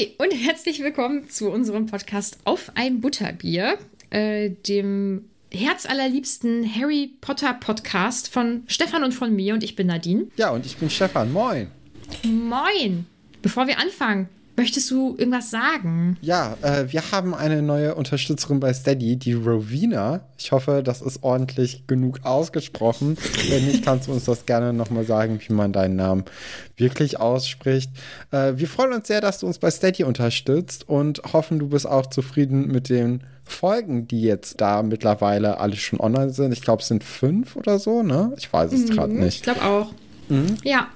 Hi 0.00 0.14
und 0.16 0.32
herzlich 0.32 0.82
willkommen 0.82 1.28
zu 1.28 1.50
unserem 1.50 1.84
Podcast 1.84 2.38
Auf 2.44 2.72
ein 2.74 3.02
Butterbier, 3.02 3.76
äh, 4.08 4.48
dem 4.66 5.26
herzallerliebsten 5.52 6.74
Harry 6.74 7.12
Potter 7.20 7.52
Podcast 7.52 8.32
von 8.32 8.62
Stefan 8.66 9.04
und 9.04 9.12
von 9.12 9.36
mir 9.36 9.52
und 9.52 9.62
ich 9.62 9.76
bin 9.76 9.88
Nadine. 9.88 10.28
Ja, 10.36 10.52
und 10.52 10.64
ich 10.64 10.78
bin 10.78 10.88
Stefan. 10.88 11.32
Moin. 11.34 11.70
Moin. 12.24 13.04
Bevor 13.42 13.66
wir 13.66 13.78
anfangen, 13.78 14.30
möchtest 14.60 14.90
du 14.90 15.14
irgendwas 15.16 15.50
sagen? 15.50 16.18
Ja, 16.20 16.54
äh, 16.60 16.84
wir 16.92 17.12
haben 17.12 17.34
eine 17.34 17.62
neue 17.62 17.94
Unterstützerin 17.94 18.60
bei 18.60 18.74
Steady, 18.74 19.16
die 19.16 19.32
Rowena. 19.32 20.20
Ich 20.36 20.52
hoffe, 20.52 20.82
das 20.84 21.00
ist 21.00 21.22
ordentlich 21.22 21.86
genug 21.86 22.20
ausgesprochen. 22.24 23.16
Wenn 23.48 23.66
nicht, 23.66 23.82
kannst 23.82 24.06
du 24.06 24.12
uns 24.12 24.26
das 24.26 24.44
gerne 24.44 24.74
nochmal 24.74 25.04
sagen, 25.04 25.40
wie 25.46 25.54
man 25.54 25.72
deinen 25.72 25.96
Namen 25.96 26.24
wirklich 26.76 27.18
ausspricht. 27.18 27.90
Äh, 28.32 28.52
wir 28.56 28.68
freuen 28.68 28.92
uns 28.92 29.08
sehr, 29.08 29.22
dass 29.22 29.38
du 29.38 29.46
uns 29.46 29.58
bei 29.58 29.70
Steady 29.70 30.04
unterstützt 30.04 30.86
und 30.86 31.22
hoffen, 31.32 31.58
du 31.58 31.68
bist 31.68 31.86
auch 31.86 32.06
zufrieden 32.06 32.68
mit 32.68 32.90
den 32.90 33.22
Folgen, 33.44 34.08
die 34.08 34.20
jetzt 34.20 34.60
da 34.60 34.82
mittlerweile 34.82 35.58
alle 35.58 35.76
schon 35.76 36.00
online 36.00 36.34
sind. 36.34 36.52
Ich 36.52 36.60
glaube, 36.60 36.82
es 36.82 36.88
sind 36.88 37.02
fünf 37.02 37.56
oder 37.56 37.78
so, 37.78 38.02
ne? 38.02 38.34
Ich 38.36 38.52
weiß 38.52 38.72
es 38.72 38.90
mhm, 38.90 38.94
gerade 38.94 39.14
nicht. 39.14 39.36
Ich 39.36 39.42
glaube 39.42 39.62
auch. 39.62 39.94
Mhm. 40.28 40.58
Ja, 40.64 40.88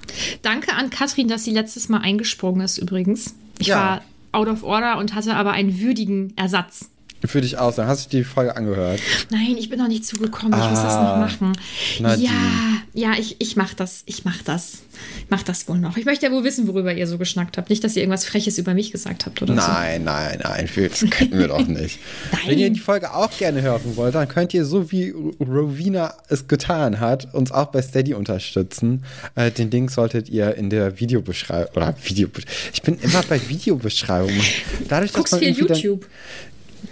danke 0.43 0.75
an 0.75 0.91
Katrin, 0.91 1.29
dass 1.29 1.45
sie 1.45 1.51
letztes 1.53 1.89
Mal 1.89 2.03
eingesprungen 2.03 2.61
ist 2.61 2.77
übrigens. 2.77 3.35
Ich 3.59 3.69
ja. 3.69 3.77
war 3.77 4.03
out 4.33 4.49
of 4.49 4.63
order 4.65 4.99
und 4.99 5.15
hatte 5.15 5.35
aber 5.35 5.53
einen 5.53 5.81
würdigen 5.81 6.33
Ersatz. 6.37 6.91
Für 7.25 7.41
dich 7.41 7.59
aus. 7.59 7.77
Dann 7.77 7.87
hast 7.87 8.07
du 8.07 8.17
die 8.17 8.25
Folge 8.25 8.57
angehört. 8.57 9.01
Nein, 9.31 9.57
ich 9.59 9.71
bin 9.71 9.79
noch 9.79 9.89
nicht 9.89 10.05
zugekommen. 10.05 10.59
Ich 10.59 10.65
ah, 10.65 10.71
muss 10.71 10.83
das 10.83 10.95
noch 10.95 11.01
ah, 11.01 11.17
machen. 11.19 11.53
Nadine. 12.01 12.29
Ja, 12.29 13.11
ja, 13.11 13.19
ich, 13.19 13.37
ich 13.41 13.57
mach 13.57 13.75
das. 13.75 14.03
Ich 14.07 14.25
mach 14.25 14.43
das. 14.43 14.83
Ich 15.19 15.31
mach 15.31 15.43
das 15.43 15.67
wohl 15.69 15.79
noch. 15.79 15.97
Ich 15.97 16.05
möchte 16.05 16.27
ja 16.27 16.33
wohl 16.33 16.45
wissen, 16.45 16.69
worüber 16.69 16.93
ihr 16.95 17.07
so 17.07 17.19
geschnackt 17.19 17.57
habt. 17.57 17.71
Nicht, 17.71 17.83
dass 17.83 17.97
ihr 17.97 18.03
irgendwas 18.03 18.25
Freches 18.25 18.59
über 18.59 18.75
mich 18.75 18.93
gesagt 18.93 19.27
habt 19.27 19.41
oder 19.43 19.55
nein, 19.55 19.65
so. 19.65 20.05
Nein, 20.05 20.05
nein, 20.05 20.41
nein. 20.43 20.69
Das 20.75 21.11
könnten 21.11 21.39
wir 21.39 21.49
doch 21.49 21.67
nicht. 21.67 21.99
Nein. 22.33 22.41
Wenn 22.47 22.59
ihr 22.59 22.71
die 22.71 22.81
Folge 22.81 23.13
auch 23.15 23.31
gerne 23.37 23.63
hören 23.63 23.97
wollt, 23.97 24.15
dann 24.15 24.29
könnt 24.29 24.55
ihr, 24.55 24.65
so 24.65 24.93
wie 24.93 25.15
Rowena 25.41 26.15
es 26.29 26.47
getan 26.47 27.01
hat, 27.01 27.33
uns 27.35 27.53
auch 27.53 27.67
bei 27.67 27.83
Steady 27.83 28.15
unterstützen. 28.15 29.05
Äh, 29.35 29.51
den 29.51 29.71
Link 29.71 29.91
solltet 29.91 30.29
ihr 30.29 30.55
in 30.55 30.71
der 30.71 31.01
Videobeschreibung 31.01 31.75
oder 31.75 31.95
Video. 32.03 32.29
Ich 32.73 32.83
bin 32.83 32.99
immer 33.01 33.23
bei 33.29 33.41
Videobeschreibungen. 33.49 34.41
Dadurch, 34.89 35.13
Guckst 35.13 35.33
dass 35.33 35.41
man 35.41 35.55
viel 35.55 35.67
YouTube. 35.67 36.03
Dann, 36.03 36.11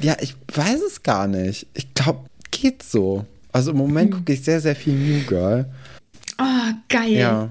ja, 0.03 0.17
ich 0.21 0.35
weiß 0.55 0.81
es 0.87 1.03
gar 1.03 1.27
nicht. 1.27 1.67
Ich 1.75 1.93
glaube, 1.95 2.21
geht 2.51 2.83
so. 2.83 3.25
Also 3.53 3.73
im 3.73 3.77
Moment 3.77 4.13
hm. 4.13 4.19
gucke 4.19 4.33
ich 4.33 4.43
sehr, 4.43 4.61
sehr 4.61 4.77
viel 4.77 4.95
New 4.95 5.25
Girl. 5.27 5.67
Oh, 6.39 6.73
geil. 6.89 7.13
Ja. 7.13 7.49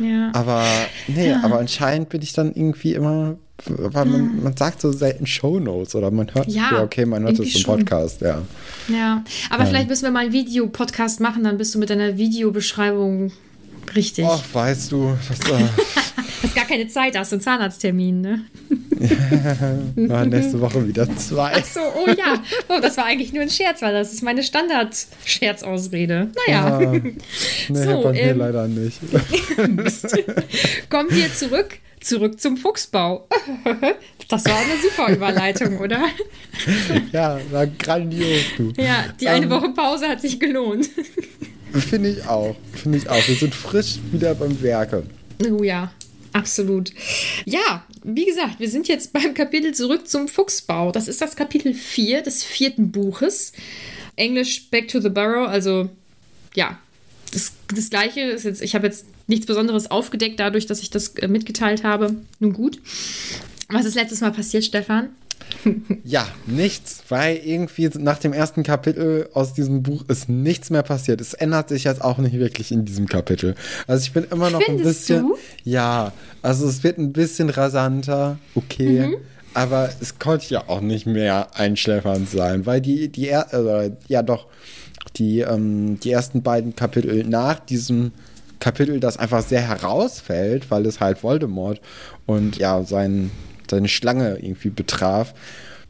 ja. 0.00 0.30
Aber, 0.34 0.64
nee, 1.06 1.28
ja. 1.28 1.40
aber 1.42 1.58
anscheinend 1.58 2.08
bin 2.08 2.22
ich 2.22 2.32
dann 2.32 2.52
irgendwie 2.52 2.94
immer, 2.94 3.36
weil 3.64 4.04
man, 4.04 4.20
hm. 4.20 4.42
man 4.42 4.56
sagt 4.56 4.80
so 4.80 4.92
selten 4.92 5.26
Shownotes 5.26 5.94
oder 5.94 6.10
man 6.10 6.34
hört, 6.34 6.48
ja, 6.48 6.70
ja 6.72 6.82
okay, 6.82 7.06
man 7.06 7.22
hört 7.22 7.38
es 7.38 7.54
im 7.54 7.62
Podcast, 7.62 8.20
ja. 8.20 8.42
Ja, 8.88 9.24
aber 9.50 9.64
ja. 9.64 9.70
vielleicht 9.70 9.88
müssen 9.88 10.04
wir 10.04 10.10
mal 10.10 10.24
einen 10.24 10.32
Videopodcast 10.32 11.20
machen, 11.20 11.44
dann 11.44 11.58
bist 11.58 11.74
du 11.74 11.78
mit 11.78 11.90
deiner 11.90 12.16
Videobeschreibung 12.16 13.32
richtig. 13.94 14.26
Ach, 14.28 14.42
weißt 14.52 14.92
du, 14.92 15.16
das, 15.28 15.38
äh, 15.50 15.64
hast 16.46 16.54
gar 16.54 16.64
keine 16.64 16.88
Zeit, 16.88 17.18
hast 17.18 17.32
einen 17.32 17.42
Zahnarzttermin, 17.42 18.20
ne? 18.20 18.44
ja, 19.96 20.24
nächste 20.24 20.60
Woche 20.60 20.86
wieder 20.86 21.08
zwei. 21.16 21.52
Ach 21.54 21.64
so, 21.64 21.80
oh 21.80 22.08
ja. 22.08 22.42
Oh, 22.68 22.78
das 22.80 22.96
war 22.96 23.04
eigentlich 23.04 23.32
nur 23.32 23.42
ein 23.42 23.50
Scherz, 23.50 23.82
weil 23.82 23.92
das 23.92 24.12
ist 24.12 24.22
meine 24.22 24.42
Standard-Scherzausrede. 24.42 26.30
Naja. 26.46 26.78
Ah, 26.78 26.92
nee, 26.92 27.14
so, 27.68 28.02
bei 28.02 28.12
mir 28.12 28.20
ähm, 28.20 28.38
leider 28.38 28.68
nicht. 28.68 28.98
Kommen 30.90 31.10
wir 31.10 31.34
zurück, 31.34 31.78
zurück 32.00 32.40
zum 32.40 32.56
Fuchsbau. 32.56 33.28
Das 34.28 34.44
war 34.44 34.56
eine 34.56 34.80
super 34.80 35.12
Überleitung, 35.12 35.78
oder? 35.78 36.06
Ja, 37.12 37.40
war 37.50 37.66
grandios, 37.66 38.44
du. 38.56 38.72
Ja, 38.76 39.06
die 39.20 39.28
eine 39.28 39.46
ähm, 39.46 39.50
Woche 39.50 39.70
Pause 39.70 40.08
hat 40.08 40.20
sich 40.20 40.38
gelohnt. 40.38 40.88
Finde 41.72 42.10
ich 42.10 42.26
auch. 42.26 42.54
Finde 42.72 42.98
ich 42.98 43.08
auch. 43.08 43.28
Wir 43.28 43.34
sind 43.34 43.54
frisch 43.54 43.98
wieder 44.12 44.34
beim 44.34 44.60
Werke. 44.62 45.02
Oh 45.50 45.62
ja. 45.62 45.90
Absolut. 46.36 46.92
Ja, 47.46 47.84
wie 48.04 48.26
gesagt, 48.26 48.60
wir 48.60 48.68
sind 48.68 48.88
jetzt 48.88 49.12
beim 49.14 49.32
Kapitel 49.32 49.74
zurück 49.74 50.06
zum 50.06 50.28
Fuchsbau. 50.28 50.92
Das 50.92 51.08
ist 51.08 51.22
das 51.22 51.34
Kapitel 51.34 51.72
4 51.72 52.20
des 52.22 52.44
vierten 52.44 52.92
Buches. 52.92 53.52
Englisch 54.16 54.68
Back 54.70 54.88
to 54.88 55.00
the 55.00 55.08
Burrow, 55.08 55.48
also 55.48 55.88
ja, 56.54 56.78
das, 57.32 57.52
das 57.74 57.90
gleiche 57.90 58.20
ist 58.20 58.44
jetzt, 58.44 58.62
ich 58.62 58.74
habe 58.74 58.86
jetzt 58.86 59.06
nichts 59.26 59.46
Besonderes 59.46 59.90
aufgedeckt 59.90 60.38
dadurch, 60.40 60.66
dass 60.66 60.80
ich 60.80 60.90
das 60.90 61.08
äh, 61.16 61.28
mitgeteilt 61.28 61.84
habe. 61.84 62.16
Nun 62.38 62.52
gut. 62.52 62.80
Was 63.68 63.84
ist 63.84 63.94
letztes 63.94 64.20
Mal 64.20 64.32
passiert, 64.32 64.64
Stefan? 64.64 65.08
Ja, 66.04 66.26
nichts, 66.46 67.02
weil 67.08 67.36
irgendwie 67.36 67.90
nach 67.98 68.18
dem 68.18 68.32
ersten 68.32 68.62
Kapitel 68.62 69.28
aus 69.32 69.54
diesem 69.54 69.82
Buch 69.82 70.04
ist 70.08 70.28
nichts 70.28 70.70
mehr 70.70 70.82
passiert. 70.82 71.20
Es 71.20 71.34
ändert 71.34 71.68
sich 71.68 71.84
jetzt 71.84 72.02
auch 72.02 72.18
nicht 72.18 72.38
wirklich 72.38 72.72
in 72.72 72.84
diesem 72.84 73.06
Kapitel. 73.06 73.54
Also 73.86 74.02
ich 74.04 74.12
bin 74.12 74.24
immer 74.30 74.50
noch 74.50 74.62
Findest 74.62 74.86
ein 74.86 74.92
bisschen. 74.92 75.22
Du? 75.28 75.38
Ja, 75.64 76.12
also 76.42 76.66
es 76.66 76.82
wird 76.84 76.98
ein 76.98 77.12
bisschen 77.12 77.50
rasanter, 77.50 78.38
okay. 78.54 79.08
Mhm. 79.08 79.16
Aber 79.54 79.88
es 80.00 80.18
konnte 80.18 80.52
ja 80.52 80.64
auch 80.66 80.82
nicht 80.82 81.06
mehr 81.06 81.48
einschläfernd 81.54 82.28
sein, 82.28 82.66
weil 82.66 82.80
die, 82.80 83.08
die, 83.08 83.28
äh, 83.28 83.90
ja 84.06 84.22
doch, 84.22 84.46
die, 85.16 85.40
ähm, 85.40 85.98
die 86.00 86.10
ersten 86.10 86.42
beiden 86.42 86.76
Kapitel 86.76 87.24
nach 87.24 87.60
diesem 87.60 88.12
Kapitel, 88.60 89.00
das 89.00 89.16
einfach 89.16 89.42
sehr 89.42 89.62
herausfällt, 89.62 90.70
weil 90.70 90.86
es 90.86 91.00
halt 91.00 91.22
Voldemort 91.22 91.80
und 92.26 92.56
ja, 92.56 92.82
sein 92.82 93.30
seine 93.70 93.88
Schlange 93.88 94.38
irgendwie 94.40 94.70
betraf, 94.70 95.34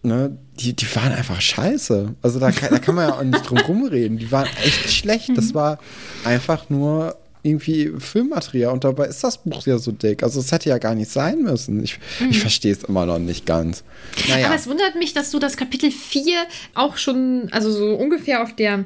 ne, 0.03 0.37
die, 0.59 0.75
die 0.75 0.97
waren 0.97 1.12
einfach 1.12 1.41
scheiße. 1.41 2.14
Also 2.22 2.38
da 2.38 2.50
kann, 2.50 2.70
da 2.70 2.78
kann 2.78 2.94
man 2.94 3.09
ja 3.09 3.14
auch 3.14 3.22
nicht 3.22 3.48
drum 3.48 3.59
rumreden. 3.59 4.19
Die 4.19 4.31
waren 4.32 4.48
echt 4.64 4.92
schlecht. 4.92 5.31
Das 5.37 5.54
war 5.54 5.78
einfach 6.25 6.70
nur 6.70 7.16
irgendwie 7.42 7.92
Filmmaterial 7.98 8.72
und 8.72 8.82
dabei 8.84 9.06
ist 9.06 9.22
das 9.22 9.38
Buch 9.38 9.66
ja 9.66 9.78
so 9.78 9.92
dick. 9.92 10.22
Also 10.22 10.41
es 10.41 10.50
hätte 10.50 10.69
ja 10.69 10.78
gar 10.78 10.94
nicht 10.94 11.10
sein 11.10 11.42
müssen. 11.42 11.82
Ich, 11.82 11.98
mhm. 12.19 12.31
ich 12.31 12.41
verstehe 12.41 12.72
es 12.72 12.82
immer 12.84 13.06
noch 13.06 13.19
nicht 13.19 13.47
ganz. 13.47 13.84
Naja. 14.28 14.47
Aber 14.47 14.56
es 14.56 14.66
wundert 14.66 14.97
mich, 14.97 15.14
dass 15.14 15.31
du 15.31 15.38
das 15.38 15.56
Kapitel 15.56 15.91
4 15.91 16.44
auch 16.75 16.97
schon, 16.97 17.48
also 17.53 17.70
so 17.70 17.94
ungefähr 17.94 18.43
auf 18.43 18.54
der 18.54 18.84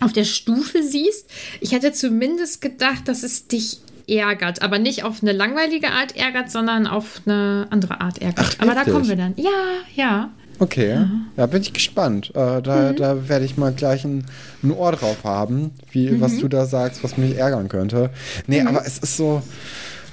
auf 0.00 0.12
der 0.12 0.24
Stufe 0.24 0.82
siehst. 0.82 1.28
Ich 1.60 1.72
hätte 1.72 1.92
zumindest 1.92 2.60
gedacht, 2.60 3.08
dass 3.08 3.24
es 3.24 3.48
dich 3.48 3.78
ärgert, 4.08 4.62
aber 4.62 4.78
nicht 4.78 5.04
auf 5.04 5.22
eine 5.22 5.32
langweilige 5.32 5.90
Art 5.90 6.16
ärgert, 6.16 6.50
sondern 6.50 6.86
auf 6.86 7.22
eine 7.26 7.66
andere 7.70 8.00
Art 8.00 8.18
ärgert. 8.18 8.58
Ach, 8.58 8.62
aber 8.62 8.74
da 8.74 8.84
kommen 8.84 9.08
wir 9.08 9.16
dann. 9.16 9.34
Ja, 9.36 9.50
ja. 9.94 10.30
Okay, 10.60 10.90
ja, 10.90 11.10
ja 11.36 11.46
bin 11.46 11.62
ich 11.62 11.72
gespannt. 11.72 12.30
Äh, 12.30 12.62
da, 12.62 12.92
mhm. 12.92 12.96
da 12.96 13.28
werde 13.28 13.44
ich 13.44 13.56
mal 13.56 13.72
gleich 13.72 14.04
ein, 14.04 14.24
ein, 14.62 14.72
Ohr 14.72 14.92
drauf 14.92 15.22
haben, 15.24 15.70
wie, 15.92 16.10
mhm. 16.10 16.20
was 16.20 16.38
du 16.38 16.48
da 16.48 16.66
sagst, 16.66 17.04
was 17.04 17.16
mich 17.16 17.36
ärgern 17.36 17.68
könnte. 17.68 18.10
Nee, 18.46 18.62
mhm. 18.62 18.68
aber 18.68 18.84
es 18.84 18.98
ist 18.98 19.16
so, 19.16 19.42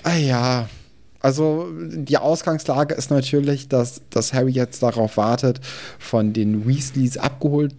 ah 0.03 0.15
ja, 0.15 0.69
also 1.25 1.67
die 1.73 2.19
Ausgangslage 2.19 2.93
ist 2.93 3.09
natürlich, 3.09 3.67
dass, 3.67 4.01
dass 4.11 4.31
Harry 4.31 4.51
jetzt 4.51 4.83
darauf 4.83 5.17
wartet, 5.17 5.59
von 5.97 6.33
den 6.33 6.67
Weasleys 6.67 7.17
abgeholt 7.17 7.73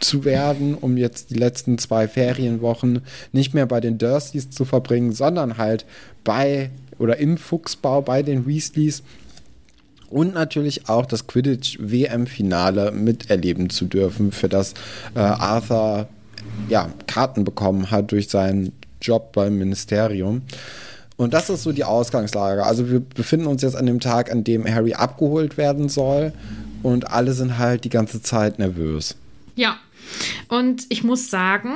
zu 0.00 0.24
werden, 0.24 0.74
um 0.74 0.96
jetzt 0.96 1.30
die 1.30 1.36
letzten 1.36 1.78
zwei 1.78 2.08
Ferienwochen 2.08 3.02
nicht 3.30 3.54
mehr 3.54 3.66
bei 3.66 3.78
den 3.78 3.98
Dursleys 3.98 4.50
zu 4.50 4.64
verbringen, 4.64 5.12
sondern 5.12 5.58
halt 5.58 5.86
bei 6.24 6.70
oder 6.98 7.18
im 7.18 7.36
Fuchsbau 7.36 8.02
bei 8.02 8.24
den 8.24 8.48
Weasleys 8.48 9.04
und 10.10 10.34
natürlich 10.34 10.88
auch 10.88 11.06
das 11.06 11.28
Quidditch-WM-Finale 11.28 12.90
miterleben 12.90 13.70
zu 13.70 13.84
dürfen, 13.84 14.32
für 14.32 14.48
das 14.48 14.74
äh, 15.14 15.20
Arthur 15.20 16.08
ja, 16.68 16.90
Karten 17.06 17.44
bekommen 17.44 17.92
hat 17.92 18.10
durch 18.10 18.28
seinen 18.28 18.72
Job 19.00 19.30
beim 19.34 19.56
Ministerium. 19.56 20.42
Und 21.18 21.34
das 21.34 21.50
ist 21.50 21.64
so 21.64 21.72
die 21.72 21.84
Ausgangslage. 21.84 22.64
Also 22.64 22.88
wir 22.88 23.00
befinden 23.00 23.48
uns 23.48 23.60
jetzt 23.62 23.76
an 23.76 23.84
dem 23.86 23.98
Tag, 23.98 24.30
an 24.30 24.44
dem 24.44 24.64
Harry 24.64 24.94
abgeholt 24.94 25.58
werden 25.58 25.88
soll 25.88 26.32
und 26.82 27.10
alle 27.10 27.32
sind 27.32 27.58
halt 27.58 27.84
die 27.84 27.90
ganze 27.90 28.22
Zeit 28.22 28.58
nervös. 28.58 29.16
Ja. 29.56 29.76
Und 30.48 30.86
ich 30.88 31.04
muss 31.04 31.28
sagen, 31.28 31.72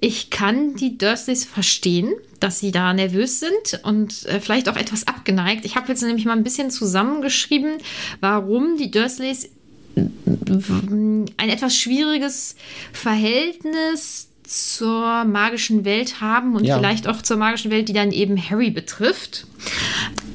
ich 0.00 0.28
kann 0.28 0.74
die 0.74 0.98
Dursleys 0.98 1.44
verstehen, 1.44 2.12
dass 2.40 2.58
sie 2.58 2.72
da 2.72 2.92
nervös 2.92 3.40
sind 3.40 3.84
und 3.84 4.26
äh, 4.26 4.40
vielleicht 4.40 4.68
auch 4.68 4.76
etwas 4.76 5.06
abgeneigt. 5.06 5.64
Ich 5.64 5.76
habe 5.76 5.88
jetzt 5.88 6.02
nämlich 6.02 6.26
mal 6.26 6.36
ein 6.36 6.42
bisschen 6.42 6.70
zusammengeschrieben, 6.70 7.76
warum 8.20 8.76
die 8.76 8.90
Dursleys 8.90 9.48
ein 9.96 11.30
etwas 11.38 11.76
schwieriges 11.76 12.56
Verhältnis 12.92 14.28
zur 14.52 15.24
magischen 15.24 15.84
Welt 15.84 16.20
haben 16.20 16.54
und 16.56 16.64
ja. 16.64 16.76
vielleicht 16.76 17.08
auch 17.08 17.22
zur 17.22 17.38
magischen 17.38 17.70
Welt, 17.70 17.88
die 17.88 17.92
dann 17.92 18.12
eben 18.12 18.36
Harry 18.50 18.70
betrifft. 18.70 19.46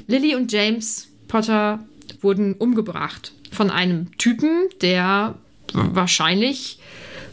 Lily 0.08 0.36
und 0.36 0.52
James 0.52 1.08
Potter 1.28 1.80
wurden 2.22 2.54
umgebracht 2.54 3.34
von 3.52 3.70
einem 3.70 4.18
Typen, 4.18 4.70
der 4.82 5.36
wahrscheinlich 5.74 6.80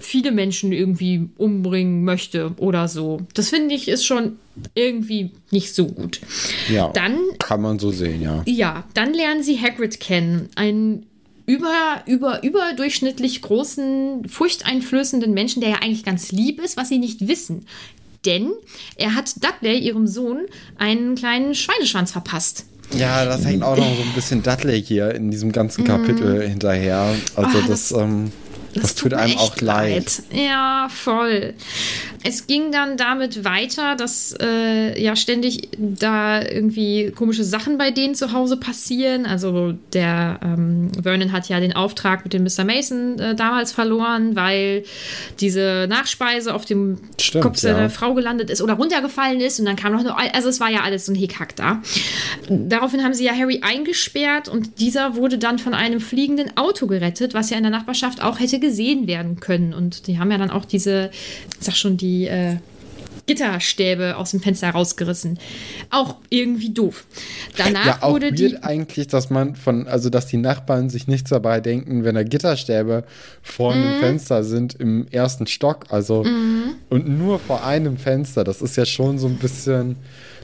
viele 0.00 0.32
Menschen 0.32 0.72
irgendwie 0.72 1.28
umbringen 1.38 2.04
möchte 2.04 2.52
oder 2.58 2.88
so. 2.88 3.22
Das 3.32 3.48
finde 3.48 3.74
ich 3.74 3.88
ist 3.88 4.04
schon 4.04 4.38
irgendwie 4.74 5.30
nicht 5.50 5.74
so 5.74 5.86
gut. 5.86 6.20
Ja, 6.68 6.88
Dann 6.92 7.18
kann 7.38 7.62
man 7.62 7.78
so 7.78 7.90
sehen, 7.90 8.20
ja. 8.22 8.42
ja, 8.46 8.84
dann 8.94 9.14
lernen 9.14 9.42
sie 9.42 9.60
Hagrid 9.60 10.00
kennen. 10.00 10.48
Einen 10.54 11.06
über, 11.46 12.02
über, 12.06 12.42
überdurchschnittlich 12.42 13.42
großen, 13.42 14.26
furchteinflößenden 14.28 15.32
Menschen, 15.34 15.60
der 15.60 15.70
ja 15.70 15.76
eigentlich 15.82 16.04
ganz 16.04 16.32
lieb 16.32 16.60
ist, 16.60 16.76
was 16.76 16.88
sie 16.88 16.98
nicht 16.98 17.28
wissen. 17.28 17.66
Denn 18.24 18.52
er 18.96 19.14
hat 19.14 19.34
Dudley, 19.44 19.78
ihrem 19.78 20.06
Sohn, 20.06 20.46
einen 20.78 21.14
kleinen 21.14 21.54
Schweineschwanz 21.54 22.12
verpasst. 22.12 22.64
Ja, 22.96 23.24
das 23.24 23.44
hängt 23.44 23.62
auch 23.62 23.76
noch 23.76 23.96
so 23.96 24.02
ein 24.02 24.12
bisschen 24.14 24.42
Dudley 24.42 24.82
hier 24.82 25.14
in 25.14 25.30
diesem 25.30 25.52
ganzen 25.52 25.84
Kapitel 25.84 26.46
hinterher. 26.48 27.14
Also 27.36 27.58
Ah, 27.58 27.64
das, 27.66 27.88
das- 27.90 28.00
ähm, 28.00 28.30
das, 28.74 28.94
tut 28.94 29.12
mir 29.12 29.18
einem 29.18 29.38
auch 29.38 29.60
leid. 29.60 30.22
Ja, 30.32 30.88
voll. 30.90 31.54
Es 32.22 32.46
ging 32.46 32.72
dann 32.72 32.96
damit 32.96 33.44
weiter, 33.44 33.96
dass 33.96 34.34
äh, 34.40 35.00
ja 35.00 35.14
ständig 35.14 35.68
da 35.78 36.42
irgendwie 36.42 37.12
komische 37.14 37.44
Sachen 37.44 37.78
bei 37.78 37.90
denen 37.90 38.14
zu 38.14 38.32
Hause 38.32 38.56
passieren. 38.56 39.26
Also 39.26 39.74
der 39.92 40.40
ähm, 40.42 40.90
Vernon 41.00 41.32
hat 41.32 41.48
ja 41.48 41.60
den 41.60 41.74
Auftrag 41.74 42.24
mit 42.24 42.32
dem 42.32 42.42
Mr. 42.44 42.64
Mason 42.64 43.18
äh, 43.18 43.34
damals 43.34 43.72
verloren, 43.72 44.36
weil 44.36 44.84
diese 45.40 45.86
Nachspeise 45.88 46.54
auf 46.54 46.64
dem 46.64 46.98
Stimmt, 47.20 47.44
Kopf 47.44 47.58
seiner 47.58 47.82
ja. 47.82 47.88
Frau 47.88 48.14
gelandet 48.14 48.50
ist 48.50 48.62
oder 48.62 48.74
runtergefallen 48.74 49.40
ist 49.40 49.60
und 49.60 49.66
dann 49.66 49.76
kam 49.76 49.92
noch 49.92 50.00
eine, 50.00 50.34
also 50.34 50.48
es 50.48 50.60
war 50.60 50.70
ja 50.70 50.80
alles 50.80 51.06
so 51.06 51.12
ein 51.12 51.16
Hickhack 51.16 51.54
da. 51.56 51.82
Daraufhin 52.48 53.04
haben 53.04 53.14
sie 53.14 53.24
ja 53.24 53.34
Harry 53.34 53.60
eingesperrt 53.62 54.48
und 54.48 54.80
dieser 54.80 55.16
wurde 55.16 55.38
dann 55.38 55.58
von 55.58 55.74
einem 55.74 56.00
fliegenden 56.00 56.56
Auto 56.56 56.86
gerettet, 56.86 57.34
was 57.34 57.50
ja 57.50 57.56
in 57.56 57.62
der 57.62 57.72
Nachbarschaft 57.72 58.22
auch 58.22 58.40
hätte 58.52 58.60
gesehen 58.60 59.06
werden 59.06 59.40
können. 59.40 59.74
Und 59.74 60.06
die 60.06 60.18
haben 60.18 60.30
ja 60.30 60.38
dann 60.38 60.50
auch 60.50 60.64
diese, 60.64 61.10
ich 61.58 61.64
sag 61.64 61.76
schon, 61.76 61.96
die 61.96 62.26
äh, 62.26 62.56
Gitterstäbe 63.26 64.16
aus 64.16 64.32
dem 64.32 64.40
Fenster 64.40 64.70
rausgerissen. 64.70 65.38
Auch 65.90 66.16
irgendwie 66.28 66.70
doof. 66.72 67.04
Danach 67.56 67.86
Ja, 67.86 67.98
auch 68.02 68.12
wurde 68.12 68.32
die. 68.32 68.62
eigentlich, 68.62 69.06
dass 69.08 69.30
man 69.30 69.56
von, 69.56 69.86
also 69.88 70.10
dass 70.10 70.26
die 70.26 70.36
Nachbarn 70.36 70.90
sich 70.90 71.06
nichts 71.06 71.30
dabei 71.30 71.60
denken, 71.60 72.04
wenn 72.04 72.14
da 72.14 72.22
Gitterstäbe 72.22 73.04
vor 73.42 73.74
Mhm. 73.74 73.82
einem 73.82 73.94
Fenster 74.00 74.44
sind 74.44 74.74
im 74.74 75.06
ersten 75.10 75.46
Stock, 75.46 75.86
also 75.90 76.24
und 76.90 77.08
nur 77.08 77.38
vor 77.38 77.64
einem 77.64 77.96
Fenster, 77.96 78.44
das 78.44 78.60
ist 78.62 78.76
ja 78.76 78.84
schon 78.86 79.18
so 79.18 79.26
ein 79.26 79.36
bisschen, 79.36 79.96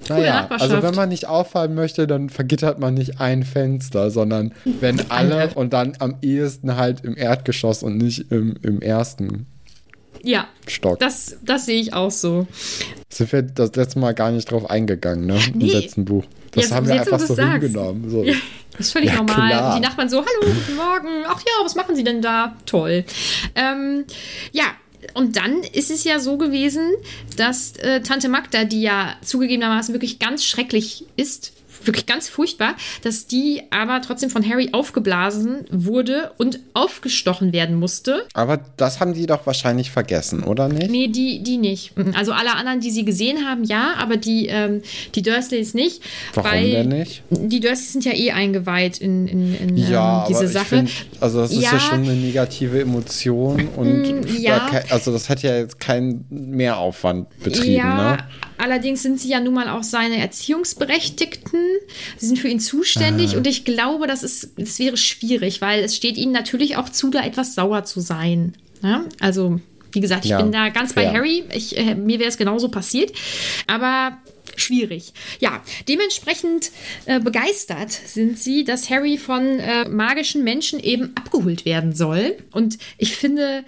naja, 0.08 0.48
also 0.50 0.82
wenn 0.82 0.94
man 0.94 1.08
nicht 1.10 1.26
auffallen 1.26 1.74
möchte, 1.74 2.06
dann 2.06 2.30
vergittert 2.30 2.78
man 2.78 2.94
nicht 2.94 3.20
ein 3.20 3.42
Fenster, 3.44 4.10
sondern 4.10 4.52
wenn 4.80 5.10
alle 5.10 5.50
und 5.54 5.72
dann 5.72 5.92
am 5.98 6.16
ehesten 6.22 6.76
halt 6.76 7.04
im 7.04 7.16
Erdgeschoss 7.16 7.82
und 7.82 7.98
nicht 7.98 8.30
im, 8.32 8.56
im 8.62 8.80
ersten 8.80 9.46
Ja, 10.22 10.48
Stock. 10.66 10.98
das, 10.98 11.36
das 11.42 11.66
sehe 11.66 11.80
ich 11.80 11.92
auch 11.94 12.10
so. 12.10 12.46
Sind 13.08 13.32
wir 13.32 13.42
das 13.42 13.74
letzte 13.76 13.98
Mal 13.98 14.14
gar 14.14 14.30
nicht 14.30 14.50
drauf 14.50 14.68
eingegangen, 14.68 15.26
ne? 15.26 15.38
Im 15.52 15.58
Nee. 15.58 15.72
letzten 15.72 16.04
Buch. 16.04 16.24
Das 16.52 16.68
Ja, 16.70 16.76
haben 16.76 16.88
wir 16.88 16.94
einfach 16.94 17.18
so 17.20 17.34
sagst. 17.34 17.62
hingenommen. 17.62 18.10
So. 18.10 18.24
Ja, 18.24 18.34
das 18.72 18.86
ist 18.86 18.92
völlig 18.92 19.10
Ja, 19.10 19.16
normal. 19.16 19.48
klar. 19.50 19.74
Die 19.76 19.80
Nachbarn 19.80 20.08
so, 20.08 20.18
hallo, 20.18 20.52
guten 20.54 20.76
Morgen. 20.76 21.24
Ach 21.26 21.40
ja, 21.40 21.64
was 21.64 21.74
machen 21.74 21.94
Sie 21.96 22.04
denn 22.04 22.20
da? 22.22 22.56
Toll. 22.66 23.04
Ähm, 23.54 24.04
ja, 24.52 24.64
und 25.14 25.36
dann 25.36 25.62
ist 25.62 25.90
es 25.90 26.04
ja 26.04 26.18
so 26.18 26.36
gewesen, 26.38 26.90
dass 27.36 27.76
äh, 27.76 28.00
Tante 28.02 28.28
Magda, 28.28 28.64
die 28.64 28.82
ja 28.82 29.14
zugegebenermaßen 29.22 29.94
wirklich 29.94 30.18
ganz 30.18 30.44
schrecklich 30.44 31.04
ist, 31.16 31.52
wirklich 31.84 32.06
ganz 32.06 32.28
furchtbar, 32.28 32.74
dass 33.02 33.26
die 33.26 33.62
aber 33.70 34.00
trotzdem 34.02 34.30
von 34.30 34.48
Harry 34.48 34.70
aufgeblasen 34.72 35.64
wurde 35.70 36.32
und 36.38 36.58
aufgestochen 36.74 37.52
werden 37.52 37.76
musste. 37.76 38.26
Aber 38.34 38.58
das 38.76 39.00
haben 39.00 39.14
die 39.14 39.26
doch 39.26 39.46
wahrscheinlich 39.46 39.90
vergessen, 39.90 40.42
oder 40.44 40.68
nicht? 40.68 40.90
Nee, 40.90 41.08
die, 41.08 41.42
die 41.42 41.56
nicht. 41.56 41.92
Also 42.14 42.32
alle 42.32 42.54
anderen, 42.54 42.80
die 42.80 42.90
sie 42.90 43.04
gesehen 43.04 43.46
haben, 43.46 43.64
ja, 43.64 43.94
aber 43.98 44.16
die, 44.16 44.46
ähm, 44.48 44.82
die 45.14 45.22
Dursleys 45.22 45.74
nicht. 45.74 46.02
Warum 46.34 46.50
denn 46.50 46.88
nicht? 46.88 47.22
Die 47.30 47.60
Dursleys 47.60 47.92
sind 47.92 48.04
ja 48.04 48.12
eh 48.12 48.30
eingeweiht 48.32 48.98
in, 48.98 49.26
in, 49.26 49.54
in 49.54 49.76
Ja, 49.76 50.22
ähm, 50.22 50.24
diese 50.28 50.38
aber 50.38 50.46
ich 50.46 50.52
Sache. 50.52 50.64
find, 50.66 50.90
also 51.20 51.40
das 51.40 51.52
ist 51.52 51.62
ja. 51.62 51.72
Ja. 51.72 51.80
schon 51.80 52.02
eine 52.02 52.14
negative 52.14 52.80
Emotion 52.80 53.68
und 53.76 53.90
Mm, 54.02 54.22
da 54.22 54.28
ja. 54.38 54.58
kei- 54.68 54.84
also 54.90 55.12
das 55.12 55.28
hat 55.28 55.42
ja 55.42 55.56
jetzt 55.56 55.78
keinen 55.80 56.24
Mehraufwand 56.30 57.28
betrieben, 57.42 57.74
ja, 57.76 58.12
ne? 58.16 58.18
Allerdings 58.60 59.02
sind 59.02 59.20
sie 59.20 59.28
ja 59.28 59.40
nun 59.40 59.54
mal 59.54 59.68
auch 59.68 59.82
seine 59.82 60.18
Erziehungsberechtigten. 60.18 61.60
Sie 62.18 62.26
sind 62.26 62.38
für 62.38 62.48
ihn 62.48 62.60
zuständig 62.60 63.36
und 63.36 63.46
ich 63.46 63.64
glaube, 63.64 64.06
das, 64.06 64.22
ist, 64.22 64.50
das 64.56 64.78
wäre 64.78 64.96
schwierig, 64.96 65.60
weil 65.60 65.82
es 65.82 65.96
steht 65.96 66.16
ihnen 66.16 66.32
natürlich 66.32 66.76
auch 66.76 66.88
zu, 66.88 67.10
da 67.10 67.24
etwas 67.24 67.54
sauer 67.54 67.84
zu 67.84 68.00
sein. 68.00 68.54
Ja? 68.82 69.04
Also, 69.20 69.60
wie 69.92 70.00
gesagt, 70.00 70.24
ich 70.24 70.30
Ja, 70.30 70.40
bin 70.40 70.52
da 70.52 70.68
ganz 70.68 70.92
bei 70.92 71.02
fair. 71.02 71.12
Harry. 71.14 71.44
Ich, 71.54 71.76
äh, 71.76 71.94
mir 71.94 72.18
wäre 72.18 72.28
es 72.28 72.38
genauso 72.38 72.68
passiert. 72.68 73.12
Aber 73.66 74.18
schwierig. 74.56 75.12
Ja, 75.40 75.62
dementsprechend 75.88 76.70
äh, 77.06 77.20
begeistert 77.20 77.90
sind 77.92 78.38
sie, 78.38 78.64
dass 78.64 78.90
Harry 78.90 79.18
von 79.18 79.58
äh, 79.58 79.88
magischen 79.88 80.44
Menschen 80.44 80.80
eben 80.80 81.12
abgeholt 81.16 81.64
werden 81.64 81.94
soll. 81.94 82.36
Und 82.52 82.78
ich 82.98 83.16
finde, 83.16 83.64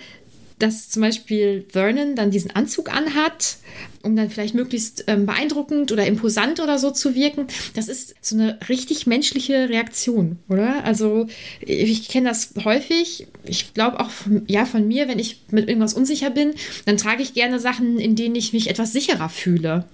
dass 0.63 0.89
zum 0.89 1.03
Beispiel 1.03 1.65
Vernon 1.69 2.15
dann 2.15 2.31
diesen 2.31 2.53
Anzug 2.53 2.95
anhat, 2.95 3.57
um 4.03 4.15
dann 4.15 4.31
vielleicht 4.31 4.55
möglichst 4.55 5.05
ähm, 5.09 5.27
beeindruckend 5.27 5.91
oder 5.91 6.07
imposant 6.07 6.61
oder 6.61 6.79
so 6.79 6.93
zu 6.93 7.17
wirken, 7.17 7.47
das 7.75 7.89
ist 7.89 8.15
so 8.21 8.37
eine 8.37 8.59
richtig 8.69 9.07
menschliche 9.07 9.69
Reaktion, 9.69 10.39
oder? 10.49 10.85
Also 10.85 11.27
ich, 11.61 12.09
kenne 12.09 12.29
das 12.29 12.51
häufig. 12.65 13.27
Ich 13.45 13.75
glaube 13.75 13.99
auch 13.99 14.11
von, 14.11 14.45
ja, 14.47 14.65
von 14.65 14.87
mir, 14.87 15.09
wenn 15.09 15.19
ich 15.19 15.41
mit 15.51 15.69
irgendwas 15.69 15.95
unsicher 15.95 16.31
bin, 16.31 16.55
dann 16.85 16.97
trage 16.97 17.23
ich 17.23 17.35
gerne 17.35 17.59
Sachen, 17.59 17.99
in 17.99 18.15
denen 18.15 18.37
ich 18.37 18.53
mich 18.53 18.71
etwas 18.71 18.93
sicherer 18.93 19.29
fühle. 19.29 19.85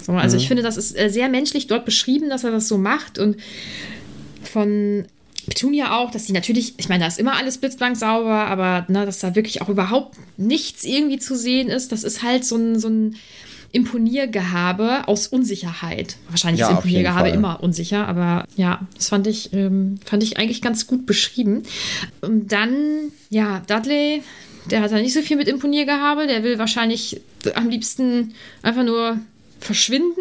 So, 0.00 0.12
also 0.12 0.36
ich 0.36 0.48
finde, 0.48 0.62
das 0.62 0.76
ist 0.76 0.96
äh, 0.98 1.08
sehr 1.08 1.28
menschlich 1.28 1.66
dort 1.66 1.84
beschrieben, 1.84 2.28
dass 2.28 2.44
er 2.44 2.50
das 2.50 2.68
so 2.68 2.78
macht 2.78 3.18
und 3.18 3.36
von 4.42 5.04
Petunia 5.46 5.98
auch, 5.98 6.10
dass 6.10 6.26
sie 6.26 6.32
natürlich, 6.32 6.74
ich 6.76 6.88
meine, 6.88 7.02
da 7.02 7.08
ist 7.08 7.18
immer 7.18 7.36
alles 7.36 7.58
blitzblank 7.58 7.96
sauber, 7.96 8.46
aber 8.46 8.86
ne, 8.88 9.06
dass 9.06 9.18
da 9.18 9.34
wirklich 9.34 9.62
auch 9.62 9.68
überhaupt 9.68 10.16
nichts 10.36 10.84
irgendwie 10.84 11.18
zu 11.18 11.36
sehen 11.36 11.68
ist, 11.68 11.92
das 11.92 12.04
ist 12.04 12.22
halt 12.22 12.44
so 12.44 12.56
ein, 12.56 12.78
so 12.78 12.88
ein 12.88 13.16
Imponiergehabe 13.72 15.08
aus 15.08 15.26
Unsicherheit. 15.26 16.16
Wahrscheinlich 16.28 16.60
Ja, 16.60 16.68
ist 16.68 16.76
Imponiergehabe 16.76 17.30
immer 17.30 17.62
unsicher, 17.62 18.06
aber 18.06 18.44
ja, 18.56 18.86
das 18.94 19.08
fand 19.08 19.26
ich, 19.26 19.52
ähm, 19.54 19.98
fand 20.04 20.22
ich 20.22 20.36
eigentlich 20.36 20.60
ganz 20.60 20.86
gut 20.86 21.06
beschrieben. 21.06 21.62
Und 22.20 22.52
dann, 22.52 22.74
ja, 23.30 23.62
Dudley, 23.66 24.22
der 24.70 24.82
hat 24.82 24.92
da 24.92 24.96
nicht 24.96 25.14
so 25.14 25.22
viel 25.22 25.38
mit 25.38 25.48
Imponiergehabe, 25.48 26.26
der 26.26 26.44
will 26.44 26.58
wahrscheinlich 26.58 27.22
am 27.54 27.70
liebsten 27.70 28.34
einfach 28.62 28.84
nur 28.84 29.18
verschwinden. 29.58 30.20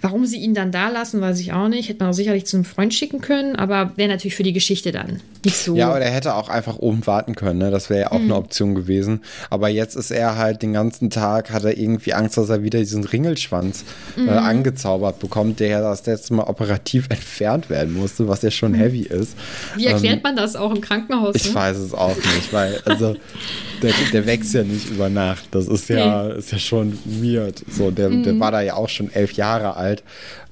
Warum 0.00 0.26
sie 0.26 0.38
ihn 0.38 0.54
dann 0.54 0.72
da 0.72 0.88
lassen, 0.88 1.20
weiß 1.20 1.40
ich 1.40 1.52
auch 1.52 1.68
nicht. 1.68 1.88
Hätte 1.88 2.00
man 2.00 2.10
auch 2.10 2.14
sicherlich 2.14 2.46
zu 2.46 2.56
einem 2.56 2.64
Freund 2.64 2.94
schicken 2.94 3.20
können, 3.20 3.56
aber 3.56 3.92
wäre 3.96 4.08
natürlich 4.08 4.34
für 4.36 4.42
die 4.42 4.52
Geschichte 4.52 4.92
dann 4.92 5.20
nicht 5.44 5.56
so. 5.56 5.76
Ja, 5.76 5.90
oder 5.90 6.00
er 6.00 6.10
hätte 6.10 6.34
auch 6.34 6.48
einfach 6.48 6.78
oben 6.78 7.06
warten 7.06 7.34
können, 7.36 7.58
ne? 7.58 7.70
Das 7.70 7.90
wäre 7.90 8.00
ja 8.00 8.12
auch 8.12 8.18
Mhm. 8.18 8.24
eine 8.24 8.34
Option 8.36 8.74
gewesen. 8.74 9.20
Aber 9.50 9.68
jetzt 9.68 9.94
ist 9.94 10.10
er 10.10 10.36
halt 10.36 10.62
den 10.62 10.72
ganzen 10.72 11.10
Tag, 11.10 11.50
hat 11.52 11.64
er 11.64 11.76
irgendwie 11.78 12.12
Angst, 12.14 12.36
dass 12.36 12.48
er 12.48 12.62
wieder 12.62 12.78
diesen 12.80 13.04
Ringelschwanz 13.04 13.84
Mhm. 14.16 14.28
äh, 14.28 14.32
angezaubert 14.32 15.20
bekommt, 15.20 15.60
der 15.60 15.68
ja 15.68 15.80
das 15.80 16.04
letzte 16.06 16.34
Mal 16.34 16.44
operativ 16.44 17.06
entfernt 17.10 17.70
werden 17.70 17.94
musste, 17.94 18.26
was 18.28 18.42
ja 18.42 18.50
schon 18.50 18.74
heavy 18.74 19.02
ist. 19.02 19.36
Wie 19.76 19.86
erklärt 19.86 20.16
Ähm, 20.16 20.20
man 20.24 20.36
das 20.36 20.56
auch 20.56 20.74
im 20.74 20.80
Krankenhaus? 20.80 21.34
Ich 21.36 21.48
ne? 21.50 21.54
weiß 21.54 21.76
es 21.78 21.94
auch 21.94 22.16
nicht, 22.16 22.52
weil, 22.52 22.80
also, 22.84 23.14
der, 23.82 23.92
der 24.12 24.26
wächst 24.26 24.54
ja 24.54 24.64
nicht 24.64 24.90
über 24.90 25.08
Nacht. 25.08 25.44
Das 25.52 25.66
ist 25.68 25.88
ja, 25.88 26.28
ist 26.30 26.50
ja 26.52 26.58
schon 26.58 26.98
weird. 27.04 27.62
So, 27.70 27.90
der, 27.92 28.10
Mhm. 28.10 28.22
der 28.24 28.40
war 28.40 28.50
da 28.50 28.60
ja 28.60 28.74
auch 28.74 28.88
schon 28.88 29.12
elf 29.12 29.32
Jahre 29.34 29.67
alt. 29.76 30.02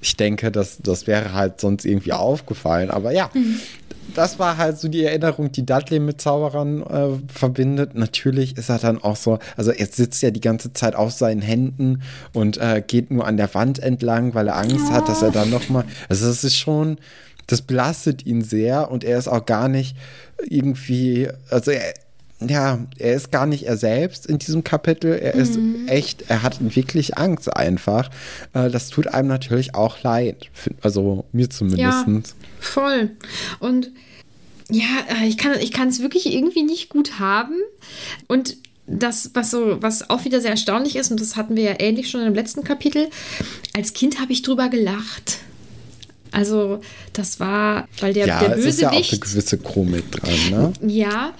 Ich 0.00 0.16
denke, 0.16 0.50
das, 0.52 0.78
das 0.82 1.06
wäre 1.06 1.32
halt 1.32 1.60
sonst 1.60 1.84
irgendwie 1.84 2.12
aufgefallen. 2.12 2.90
Aber 2.90 3.12
ja, 3.12 3.30
Mhm. 3.34 3.60
das 4.14 4.38
war 4.38 4.56
halt 4.56 4.78
so 4.78 4.88
die 4.88 5.04
Erinnerung, 5.04 5.50
die 5.52 5.66
Dudley 5.66 5.98
mit 6.00 6.20
Zauberern 6.20 6.82
äh, 6.82 7.18
verbindet. 7.32 7.94
Natürlich 7.94 8.56
ist 8.56 8.68
er 8.68 8.78
dann 8.78 9.02
auch 9.02 9.16
so, 9.16 9.38
also 9.56 9.72
er 9.72 9.86
sitzt 9.86 10.22
ja 10.22 10.30
die 10.30 10.40
ganze 10.40 10.72
Zeit 10.72 10.94
auf 10.94 11.12
seinen 11.12 11.42
Händen 11.42 12.02
und 12.32 12.56
äh, 12.58 12.82
geht 12.86 13.10
nur 13.10 13.26
an 13.26 13.36
der 13.36 13.52
Wand 13.54 13.78
entlang, 13.80 14.34
weil 14.34 14.48
er 14.48 14.56
Angst 14.56 14.90
hat, 14.90 15.08
dass 15.08 15.22
er 15.22 15.30
dann 15.32 15.50
nochmal, 15.50 15.84
also 16.08 16.28
es 16.28 16.44
ist 16.44 16.56
schon, 16.56 16.98
das 17.48 17.62
belastet 17.62 18.26
ihn 18.26 18.42
sehr 18.42 18.90
und 18.90 19.04
er 19.04 19.18
ist 19.18 19.28
auch 19.28 19.44
gar 19.46 19.68
nicht 19.68 19.96
irgendwie, 20.48 21.28
also 21.50 21.70
er, 21.70 21.94
ja, 22.40 22.80
er 22.98 23.14
ist 23.14 23.32
gar 23.32 23.46
nicht 23.46 23.64
er 23.64 23.76
selbst 23.76 24.26
in 24.26 24.38
diesem 24.38 24.62
Kapitel. 24.62 25.12
Er 25.12 25.34
ist 25.34 25.58
echt, 25.86 26.24
er 26.28 26.42
hat 26.42 26.58
wirklich 26.74 27.16
Angst 27.16 27.54
einfach. 27.54 28.10
Äh, 28.52 28.70
das 28.70 28.88
tut 28.90 29.08
einem 29.08 29.28
natürlich 29.28 29.74
auch 29.74 30.02
leid. 30.02 30.50
Also 30.82 31.24
mir 31.32 31.48
zumindest. 31.48 32.34
Voll. 32.60 33.10
Und 33.58 33.90
ja, 34.70 34.84
äh, 35.22 35.26
ich 35.26 35.38
kann 35.38 35.88
es 35.88 36.00
wirklich 36.02 36.26
irgendwie 36.32 36.62
nicht 36.62 36.90
gut 36.90 37.18
haben. 37.18 37.54
Und 38.26 38.56
das, 38.86 39.30
was 39.34 39.50
so, 39.50 39.82
was 39.82 40.10
auch 40.10 40.24
wieder 40.24 40.40
sehr 40.40 40.50
erstaunlich 40.50 40.96
ist, 40.96 41.10
und 41.10 41.20
das 41.20 41.36
hatten 41.36 41.56
wir 41.56 41.62
ja 41.64 41.74
ähnlich 41.78 42.10
schon 42.10 42.20
im 42.20 42.34
letzten 42.34 42.64
Kapitel, 42.64 43.08
als 43.74 43.94
Kind 43.94 44.20
habe 44.20 44.32
ich 44.32 44.42
drüber 44.42 44.68
gelacht. 44.68 45.38
Also, 46.32 46.80
das 47.12 47.40
war, 47.40 47.88
weil 48.00 48.12
der, 48.12 48.26
Ja, 48.26 48.40
der 48.40 48.58
es 48.58 48.64
ist 48.64 48.80
ja 48.80 48.88
auch 48.88 48.92
eine 48.92 49.00
Bösewicht. 49.00 49.22
gewisse 49.22 49.58
Komik 49.58 50.10
dran, 50.12 50.50
ne? 50.50 50.72
Ja, 50.86 51.32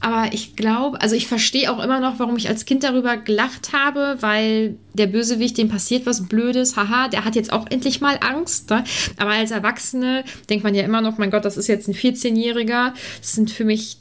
Aber 0.00 0.32
ich 0.32 0.56
glaube, 0.56 1.00
also 1.00 1.14
ich 1.14 1.26
verstehe 1.26 1.70
auch 1.72 1.82
immer 1.82 2.00
noch, 2.00 2.18
warum 2.18 2.36
ich 2.36 2.48
als 2.48 2.64
Kind 2.64 2.82
darüber 2.84 3.16
gelacht 3.16 3.72
habe, 3.72 4.16
weil 4.20 4.76
der 4.94 5.06
Bösewicht, 5.06 5.58
dem 5.58 5.68
passiert 5.68 6.06
was 6.06 6.28
Blödes, 6.28 6.76
haha, 6.76 7.08
der 7.08 7.24
hat 7.24 7.36
jetzt 7.36 7.52
auch 7.52 7.66
endlich 7.70 8.00
mal 8.00 8.18
Angst. 8.20 8.70
Ne? 8.70 8.84
Aber 9.16 9.30
als 9.30 9.50
Erwachsene 9.50 10.24
denkt 10.48 10.64
man 10.64 10.74
ja 10.74 10.82
immer 10.82 11.00
noch, 11.00 11.18
mein 11.18 11.30
Gott, 11.30 11.44
das 11.44 11.56
ist 11.56 11.68
jetzt 11.68 11.88
ein 11.88 11.94
14-Jähriger. 11.94 12.92
Das 13.20 13.32
sind 13.32 13.50
für 13.50 13.64
mich 13.64 13.98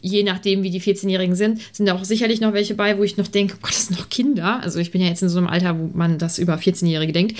je 0.00 0.22
nachdem, 0.22 0.62
wie 0.62 0.70
die 0.70 0.80
14-Jährigen 0.80 1.34
sind, 1.34 1.60
sind 1.72 1.90
auch 1.90 2.04
sicherlich 2.04 2.40
noch 2.40 2.52
welche 2.52 2.74
bei, 2.74 2.98
wo 2.98 3.02
ich 3.02 3.16
noch 3.16 3.28
denke, 3.28 3.56
Gott, 3.60 3.72
das 3.72 3.88
sind 3.88 3.98
noch 3.98 4.08
Kinder. 4.08 4.60
Also 4.62 4.78
ich 4.78 4.90
bin 4.90 5.02
ja 5.02 5.08
jetzt 5.08 5.22
in 5.22 5.28
so 5.28 5.38
einem 5.38 5.48
Alter, 5.48 5.78
wo 5.78 5.90
man 5.92 6.18
das 6.18 6.38
über 6.38 6.54
14-Jährige 6.54 7.12
denkt. 7.12 7.38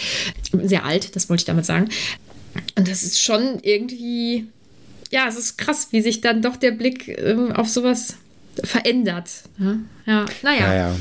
Sehr 0.63 0.85
alt, 0.85 1.17
das 1.17 1.29
wollte 1.29 1.43
ich 1.43 1.47
damit 1.47 1.65
sagen. 1.65 1.89
Und 2.77 2.89
das 2.89 3.03
ist 3.03 3.21
schon 3.21 3.59
irgendwie, 3.63 4.47
ja, 5.13 5.29
es 5.29 5.37
ist 5.37 5.59
krass, 5.59 5.89
wie 5.91 6.01
sich 6.01 6.23
dann 6.23 6.43
doch 6.43 6.57
der 6.57 6.73
Blick 6.73 7.07
ähm, 7.09 7.53
auf 7.53 7.69
sowas 7.69 8.17
verändert. 8.65 9.31
Ja, 9.59 9.77
ja. 10.07 10.25
naja. 10.43 10.61
Ja, 10.61 10.75
ja. 10.75 10.97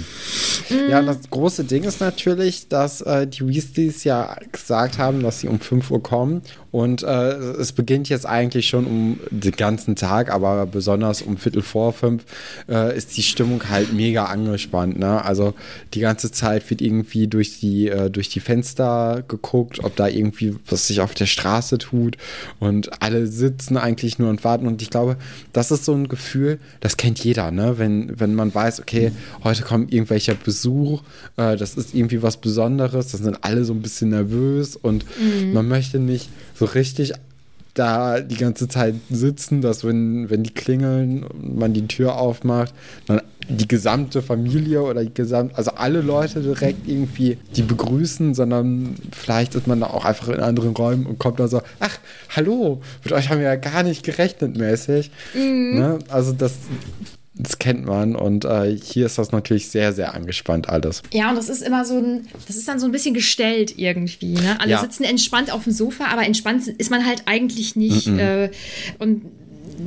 Mhm. 0.70 0.89
ja, 0.89 1.01
das 1.01 1.29
große 1.29 1.63
Ding 1.63 1.84
ist 1.84 2.00
natürlich, 2.00 2.67
dass 2.67 3.01
äh, 3.01 3.27
die 3.27 3.48
Weasleys 3.48 4.03
ja 4.03 4.36
gesagt 4.51 4.98
haben, 4.98 5.22
dass 5.22 5.39
sie 5.39 5.48
um 5.48 5.60
5 5.60 5.91
Uhr 5.91 6.01
kommen 6.01 6.41
und 6.72 7.03
äh, 7.03 7.34
es 7.34 7.74
beginnt 7.74 8.08
jetzt 8.08 8.25
eigentlich 8.25 8.70
schon 8.70 8.86
um 8.86 9.20
den 9.29 9.51
ganzen 9.51 9.98
Tag, 9.98 10.31
aber 10.31 10.65
besonders 10.65 11.22
um 11.22 11.38
Viertel 11.38 11.62
vor 11.62 11.91
fünf 11.91 12.24
äh, 12.70 12.96
ist 12.98 13.17
die 13.17 13.24
Stimmung 13.24 13.70
halt 13.70 13.91
mega 13.93 14.25
angespannt. 14.25 14.98
Ne? 14.98 15.24
Also 15.24 15.53
die 15.93 16.00
ganze 16.00 16.31
Zeit 16.31 16.70
wird 16.70 16.81
irgendwie 16.81 17.27
durch 17.27 17.60
die, 17.60 17.89
äh, 17.89 18.10
durch 18.10 18.29
die 18.29 18.39
Fenster 18.39 19.24
geguckt, 19.27 19.84
ob 19.84 19.98
da 19.98 20.08
irgendwie 20.08 20.55
was 20.65 20.88
sich 20.88 21.01
auf 21.01 21.13
der 21.13 21.25
Straße 21.25 21.77
tut 21.77 22.17
und 22.60 23.01
alle 23.01 23.27
sitzen 23.27 23.75
eigentlich 23.75 24.17
nur 24.17 24.29
und 24.29 24.43
warten. 24.46 24.65
Und 24.65 24.81
ich 24.81 24.89
glaube, 24.89 25.17
das 25.51 25.72
ist 25.72 25.84
so 25.84 25.93
ein 25.93 26.08
Gefühl, 26.08 26.60
das 26.79 26.96
kennt 26.96 27.22
jeder, 27.22 27.51
ne? 27.51 27.77
wenn, 27.79 28.17
wenn 28.17 28.34
man 28.34 28.55
weiß, 28.55 28.79
okay, 28.79 28.90
heute 29.43 29.63
kommt 29.63 29.93
irgendwelcher 29.93 30.36
Besuch, 30.36 31.01
äh, 31.38 31.55
das 31.57 31.75
ist 31.75 31.93
irgendwie 31.93 32.21
was 32.21 32.38
Besonderes, 32.38 33.12
dann 33.12 33.24
sind 33.24 33.38
alle 33.41 33.65
so 33.65 33.74
ein 33.74 33.81
bisschen 33.81 34.10
nervös 34.10 34.75
und 34.75 35.05
mhm. 35.19 35.53
man 35.53 35.67
möchte 35.67 36.00
nicht 36.00 36.29
so 36.55 36.65
richtig 36.65 37.13
da 37.74 38.19
die 38.19 38.36
ganze 38.36 38.67
Zeit 38.67 38.95
sitzen, 39.10 39.62
dass 39.62 39.86
wenn, 39.86 40.29
wenn 40.29 40.43
die 40.43 40.53
klingeln 40.53 41.24
und 41.24 41.57
man 41.57 41.74
die 41.74 41.88
Tür 41.88 42.15
aufmacht, 42.15 42.74
dann 43.07 43.21
die 43.48 43.67
gesamte 43.67 44.21
Familie 44.21 44.81
oder 44.81 45.03
die 45.03 45.13
gesamt, 45.13 45.57
also 45.57 45.71
alle 45.71 46.01
Leute 46.01 46.41
direkt 46.41 46.88
irgendwie 46.88 47.38
die 47.55 47.63
begrüßen, 47.63 48.33
sondern 48.33 48.95
vielleicht 49.12 49.55
ist 49.55 49.67
man 49.67 49.79
da 49.79 49.88
auch 49.88 50.05
einfach 50.05 50.29
in 50.29 50.39
anderen 50.39 50.75
Räumen 50.75 51.05
und 51.05 51.17
kommt 51.19 51.39
da 51.39 51.48
so, 51.48 51.62
ach, 51.79 51.98
hallo, 52.29 52.81
mit 53.03 53.13
euch 53.13 53.29
haben 53.29 53.39
wir 53.39 53.48
ja 53.48 53.55
gar 53.55 53.83
nicht 53.83 54.03
gerechnet 54.03 54.57
mäßig. 54.57 55.12
Mhm. 55.33 55.79
Ne? 55.79 56.00
Also 56.10 56.33
das, 56.33 56.53
das 57.41 57.57
kennt 57.57 57.86
man 57.86 58.15
und 58.15 58.45
äh, 58.45 58.77
hier 58.77 59.07
ist 59.07 59.17
das 59.17 59.31
natürlich 59.31 59.69
sehr, 59.69 59.93
sehr 59.93 60.13
angespannt 60.13 60.69
alles. 60.69 61.01
Ja, 61.12 61.29
und 61.29 61.36
das 61.36 61.50
ist 61.50 61.63
immer 61.63 61.86
so 61.86 61.98
ein, 61.98 62.27
das 62.48 62.55
ist 62.55 62.67
dann 62.67 62.79
so 62.79 62.86
ein 62.86 62.91
bisschen 62.91 63.13
gestellt 63.13 63.77
irgendwie. 63.77 64.33
Ne? 64.33 64.60
Alle 64.60 64.71
ja. 64.71 64.81
sitzen 64.81 65.03
entspannt 65.03 65.51
auf 65.51 65.63
dem 65.63 65.74
Sofa, 65.74 66.05
aber 66.05 66.24
entspannt 66.24 66.67
ist 66.67 66.91
man 66.91 67.05
halt 67.05 67.24
eigentlich 67.25 67.75
nicht. 67.75 68.07
Mm 68.07 68.15
-mm. 68.15 68.19
Äh, 68.19 68.51
und 69.00 69.25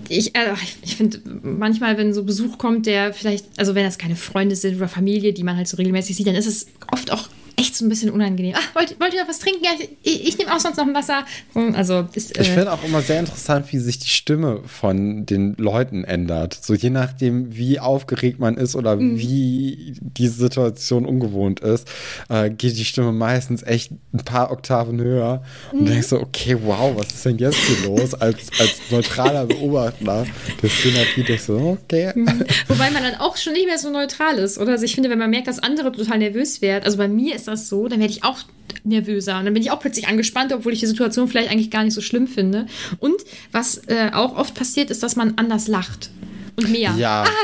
ich, 0.09 0.35
äh, 0.35 0.55
ich 0.83 0.97
finde 0.97 1.21
manchmal, 1.43 1.97
wenn 1.97 2.13
so 2.13 2.25
Besuch 2.25 2.59
kommt, 2.59 2.87
der 2.87 3.15
vielleicht, 3.15 3.47
also 3.57 3.75
wenn 3.75 3.85
das 3.85 3.99
keine 3.99 4.17
Freunde 4.17 4.57
sind 4.57 4.77
oder 4.77 4.89
Familie, 4.89 5.33
die 5.33 5.45
man 5.45 5.57
halt 5.57 5.69
so 5.69 5.77
regelmäßig 5.77 6.17
sieht, 6.17 6.27
dann 6.27 6.35
ist 6.35 6.47
es 6.47 6.67
oft 6.91 7.13
auch 7.13 7.29
echt 7.57 7.77
so 7.77 7.85
ein 7.85 7.89
bisschen 7.89 8.11
unangenehm. 8.11 8.55
Ach, 8.57 8.75
wollt, 8.75 8.99
wollt 9.01 9.15
ihr 9.15 9.21
noch 9.21 9.29
was 9.29 9.39
trinken? 9.39 9.65
Ja, 9.65 9.71
ich, 10.03 10.29
ich 10.29 10.39
nehme 10.39 10.55
auch 10.55 10.61
sonst 10.61 10.77
noch 10.77 10.87
ein 10.87 10.95
Wasser. 10.95 11.25
Hm, 11.53 11.75
also 11.75 12.07
ist, 12.13 12.37
äh 12.37 12.43
ich 12.43 12.51
finde 12.51 12.73
auch 12.73 12.83
immer 12.85 13.03
sehr 13.03 13.21
interessant, 13.21 13.73
wie 13.73 13.79
sich 13.79 13.99
die 13.99 14.09
Stimme 14.09 14.61
von 14.67 15.27
den 15.27 15.55
Leuten 15.57 16.05
ändert. 16.05 16.59
So 16.61 16.75
je 16.75 16.91
nachdem, 16.91 17.57
wie 17.57 17.79
aufgeregt 17.79 18.39
man 18.39 18.57
ist 18.57 18.75
oder 18.77 18.97
mhm. 18.97 19.19
wie 19.19 19.95
die 20.01 20.29
Situation 20.29 21.07
ungewohnt 21.07 21.61
ist, 21.61 21.89
äh, 22.29 22.51
geht 22.51 22.77
die 22.77 22.85
Stimme 22.85 23.13
meistens 23.13 23.63
echt 23.63 23.93
ein 24.13 24.25
paar 24.25 24.51
Oktaven 24.51 25.01
höher. 25.01 25.43
Und 25.73 25.83
mhm. 25.83 25.87
denkst 25.87 26.09
so, 26.09 26.21
okay, 26.21 26.57
wow, 26.63 26.97
was 26.97 27.09
ist 27.09 27.25
denn 27.25 27.39
jetzt 27.39 27.57
hier 27.57 27.89
los? 27.89 28.15
Als, 28.15 28.49
als 28.59 28.81
neutraler 28.91 29.47
Beobachter 29.47 30.27
der 30.63 30.71
Szenerie 30.71 31.23
denkst 31.23 31.45
so, 31.45 31.79
okay. 31.83 32.13
Mhm. 32.15 32.45
Wobei 32.69 32.91
man 32.91 33.03
dann 33.03 33.15
auch 33.17 33.37
schon 33.37 33.53
nicht 33.53 33.67
mehr 33.67 33.79
so 33.79 33.91
neutral 33.91 34.39
ist, 34.39 34.59
oder? 34.59 34.73
Also 34.73 34.85
ich 34.85 34.95
finde, 34.95 35.11
wenn 35.11 35.19
man 35.19 35.31
merkt, 35.31 35.47
dass 35.47 35.59
andere 35.59 35.93
total 35.93 36.19
nervös 36.19 36.61
werden, 36.61 36.85
also 36.85 36.99
bei 36.99 37.09
mir 37.09 37.37
ist 37.37 37.44
ist 37.45 37.49
das 37.49 37.69
so, 37.69 37.89
dann 37.89 38.01
werde 38.01 38.13
ich 38.13 38.25
auch 38.25 38.39
nervöser. 38.85 39.39
Und 39.39 39.45
dann 39.45 39.55
bin 39.55 39.63
ich 39.63 39.71
auch 39.71 39.81
plötzlich 39.81 40.09
angespannt, 40.09 40.53
obwohl 40.53 40.73
ich 40.73 40.81
die 40.81 40.87
Situation 40.87 41.29
vielleicht 41.29 41.51
eigentlich 41.51 41.71
gar 41.71 41.85
nicht 41.85 41.95
so 41.95 42.01
schlimm 42.01 42.27
finde. 42.27 42.67
Und 42.99 43.17
was 43.53 43.83
äh, 43.89 44.11
auch 44.13 44.37
oft 44.37 44.55
passiert, 44.55 44.91
ist, 44.91 45.03
dass 45.03 45.17
man 45.17 45.35
anders 45.37 45.69
lacht. 45.69 46.11
Und 46.57 46.71
mehr. 46.71 46.95
Ja. 46.97 47.25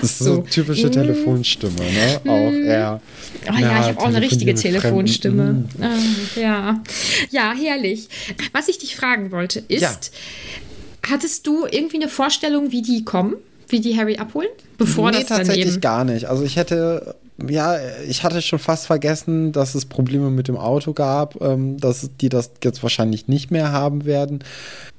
Das 0.00 0.12
ist 0.12 0.18
so, 0.20 0.36
so 0.36 0.42
typische 0.42 0.90
Telefonstimme, 0.90 1.74
ne? 1.74 2.20
Auch 2.24 2.52
eher. 2.52 3.00
Oh 3.48 3.52
ja, 3.52 3.60
ja 3.60 3.80
ich 3.80 3.86
habe 3.88 4.00
auch 4.00 4.06
eine 4.06 4.20
richtige 4.20 4.54
Telefonstimme. 4.54 5.66
Mm. 5.76 5.82
Ah, 5.82 6.40
ja. 6.40 6.82
Ja, 7.30 7.52
herrlich. 7.52 8.08
Was 8.52 8.68
ich 8.68 8.78
dich 8.78 8.94
fragen 8.94 9.32
wollte, 9.32 9.62
ist, 9.66 9.82
ja. 9.82 11.10
hattest 11.10 11.46
du 11.46 11.66
irgendwie 11.66 11.96
eine 11.96 12.08
Vorstellung, 12.08 12.70
wie 12.70 12.82
die 12.82 13.04
kommen? 13.04 13.34
Wie 13.68 13.80
die 13.80 13.96
Harry 13.96 14.16
abholen? 14.16 14.48
Bevor 14.78 15.10
nee, 15.10 15.18
das 15.18 15.26
tatsächlich 15.26 15.66
eben 15.66 15.80
gar 15.80 16.04
nicht. 16.04 16.26
Also 16.26 16.44
ich 16.44 16.56
hätte 16.56 17.16
ja, 17.46 17.76
ich 18.08 18.24
hatte 18.24 18.42
schon 18.42 18.58
fast 18.58 18.86
vergessen, 18.86 19.52
dass 19.52 19.74
es 19.74 19.86
Probleme 19.86 20.30
mit 20.30 20.48
dem 20.48 20.56
Auto 20.56 20.92
gab, 20.92 21.40
ähm, 21.40 21.78
dass 21.78 22.10
die 22.20 22.28
das 22.28 22.50
jetzt 22.64 22.82
wahrscheinlich 22.82 23.28
nicht 23.28 23.50
mehr 23.50 23.70
haben 23.70 24.04
werden. 24.04 24.40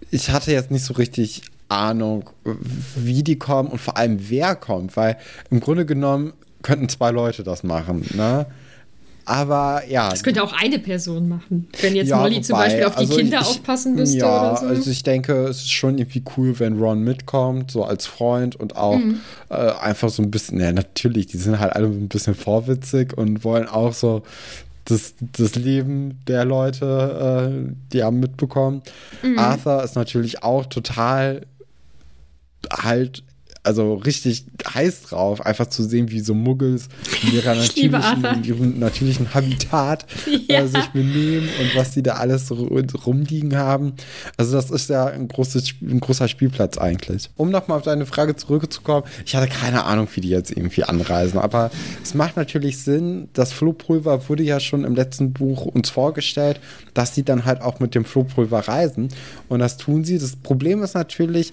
Ich 0.10 0.30
hatte 0.30 0.52
jetzt 0.52 0.72
nicht 0.72 0.86
so 0.86 0.94
richtig 0.94 1.42
Ahnung, 1.68 2.30
wie 2.96 3.24
die 3.24 3.38
kommen 3.38 3.70
und 3.70 3.80
vor 3.80 3.98
allem 3.98 4.30
wer 4.30 4.56
kommt, 4.56 4.96
weil 4.96 5.18
im 5.52 5.60
Grunde 5.60 5.86
genommen 5.86 6.34
könnten 6.62 6.90
zwei 6.90 7.12
Leute 7.12 7.44
das 7.44 7.64
machen. 7.64 8.06
Ne? 8.16 8.46
Aber 9.30 9.84
ja. 9.88 10.10
Das 10.10 10.24
könnte 10.24 10.42
auch 10.42 10.54
eine 10.54 10.80
Person 10.80 11.30
machen. 11.30 11.68
Wenn 11.82 11.96
jetzt 11.96 12.08
ja, 12.10 12.18
Molly 12.18 12.38
wobei, 12.38 12.42
zum 12.42 12.58
Beispiel 12.58 12.84
auf 12.86 12.96
die 12.96 13.02
also 13.02 13.16
Kinder 13.16 13.42
ich, 13.42 13.48
aufpassen 13.48 13.94
müsste 13.94 14.18
ja, 14.18 14.26
oder 14.26 14.58
so. 14.58 14.66
Also 14.66 14.90
ich 14.90 15.04
denke, 15.04 15.44
es 15.44 15.58
ist 15.58 15.72
schon 15.72 16.00
irgendwie 16.00 16.24
cool, 16.36 16.58
wenn 16.58 16.80
Ron 16.80 17.04
mitkommt, 17.04 17.70
so 17.70 17.84
als 17.84 18.08
Freund 18.08 18.56
und 18.56 18.76
auch 18.76 18.98
mhm. 18.98 19.20
äh, 19.50 19.54
einfach 19.54 20.10
so 20.10 20.24
ein 20.24 20.32
bisschen, 20.32 20.60
ja, 20.60 20.72
natürlich, 20.72 21.28
die 21.28 21.38
sind 21.38 21.60
halt 21.60 21.74
alle 21.74 21.86
ein 21.86 22.08
bisschen 22.08 22.34
vorwitzig 22.34 23.16
und 23.16 23.44
wollen 23.44 23.68
auch 23.68 23.94
so 23.94 24.24
das, 24.86 25.14
das 25.20 25.54
Leben 25.54 26.22
der 26.28 26.44
Leute, 26.46 27.52
äh, 27.54 27.72
die 27.94 28.02
haben 28.02 28.20
mitbekommen. 28.20 28.82
Mhm. 29.22 29.38
Arthur 29.38 29.84
ist 29.84 29.96
natürlich 29.96 30.42
auch 30.42 30.66
total 30.66 31.46
halt 32.72 33.22
also 33.64 33.96
richtig 33.96 34.46
heiß 34.74 35.04
drauf, 35.04 35.46
einfach 35.46 35.68
zu 35.68 35.84
sehen, 35.84 36.12
wie 36.12 36.22
so 36.22 36.34
Muggels 36.34 36.88
in, 37.24 37.34
ihrer 37.34 37.56
natürlichen, 37.56 38.44
ihrem 38.44 38.80
natürlichen 38.80 39.34
Habitat 39.34 40.06
ja. 40.48 40.62
äh, 40.62 40.68
sich 40.68 40.88
benehmen 40.88 41.50
und 41.60 41.76
was 41.76 41.92
die 41.92 42.02
da 42.02 42.14
alles 42.14 42.48
so 42.48 42.56
rumliegen 42.56 43.58
haben. 43.58 43.94
Also 44.38 44.56
das 44.56 44.72
ist 44.72 44.90
ja 44.90 45.08
ein, 45.08 45.28
großes, 45.28 45.74
ein 45.82 46.00
großer 46.00 46.28
Spielplatz 46.28 46.78
eigentlich. 46.78 47.30
Um 47.36 47.50
nochmal 47.50 47.78
auf 47.78 47.84
deine 47.84 48.06
Frage 48.06 48.36
zurückzukommen, 48.36 49.06
ich 49.26 49.36
hatte 49.36 49.50
keine 49.50 49.86
Ahnung, 49.86 50.08
wie 50.14 50.22
die 50.22 50.30
jetzt 50.30 50.52
irgendwie 50.52 50.84
anreisen, 50.84 51.40
aber 51.40 51.70
es 52.02 52.14
macht 52.14 52.38
natürlich 52.38 52.78
Sinn, 52.78 53.30
das 53.34 53.52
Flohpulver 53.52 54.30
wurde 54.30 54.44
ja 54.44 54.60
schon 54.60 54.86
im 54.86 54.96
letzten 54.96 55.34
Buch 55.34 55.66
uns 55.66 55.90
vorgestellt, 55.90 56.62
dass 56.94 57.14
sie 57.14 57.24
dann 57.24 57.46
halt 57.46 57.62
auch 57.62 57.80
mit 57.80 57.94
dem 57.94 58.06
Flohpulver 58.06 58.68
reisen 58.68 59.10
und 59.50 59.60
das 59.60 59.78
tun 59.78 60.06
sie. 60.06 60.18
Das 60.18 60.36
Problem 60.38 60.82
ist 60.82 60.96
natürlich, 60.96 61.52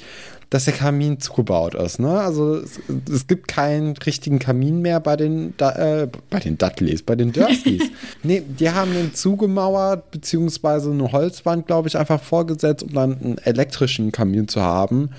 dass 0.51 0.67
der 0.67 0.75
Kamin 0.75 1.19
zugebaut 1.19 1.75
ist. 1.75 1.99
Ne? 1.99 2.21
Also 2.21 2.57
es, 2.57 2.79
es, 3.11 3.27
gibt 3.27 3.49
keinen 3.49 3.97
richtigen 3.97 4.39
Kamin 4.39 4.81
mehr 4.81 5.01
bei 5.01 5.17
den, 5.17 5.55
äh, 5.59 6.07
bei 6.31 6.39
den 6.39 6.57
Dudleys, 6.57 7.03
bei 7.03 7.17
den 7.17 7.33
Dursleys. 7.33 7.83
nee, 8.23 8.43
die 8.47 8.71
haben 8.71 8.93
den 8.93 9.13
zugemauert, 9.13 10.11
beziehungsweise 10.13 10.91
eine 10.93 11.11
Holzwand, 11.11 11.67
glaube 11.67 11.89
ich, 11.89 11.99
einfach 11.99 12.23
vorgesetzt, 12.23 12.85
um 12.85 12.93
dann 12.93 13.21
einen 13.21 13.39
elektrischen 13.39 14.13
Kamin 14.13 14.47
zu 14.47 14.63
haben. 14.63 15.11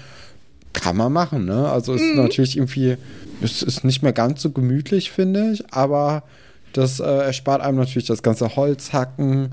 Kann 0.71 0.95
man 0.95 1.11
machen, 1.11 1.45
ne? 1.45 1.69
Also 1.69 1.93
ist 1.95 2.03
mhm. 2.03 2.21
natürlich 2.21 2.55
irgendwie, 2.55 2.97
es 3.41 3.63
ist 3.63 3.83
nicht 3.83 4.03
mehr 4.03 4.13
ganz 4.13 4.41
so 4.41 4.51
gemütlich, 4.51 5.11
finde 5.11 5.51
ich, 5.51 5.73
aber 5.73 6.23
das 6.71 6.99
äh, 6.99 7.03
erspart 7.03 7.61
einem 7.61 7.77
natürlich 7.77 8.07
das 8.07 8.21
ganze 8.23 8.55
Holzhacken 8.55 9.49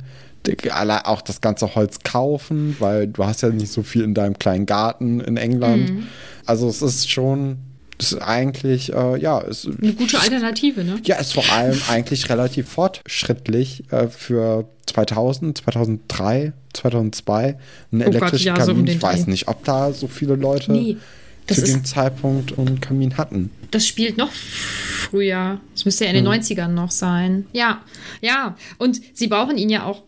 auch 1.05 1.23
das 1.23 1.41
ganze 1.41 1.75
Holz 1.75 2.01
kaufen, 2.05 2.77
weil 2.79 3.07
du 3.07 3.25
hast 3.25 3.43
ja 3.43 3.51
nicht 3.51 3.73
so 3.73 3.83
viel 3.83 4.03
in 4.03 4.15
deinem 4.15 4.39
kleinen 4.39 4.67
Garten 4.67 5.21
in 5.21 5.37
England. 5.37 5.91
Mhm. 5.91 6.07
Also 6.47 6.69
es 6.69 6.83
ist 6.83 7.11
schon 7.11 7.59
ist 7.99 8.21
eigentlich, 8.21 8.93
äh, 8.93 9.21
ja, 9.21 9.39
ist 9.39 9.67
eine 9.67 9.93
gute 9.93 10.21
Alternative, 10.21 10.85
ne? 10.85 11.01
Ja, 11.05 11.17
ist 11.17 11.35
vor 11.35 11.49
allem 11.53 11.81
eigentlich 11.89 12.29
relativ 12.29 12.69
fortschrittlich 12.69 13.85
äh, 13.91 14.09
für 14.09 14.69
2000, 14.87 15.59
2003, 15.59 16.53
2002 16.73 17.47
ein 17.47 17.59
oh 17.93 18.05
elektrischer 18.05 18.47
ja, 18.47 18.55
Kamin. 18.55 18.87
So 18.87 18.93
ich 18.93 19.03
weiß 19.03 19.27
nicht, 19.29 19.49
ob 19.49 19.65
da 19.65 19.93
so 19.93 20.09
viele 20.09 20.35
Leute 20.35 20.73
nee, 20.73 20.97
zu 21.47 21.63
dem 21.63 21.85
Zeitpunkt 21.85 22.59
einen 22.59 22.81
Kamin 22.81 23.17
hatten. 23.17 23.51
Das 23.71 23.87
spielt 23.87 24.19
noch 24.19 24.33
früher. 24.33 25.61
Das 25.75 25.85
müsste 25.85 26.05
ja 26.05 26.11
in 26.11 26.25
den 26.25 26.33
hm. 26.33 26.41
90ern 26.41 26.69
noch 26.69 26.91
sein. 26.91 27.47
Ja, 27.53 27.83
ja. 28.21 28.57
Und 28.79 29.01
sie 29.15 29.29
brauchen 29.29 29.57
ihn 29.57 29.71
ja 29.71 29.85
auch 29.85 30.03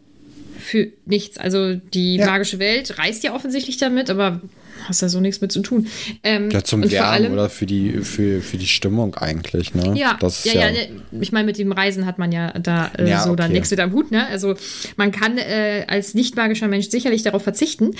für 0.66 0.88
nichts. 1.06 1.38
Also 1.38 1.74
die 1.74 2.16
Ja. 2.16 2.26
magische 2.26 2.58
Welt 2.58 2.98
reist 2.98 3.22
ja 3.24 3.34
offensichtlich 3.34 3.76
damit, 3.76 4.10
aber 4.10 4.40
hast 4.84 5.02
da 5.02 5.08
so 5.08 5.20
nichts 5.20 5.40
mit 5.40 5.50
zu 5.52 5.62
tun. 5.62 5.86
Ähm, 6.22 6.50
Ja, 6.50 6.62
zum 6.62 6.82
allem- 6.82 7.32
oder 7.32 7.48
für 7.50 7.66
die, 7.66 7.92
für, 8.02 8.40
für 8.40 8.56
die 8.56 8.66
Stimmung 8.66 9.14
eigentlich, 9.16 9.74
ne? 9.74 9.94
Ja, 9.96 10.16
das 10.20 10.44
ist 10.44 10.54
ja, 10.54 10.66
ja, 10.66 10.70
ne, 10.72 10.88
ich 11.20 11.32
meine, 11.32 11.46
mit 11.46 11.58
dem 11.58 11.72
Reisen 11.72 12.06
hat 12.06 12.18
man 12.18 12.30
ja 12.30 12.52
da 12.58 12.90
äh, 12.98 13.08
Ja, 13.08 13.22
so 13.24 13.34
dann 13.34 13.46
okay. 13.46 13.54
nichts 13.54 13.70
mit 13.70 13.80
am 13.80 13.92
Hut, 13.92 14.10
ne? 14.10 14.26
Also 14.28 14.54
man 14.96 15.10
kann 15.12 15.38
äh, 15.38 15.84
als 15.88 16.14
nicht 16.14 16.36
magischer 16.36 16.68
Mensch 16.68 16.88
sicherlich 16.88 17.22
darauf 17.22 17.42
verzichten. 17.42 17.92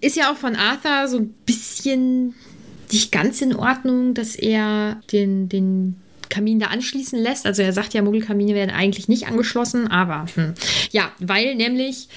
Ist 0.00 0.16
ja 0.16 0.30
auch 0.32 0.36
von 0.36 0.56
Arthur 0.56 1.08
so 1.08 1.18
ein 1.18 1.34
bisschen 1.46 2.34
nicht 2.90 3.10
ganz 3.12 3.40
in 3.42 3.54
Ordnung, 3.56 4.14
dass 4.14 4.36
er 4.36 5.00
den, 5.12 5.48
den 5.48 5.96
Kamin 6.32 6.58
da 6.58 6.66
anschließen 6.68 7.18
lässt. 7.18 7.46
Also 7.46 7.62
er 7.62 7.72
sagt 7.72 7.92
ja, 7.92 8.02
Muggelkamine 8.02 8.54
werden 8.54 8.70
eigentlich 8.70 9.06
nicht 9.06 9.26
angeschlossen, 9.28 9.86
aber 9.88 10.26
hm. 10.34 10.54
ja, 10.90 11.12
weil 11.20 11.54
nämlich 11.54 12.08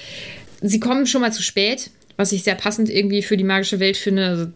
sie 0.62 0.80
kommen 0.80 1.06
schon 1.06 1.20
mal 1.20 1.32
zu 1.32 1.42
spät, 1.42 1.90
was 2.16 2.32
ich 2.32 2.42
sehr 2.42 2.54
passend 2.54 2.88
irgendwie 2.88 3.22
für 3.22 3.36
die 3.36 3.44
magische 3.44 3.78
Welt 3.78 3.96
finde. 3.96 4.26
Also, 4.26 4.46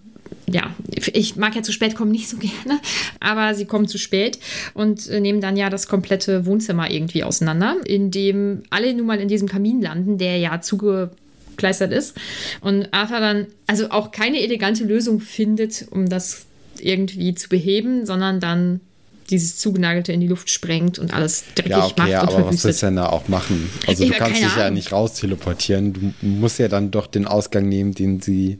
ja, 0.48 0.74
ich 1.12 1.36
mag 1.36 1.54
ja 1.54 1.62
zu 1.62 1.72
spät 1.72 1.94
kommen 1.94 2.10
nicht 2.10 2.28
so 2.28 2.36
gerne, 2.38 2.80
aber 3.20 3.54
sie 3.54 3.66
kommen 3.66 3.86
zu 3.86 3.98
spät 3.98 4.38
und 4.72 5.08
äh, 5.08 5.20
nehmen 5.20 5.42
dann 5.42 5.56
ja 5.56 5.68
das 5.68 5.86
komplette 5.86 6.46
Wohnzimmer 6.46 6.90
irgendwie 6.90 7.22
auseinander, 7.22 7.76
in 7.84 8.10
dem 8.10 8.62
alle 8.70 8.94
nun 8.94 9.06
mal 9.06 9.20
in 9.20 9.28
diesem 9.28 9.48
Kamin 9.48 9.82
landen, 9.82 10.16
der 10.16 10.38
ja 10.38 10.62
zugekleistert 10.62 11.92
ist. 11.92 12.16
Und 12.62 12.88
Arthur 12.92 13.20
dann 13.20 13.46
also 13.66 13.90
auch 13.90 14.10
keine 14.10 14.40
elegante 14.40 14.84
Lösung 14.84 15.20
findet, 15.20 15.86
um 15.90 16.08
das 16.08 16.46
irgendwie 16.80 17.34
zu 17.34 17.50
beheben, 17.50 18.06
sondern 18.06 18.40
dann 18.40 18.80
dieses 19.30 19.56
Zugenagelte 19.58 20.12
in 20.12 20.20
die 20.20 20.26
Luft 20.28 20.50
sprengt 20.50 20.98
und 20.98 21.14
alles 21.14 21.44
dreckig 21.54 21.70
Ja, 21.70 21.84
okay, 21.86 21.94
macht 21.96 22.08
und 22.08 22.14
aber 22.14 22.26
was 22.26 22.34
willst 22.50 22.60
verwüstet. 22.62 22.82
du 22.82 22.86
denn 22.86 22.96
da 22.96 23.06
auch 23.06 23.28
machen? 23.28 23.70
Also 23.86 24.04
Ich 24.04 24.10
du 24.10 24.16
kannst 24.18 24.36
dich 24.42 24.56
ja 24.56 24.62
Ahnung. 24.64 24.74
nicht 24.74 24.92
raus 24.92 25.14
teleportieren. 25.14 25.92
Du 26.20 26.26
musst 26.26 26.58
ja 26.58 26.68
dann 26.68 26.90
doch 26.90 27.06
den 27.06 27.26
Ausgang 27.26 27.68
nehmen, 27.68 27.94
den 27.94 28.20
sie 28.20 28.58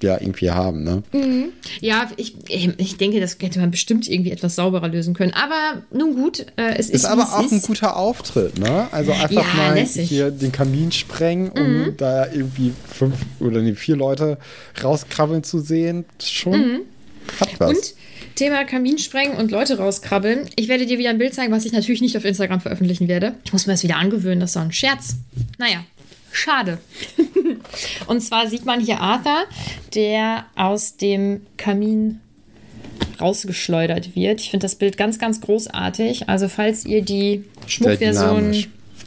ja 0.00 0.16
irgendwie 0.20 0.52
haben, 0.52 0.84
ne? 0.84 1.02
Ja, 1.80 2.08
ich, 2.16 2.36
ich 2.48 2.96
denke, 2.98 3.18
das 3.18 3.36
hätte 3.40 3.58
man 3.58 3.72
bestimmt 3.72 4.08
irgendwie 4.08 4.30
etwas 4.30 4.54
sauberer 4.54 4.86
lösen 4.86 5.12
können. 5.12 5.32
Aber 5.34 5.82
nun 5.92 6.14
gut, 6.14 6.46
äh, 6.56 6.74
es 6.78 6.86
ist, 6.88 7.02
Ist 7.02 7.04
aber 7.04 7.24
auch 7.24 7.50
ein 7.50 7.56
ist. 7.58 7.66
guter 7.66 7.96
Auftritt, 7.96 8.60
ne? 8.60 8.86
Also 8.92 9.10
einfach 9.10 9.32
Ja, 9.32 9.42
mal 9.56 9.74
lässig. 9.74 10.08
hier 10.08 10.30
den 10.30 10.52
Kamin 10.52 10.92
sprengen, 10.92 11.48
um 11.50 11.94
da 11.96 12.30
irgendwie 12.30 12.72
fünf 12.88 13.16
oder 13.40 13.60
nee, 13.60 13.74
vier 13.74 13.96
Leute 13.96 14.38
rauskrabbeln 14.84 15.42
zu 15.42 15.58
sehen. 15.58 16.04
Schon 16.22 16.82
hat 17.40 17.58
was. 17.58 17.70
Und 17.70 17.94
Thema 18.38 18.64
Kaminsprengen 18.64 19.36
und 19.36 19.50
Leute 19.50 19.78
rauskrabbeln. 19.78 20.48
Ich 20.54 20.68
werde 20.68 20.86
dir 20.86 20.96
wieder 20.98 21.10
ein 21.10 21.18
Bild 21.18 21.34
zeigen, 21.34 21.52
was 21.52 21.64
ich 21.64 21.72
natürlich 21.72 22.00
nicht 22.00 22.16
auf 22.16 22.24
Instagram 22.24 22.60
veröffentlichen 22.60 23.08
werde. 23.08 23.34
Ich 23.44 23.52
muss 23.52 23.66
mir 23.66 23.72
das 23.72 23.82
wieder 23.82 23.96
angewöhnen, 23.96 24.38
das 24.38 24.50
ist 24.50 24.56
doch 24.56 24.62
ein 24.62 24.70
Scherz. 24.70 25.16
Naja, 25.58 25.84
schade. 26.30 26.78
und 28.06 28.20
zwar 28.20 28.46
sieht 28.46 28.64
man 28.64 28.78
hier 28.80 29.00
Arthur, 29.00 29.44
der 29.96 30.46
aus 30.54 30.96
dem 30.96 31.46
Kamin 31.56 32.20
rausgeschleudert 33.20 34.14
wird. 34.14 34.40
Ich 34.40 34.50
finde 34.50 34.66
das 34.66 34.76
Bild 34.76 34.96
ganz, 34.96 35.18
ganz 35.18 35.40
großartig. 35.40 36.28
Also 36.28 36.48
falls 36.48 36.84
ihr 36.84 37.02
die 37.02 37.44
Schmuckversion... 37.66 38.54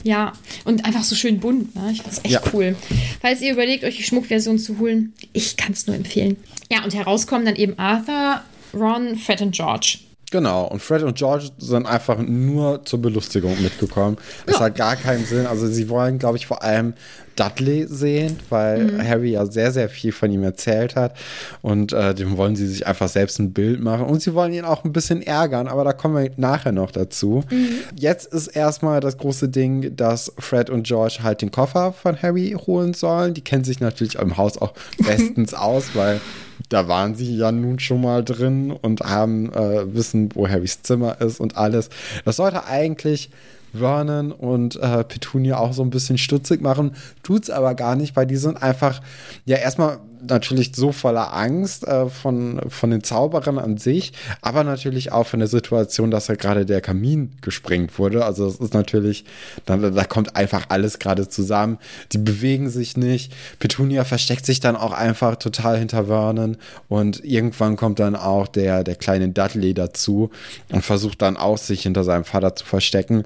Ja, 0.03 0.33
und 0.65 0.83
einfach 0.85 1.03
so 1.03 1.13
schön 1.13 1.39
bunt. 1.39 1.75
Ne? 1.75 1.89
Ich 1.91 2.01
finde 2.01 2.09
es 2.17 2.25
echt 2.25 2.33
Ja. 2.33 2.41
cool. 2.53 2.75
Falls 3.21 3.39
ihr 3.41 3.53
überlegt, 3.53 3.83
euch 3.83 3.97
die 3.97 4.03
Schmuckversion 4.03 4.57
zu 4.57 4.79
holen, 4.79 5.13
ich 5.31 5.57
kann 5.57 5.73
es 5.73 5.85
nur 5.85 5.95
empfehlen. 5.95 6.38
Ja, 6.71 6.83
und 6.83 6.95
herauskommen 6.95 7.45
dann 7.45 7.55
eben 7.55 7.77
Arthur, 7.77 8.41
Ron, 8.74 9.16
Fred 9.16 9.42
und 9.42 9.51
George. 9.56 10.00
Genau, 10.32 10.63
und 10.68 10.82
Fred 10.82 11.04
und 11.04 11.18
George 11.18 11.50
sind 11.58 11.86
einfach 11.86 12.18
nur 12.18 12.86
zur 12.86 13.01
Belustigung 13.01 13.62
mitgekommen. 13.62 14.16
Es 14.46 14.54
Ja. 14.54 14.60
hat 14.62 14.75
gar 14.75 14.96
keinen 14.96 15.25
Sinn. 15.25 15.46
Also 15.46 15.68
sie 15.68 15.90
wollen, 15.90 16.20
glaube 16.20 16.38
ich, 16.38 16.46
vor 16.48 16.63
allem 16.63 16.94
Dudley 17.36 17.86
sehen, 17.90 18.40
weil 18.50 18.94
Mhm. 18.94 19.04
Harry 19.10 19.32
ja 19.32 19.46
sehr, 19.46 19.74
sehr 19.74 19.90
viel 19.90 20.13
von 20.13 20.32
ihm 20.32 20.44
erzählt 20.44 20.96
hat. 20.96 21.18
Und 21.62 21.92
äh, 21.92 22.16
dem 22.16 22.38
wollen 22.38 22.56
sie 22.56 22.66
sich 22.68 22.88
einfach 22.88 23.10
selbst 23.10 23.40
ein 23.40 23.51
Bild 23.51 23.82
machen. 23.82 24.06
Und 24.06 24.22
sie 24.22 24.34
wollen 24.34 24.53
ihn 24.53 24.64
auch 24.64 24.86
ein 24.86 24.94
bisschen 24.94 25.22
ärgern, 25.22 25.68
aber 25.68 25.84
da 25.84 25.92
kommen 25.92 26.16
wir 26.24 26.31
nachher 26.38 26.72
noch 26.72 26.92
dazu. 26.92 27.44
Mhm. 27.50 27.68
Jetzt 27.98 28.34
ist 28.34 28.48
erstmal 28.48 29.01
das 29.01 29.18
große 29.18 29.50
Ding, 29.50 29.98
dass 29.98 30.31
Fred 30.40 30.70
und 30.70 30.84
George 30.84 31.20
halt 31.24 31.42
den 31.42 31.51
Koffer 31.51 31.92
von 31.92 32.22
Harry 32.22 32.55
holen 32.68 32.94
sollen. 32.94 33.34
Die 33.34 33.42
kennen 33.42 33.66
sich 33.66 33.81
natürlich 33.81 34.16
im 34.16 34.38
Haus 34.38 34.57
auch 34.57 34.72
bestens 34.98 35.53
aus, 35.53 35.88
weil 35.94 36.22
da 36.69 36.87
waren 36.87 37.15
sie 37.15 37.35
ja 37.35 37.51
nun 37.51 37.79
schon 37.79 38.01
mal 38.01 38.24
drin 38.24 38.71
und 38.71 39.01
haben 39.01 39.51
äh, 39.53 39.93
wissen, 39.93 40.29
wo 40.35 40.47
Harrys 40.47 40.81
Zimmer 40.81 41.19
ist 41.21 41.39
und 41.39 41.57
alles. 41.57 41.89
Das 42.25 42.37
sollte 42.37 42.65
eigentlich 42.65 43.29
Vernon 43.74 44.31
und 44.31 44.75
äh, 44.77 45.03
Petunia 45.03 45.57
auch 45.57 45.74
so 45.74 45.81
ein 45.81 45.89
bisschen 45.89 46.17
stutzig 46.17 46.61
machen, 46.61 46.95
tut's 47.24 47.50
aber 47.50 47.74
gar 47.75 47.95
nicht, 47.95 48.15
weil 48.15 48.27
die 48.27 48.35
sind 48.35 48.61
einfach 48.61 49.01
ja 49.45 49.57
erstmal 49.57 50.00
natürlich 50.27 50.72
so 50.75 50.92
voller 50.92 51.34
Angst 51.34 51.88
äh, 51.88 52.10
von, 52.10 52.62
von 52.70 52.92
den 52.92 53.03
Zauberern 53.03 53.57
an 53.57 53.77
sich, 53.77 54.14
aber 54.42 54.64
natürlich 54.64 55.12
auch 55.12 55.27
von 55.27 55.40
der 55.40 55.48
Situation, 55.48 56.12
dass 56.12 56.27
ja 56.27 56.36
gerade 56.36 56.66
der 56.66 56.81
Kamin 56.81 57.34
gesprengt 57.42 57.98
wurde. 58.00 58.25
Also 58.25 58.48
es 58.48 58.55
ist 58.55 58.74
natürlich, 58.74 59.25
dann, 59.66 59.96
da 59.96 60.03
kommt 60.05 60.36
einfach 60.36 60.66
alles 60.70 61.00
gerade 61.00 61.27
zusammen. 61.27 61.77
Die 62.12 62.18
bewegen 62.18 62.70
sich 62.70 62.98
nicht. 62.98 63.34
Petunia 63.60 64.03
versteckt 64.03 64.46
sich 64.46 64.60
dann 64.60 64.75
auch 64.75 64.94
einfach 64.94 65.36
total 65.36 65.77
hinter 65.77 66.05
Vernon 66.05 66.57
und 66.88 67.24
irgendwann 67.24 67.75
kommt 67.75 68.00
dann 68.00 68.16
auch 68.16 68.48
der, 68.48 68.84
der 68.84 68.96
kleine 68.96 69.29
Dudley 69.29 69.74
dazu 69.74 70.29
und 70.72 70.84
versucht 70.84 71.22
dann 71.22 71.38
auch 71.38 71.57
sich 71.57 71.84
hinter 71.84 72.03
seinem 72.03 72.25
Vater 72.25 72.55
zu 72.55 72.66
verstecken. 72.66 73.24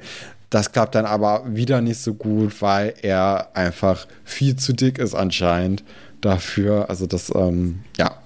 Das 0.49 0.71
klappt 0.71 0.95
dann 0.95 1.05
aber 1.05 1.43
wieder 1.47 1.81
nicht 1.81 1.99
so 1.99 2.13
gut, 2.13 2.61
weil 2.61 2.93
er 3.01 3.49
einfach 3.55 4.07
viel 4.23 4.55
zu 4.55 4.73
dick 4.73 4.99
ist 4.99 5.15
anscheinend 5.15 5.83
dafür. 6.21 6.89
Also 6.89 7.05
das, 7.07 7.31
ähm, 7.35 7.79
ja, 7.97 8.17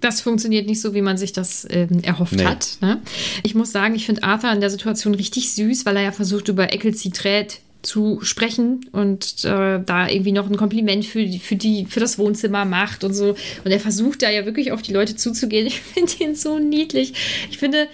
Das 0.00 0.20
funktioniert 0.20 0.66
nicht 0.66 0.80
so, 0.80 0.94
wie 0.94 1.02
man 1.02 1.18
sich 1.18 1.32
das 1.32 1.66
ähm, 1.70 2.02
erhofft 2.02 2.34
Nee. 2.34 2.44
hat. 2.44 2.78
Ne? 2.80 3.00
Ich 3.42 3.54
muss 3.54 3.72
sagen, 3.72 3.94
ich 3.96 4.06
finde 4.06 4.22
Arthur 4.22 4.52
in 4.52 4.60
der 4.60 4.70
Situation 4.70 5.14
richtig 5.14 5.52
süß, 5.54 5.86
weil 5.86 5.96
er 5.96 6.02
ja 6.04 6.12
versucht, 6.12 6.48
über 6.48 6.72
Ecclesfield 6.72 7.60
zu 7.82 8.18
sprechen 8.22 8.86
und 8.90 9.44
äh, 9.44 9.80
da 9.84 10.08
irgendwie 10.08 10.32
noch 10.32 10.50
ein 10.50 10.56
Kompliment 10.56 11.04
für, 11.04 11.24
die, 11.24 11.38
für, 11.38 11.54
die, 11.54 11.86
für 11.86 12.00
das 12.00 12.18
Wohnzimmer 12.18 12.64
macht 12.64 13.04
und 13.04 13.14
so. 13.14 13.36
Und 13.64 13.70
er 13.70 13.78
versucht 13.78 14.22
da 14.22 14.30
ja 14.30 14.44
wirklich 14.44 14.72
auf 14.72 14.82
die 14.82 14.92
Leute 14.92 15.14
zuzugehen. 15.16 15.66
Ich 15.68 15.80
finde 15.80 16.12
ihn 16.20 16.34
so 16.34 16.58
niedlich. 16.58 17.14
Ich 17.50 17.58
finde, 17.58 17.86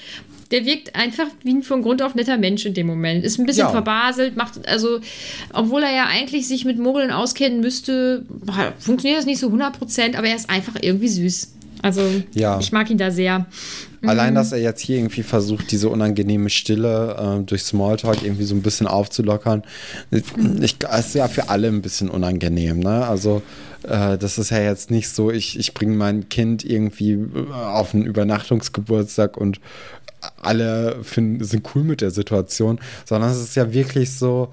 der 0.50 0.64
wirkt 0.66 0.94
einfach 0.94 1.26
wie 1.42 1.54
ein 1.54 1.62
von 1.62 1.82
Grund 1.82 2.02
auf 2.02 2.14
netter 2.14 2.36
Mensch 2.36 2.64
in 2.66 2.74
dem 2.74 2.86
Moment. 2.86 3.24
Ist 3.24 3.38
ein 3.38 3.46
bisschen 3.46 3.66
Ja. 3.66 3.70
verbaselt, 3.70 4.36
macht, 4.36 4.66
also, 4.68 5.00
obwohl 5.52 5.82
er 5.82 5.94
ja 5.94 6.04
eigentlich 6.06 6.46
sich 6.48 6.64
mit 6.64 6.78
Muggeln 6.78 7.10
auskennen 7.10 7.60
müsste, 7.60 8.24
funktioniert 8.78 9.18
das 9.18 9.26
nicht 9.26 9.38
so 9.40 9.48
100%, 9.48 10.16
aber 10.16 10.26
er 10.28 10.36
ist 10.36 10.50
einfach 10.50 10.74
irgendwie 10.80 11.08
süß. 11.08 11.52
Also, 11.82 12.00
Ja. 12.32 12.58
ich 12.60 12.72
mag 12.72 12.88
ihn 12.90 12.96
da 12.98 13.10
sehr. 13.10 13.46
Allein, 14.06 14.34
dass 14.34 14.52
er 14.52 14.58
jetzt 14.58 14.80
hier 14.82 14.98
irgendwie 14.98 15.22
versucht, 15.22 15.70
diese 15.70 15.88
unangenehme 15.88 16.50
Stille 16.50 17.38
äh, 17.40 17.42
durch 17.44 17.62
Smalltalk 17.62 18.22
irgendwie 18.22 18.44
so 18.44 18.54
ein 18.54 18.60
bisschen 18.62 18.86
aufzulockern, 18.86 19.62
ich, 20.10 20.76
es 20.90 21.06
ist 21.06 21.14
ja 21.14 21.26
für 21.28 21.48
alle 21.48 21.68
ein 21.68 21.80
bisschen 21.82 22.10
unangenehm, 22.10 22.80
ne? 22.80 23.06
Also, 23.06 23.42
äh, 23.82 24.16
das 24.18 24.38
ist 24.38 24.50
ja 24.50 24.60
jetzt 24.60 24.90
nicht 24.90 25.08
so, 25.08 25.30
ich, 25.30 25.58
ich 25.58 25.72
bringe 25.74 25.96
mein 25.96 26.28
Kind 26.28 26.64
irgendwie 26.64 27.12
äh, 27.12 27.52
auf 27.52 27.94
einen 27.94 28.04
Übernachtungsgeburtstag 28.04 29.36
und 29.36 29.58
alle 30.40 31.02
finden, 31.02 31.44
sind 31.44 31.66
cool 31.74 31.84
mit 31.84 32.00
der 32.00 32.10
Situation, 32.10 32.78
sondern 33.04 33.30
es 33.30 33.40
ist 33.40 33.56
ja 33.56 33.72
wirklich 33.72 34.12
so, 34.12 34.52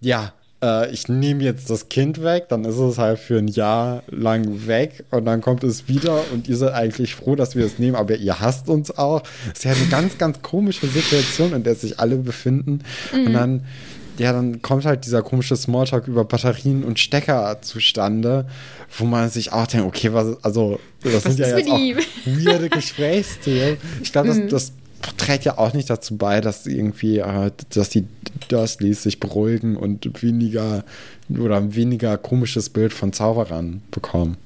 ja, 0.00 0.32
äh, 0.62 0.90
ich 0.92 1.08
nehme 1.08 1.42
jetzt 1.42 1.70
das 1.70 1.88
Kind 1.88 2.22
weg, 2.22 2.48
dann 2.48 2.64
ist 2.64 2.76
es 2.76 2.98
halt 2.98 3.18
für 3.18 3.38
ein 3.38 3.48
Jahr 3.48 4.02
lang 4.08 4.66
weg 4.66 5.04
und 5.10 5.24
dann 5.24 5.40
kommt 5.40 5.64
es 5.64 5.88
wieder 5.88 6.22
und 6.32 6.48
ihr 6.48 6.56
seid 6.56 6.74
eigentlich 6.74 7.14
froh, 7.14 7.36
dass 7.36 7.56
wir 7.56 7.64
es 7.64 7.78
nehmen, 7.78 7.96
aber 7.96 8.16
ihr 8.16 8.40
hasst 8.40 8.68
uns 8.68 8.96
auch. 8.96 9.22
Das 9.48 9.58
ist 9.58 9.64
ja 9.64 9.72
eine 9.72 9.86
ganz, 9.86 10.18
ganz 10.18 10.42
komische 10.42 10.86
Situation, 10.86 11.52
in 11.52 11.62
der 11.62 11.74
sich 11.74 11.98
alle 11.98 12.16
befinden. 12.16 12.80
Und 13.12 13.32
dann, 13.32 13.64
ja, 14.18 14.32
dann 14.32 14.62
kommt 14.62 14.84
halt 14.84 15.04
dieser 15.04 15.22
komische 15.22 15.56
Smalltalk 15.56 16.08
über 16.08 16.24
Batterien 16.24 16.82
und 16.82 16.98
Stecker 16.98 17.58
zustande, 17.62 18.46
wo 18.96 19.04
man 19.04 19.30
sich 19.30 19.52
auch 19.52 19.66
denkt, 19.66 19.86
okay, 19.86 20.12
was, 20.12 20.42
also, 20.42 20.80
das 21.02 21.22
sind 21.22 21.38
ja 21.38 21.56
jetzt 21.56 21.70
auch 21.70 21.78
weirde 22.26 22.68
Gesprächsthemen. 22.68 23.76
Ich 24.02 24.10
glaube, 24.10 24.28
das, 24.28 24.38
das 24.50 24.72
trägt 25.16 25.44
ja 25.44 25.58
auch 25.58 25.72
nicht 25.72 25.90
dazu 25.90 26.16
bei, 26.16 26.40
dass 26.40 26.66
irgendwie, 26.66 27.18
äh, 27.18 27.50
dass 27.70 27.88
die 27.90 28.06
Dursleys 28.48 29.02
sich 29.02 29.20
beruhigen 29.20 29.76
und 29.76 30.22
weniger 30.22 30.84
oder 31.28 31.56
ein 31.56 31.74
weniger 31.74 32.16
komisches 32.16 32.70
Bild 32.70 32.92
von 32.92 33.12
Zauberern 33.12 33.82
bekommen. 33.90 34.36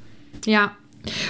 Ja. 0.45 0.73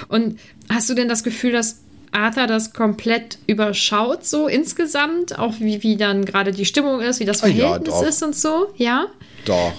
Und 0.08 0.38
hast 0.68 0.88
du 0.90 0.94
denn 0.94 1.08
das 1.08 1.24
Gefühl, 1.24 1.52
dass 1.52 1.80
Arthur 2.12 2.46
das 2.46 2.72
komplett 2.72 3.38
überschaut, 3.46 4.24
so 4.24 4.46
insgesamt? 4.46 5.38
Auch 5.38 5.54
wie, 5.60 5.82
wie 5.82 5.96
dann 5.96 6.24
gerade 6.24 6.52
die 6.52 6.66
Stimmung 6.66 7.00
ist, 7.00 7.20
wie 7.20 7.24
das 7.24 7.42
Ah 7.42 7.48
ja, 7.48 7.68
Verhältnis 7.68 7.94
doch. 7.94 8.06
ist 8.06 8.22
und 8.22 8.36
so? 8.36 8.68
Ja? 8.76 9.06
Doch. 9.44 9.72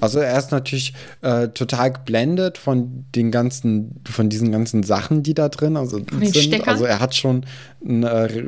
Also 0.00 0.20
er 0.20 0.38
ist 0.38 0.52
natürlich 0.52 0.94
äh, 1.22 1.48
total 1.48 1.92
geblendet 1.92 2.58
von 2.58 3.04
den 3.14 3.30
ganzen, 3.30 4.00
von 4.08 4.28
diesen 4.28 4.52
ganzen 4.52 4.82
Sachen, 4.82 5.22
die 5.22 5.34
da 5.34 5.48
drin 5.48 5.76
also 5.76 5.98
sind. 5.98 6.36
Steckern? 6.36 6.68
Also 6.68 6.84
er 6.84 7.00
hat 7.00 7.14
schon 7.14 7.44
einen 7.84 8.04
äh, 8.04 8.42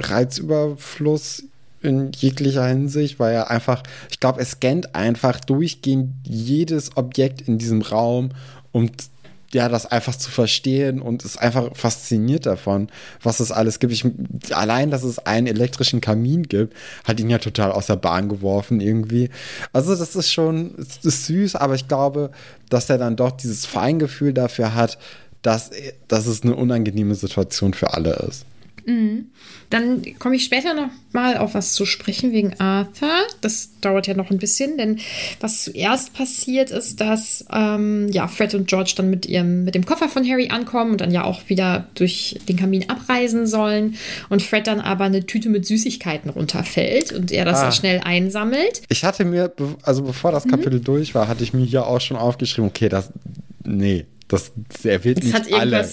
Reizüberfluss 0.00 1.44
in 1.82 2.12
jeglicher 2.12 2.66
Hinsicht, 2.66 3.18
weil 3.18 3.34
er 3.34 3.50
einfach, 3.50 3.82
ich 4.10 4.20
glaube, 4.20 4.40
er 4.40 4.46
scannt 4.46 4.94
einfach 4.94 5.40
durchgehend 5.40 6.12
jedes 6.24 6.96
Objekt 6.96 7.42
in 7.42 7.58
diesem 7.58 7.82
Raum, 7.82 8.30
um 8.70 8.90
ja, 9.54 9.68
das 9.68 9.86
einfach 9.86 10.16
zu 10.16 10.30
verstehen 10.30 11.00
und 11.02 11.24
ist 11.24 11.36
einfach 11.36 11.76
fasziniert 11.76 12.46
davon, 12.46 12.88
was 13.22 13.40
es 13.40 13.52
alles 13.52 13.78
gibt. 13.78 13.92
Ich, 13.92 14.04
allein, 14.52 14.90
dass 14.90 15.02
es 15.02 15.18
einen 15.18 15.46
elektrischen 15.46 16.00
Kamin 16.00 16.44
gibt, 16.44 16.74
hat 17.04 17.20
ihn 17.20 17.30
ja 17.30 17.38
total 17.38 17.72
aus 17.72 17.86
der 17.86 17.96
Bahn 17.96 18.28
geworfen 18.28 18.80
irgendwie. 18.80 19.30
Also 19.72 19.94
das 19.94 20.16
ist 20.16 20.32
schon, 20.32 20.74
es 20.78 21.04
ist 21.04 21.26
süß, 21.26 21.56
aber 21.56 21.74
ich 21.74 21.88
glaube, 21.88 22.30
dass 22.70 22.88
er 22.88 22.98
dann 22.98 23.16
doch 23.16 23.32
dieses 23.32 23.66
Feingefühl 23.66 24.32
dafür 24.32 24.74
hat, 24.74 24.98
dass, 25.42 25.70
dass 26.08 26.26
es 26.26 26.42
eine 26.42 26.54
unangenehme 26.54 27.14
Situation 27.14 27.74
für 27.74 27.92
alle 27.92 28.12
ist. 28.28 28.46
Mhm. 28.86 29.26
Dann 29.70 30.02
komme 30.18 30.36
ich 30.36 30.44
später 30.44 30.74
noch 30.74 30.90
mal 31.12 31.36
auf 31.36 31.54
was 31.54 31.72
zu 31.72 31.86
sprechen 31.86 32.32
wegen 32.32 32.58
Arthur. 32.60 33.10
Das 33.40 33.70
dauert 33.80 34.06
ja 34.06 34.14
noch 34.14 34.30
ein 34.30 34.38
bisschen, 34.38 34.76
denn 34.76 34.98
was 35.40 35.64
zuerst 35.64 36.14
passiert 36.14 36.70
ist, 36.70 37.00
dass 37.00 37.44
ähm, 37.52 38.08
ja, 38.10 38.28
Fred 38.28 38.54
und 38.54 38.68
George 38.68 38.94
dann 38.96 39.10
mit, 39.10 39.26
ihrem, 39.26 39.64
mit 39.64 39.74
dem 39.74 39.86
Koffer 39.86 40.08
von 40.08 40.28
Harry 40.28 40.48
ankommen 40.48 40.92
und 40.92 41.00
dann 41.00 41.10
ja 41.10 41.24
auch 41.24 41.48
wieder 41.48 41.88
durch 41.94 42.38
den 42.48 42.56
Kamin 42.56 42.88
abreisen 42.90 43.46
sollen 43.46 43.96
und 44.28 44.42
Fred 44.42 44.66
dann 44.66 44.80
aber 44.80 45.04
eine 45.04 45.26
Tüte 45.26 45.48
mit 45.48 45.66
Süßigkeiten 45.66 46.30
runterfällt 46.30 47.12
und 47.12 47.32
er 47.32 47.44
das 47.44 47.60
ah. 47.60 47.72
schnell 47.72 48.00
einsammelt. 48.04 48.82
Ich 48.88 49.04
hatte 49.04 49.24
mir, 49.24 49.52
also 49.82 50.02
bevor 50.02 50.32
das 50.32 50.46
Kapitel 50.46 50.80
mhm. 50.80 50.84
durch 50.84 51.14
war, 51.14 51.28
hatte 51.28 51.44
ich 51.44 51.52
mir 51.52 51.64
hier 51.64 51.86
auch 51.86 52.00
schon 52.00 52.16
aufgeschrieben, 52.16 52.68
okay, 52.68 52.88
das, 52.88 53.10
nee, 53.64 54.06
das, 54.28 54.52
er 54.84 55.04
wird 55.04 55.18
das 55.18 55.24
nicht 55.24 55.52
alle 55.52 55.86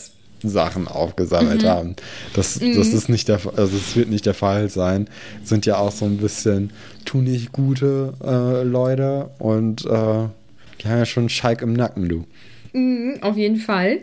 Sachen 0.43 0.88
aufgesammelt 0.88 1.63
mhm. 1.63 1.67
haben. 1.67 1.95
Das, 2.34 2.60
mhm. 2.60 2.75
das 2.75 2.88
ist 2.89 3.10
nicht 3.10 3.28
der, 3.28 3.39
also 3.56 3.75
es 3.75 3.95
wird 3.95 4.10
nicht 4.10 4.25
der 4.25 4.34
Fall 4.34 4.69
sein. 4.69 5.10
Sind 5.43 5.65
ja 5.65 5.78
auch 5.78 5.91
so 5.91 6.06
ein 6.06 6.17
bisschen 6.17 6.71
tu 7.06 7.19
nicht 7.19 7.52
gute 7.52 8.13
äh, 8.23 8.63
Leute 8.63 9.32
und 9.39 9.86
äh, 9.86 10.28
die 10.82 10.88
haben 10.88 10.97
ja 10.97 11.06
schon 11.06 11.23
einen 11.23 11.30
Schalk 11.30 11.62
im 11.62 11.73
Nacken, 11.73 12.08
du. 12.08 12.25
Mhm, 12.73 13.19
auf 13.21 13.36
jeden 13.36 13.58
Fall. 13.58 13.99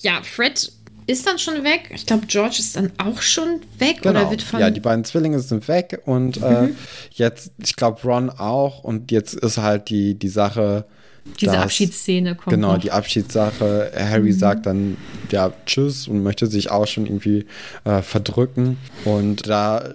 Ja, 0.00 0.20
Fred 0.22 0.72
ist 1.06 1.26
dann 1.26 1.38
schon 1.38 1.64
weg. 1.64 1.90
Ich 1.94 2.06
glaube, 2.06 2.26
George 2.26 2.56
ist 2.58 2.76
dann 2.76 2.92
auch 2.98 3.22
schon 3.22 3.60
weg 3.78 4.02
genau. 4.02 4.20
oder 4.20 4.30
wird 4.30 4.42
von. 4.42 4.60
Ja, 4.60 4.70
die 4.70 4.80
beiden 4.80 5.04
Zwillinge 5.04 5.40
sind 5.40 5.66
weg 5.68 6.02
und 6.04 6.42
äh, 6.42 6.62
mhm. 6.62 6.76
jetzt, 7.12 7.52
ich 7.58 7.76
glaube, 7.76 8.00
Ron 8.02 8.30
auch 8.30 8.84
und 8.84 9.10
jetzt 9.10 9.34
ist 9.34 9.58
halt 9.58 9.88
die, 9.90 10.14
die 10.14 10.28
Sache 10.28 10.84
diese 11.38 11.52
dass, 11.52 11.64
Abschiedsszene 11.64 12.34
kommt. 12.34 12.54
Genau, 12.54 12.72
noch. 12.72 12.78
die 12.78 12.90
Abschiedssache. 12.90 13.92
Harry 13.96 14.32
mhm. 14.32 14.38
sagt 14.38 14.66
dann 14.66 14.96
ja 15.30 15.52
Tschüss 15.66 16.08
und 16.08 16.22
möchte 16.22 16.46
sich 16.46 16.70
auch 16.70 16.86
schon 16.86 17.06
irgendwie 17.06 17.46
äh, 17.84 18.02
verdrücken. 18.02 18.78
Und 19.04 19.46
da 19.46 19.90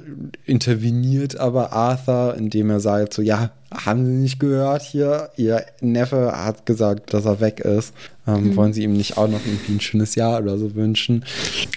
interveniert 0.46 1.38
aber 1.38 1.74
Arthur, 1.74 2.36
indem 2.38 2.70
er 2.70 2.80
sagt: 2.80 3.14
So, 3.14 3.22
ja, 3.22 3.52
haben 3.86 4.06
Sie 4.06 4.12
nicht 4.12 4.40
gehört 4.40 4.82
hier? 4.84 5.30
Ihr 5.38 5.66
Neffe 5.82 6.34
hat 6.36 6.66
gesagt, 6.66 7.14
dass 7.14 7.26
er 7.26 7.40
weg 7.40 7.60
ist. 7.60 7.94
Ähm, 8.28 8.50
mhm. 8.50 8.56
Wollen 8.56 8.74
Sie 8.74 8.84
ihm 8.84 8.94
nicht 8.94 9.18
auch 9.18 9.28
noch 9.28 9.46
irgendwie 9.46 9.74
ein 9.74 9.82
schönes 9.82 10.16
Jahr 10.16 10.42
oder 10.42 10.58
so 10.58 10.74
wünschen? 10.76 11.26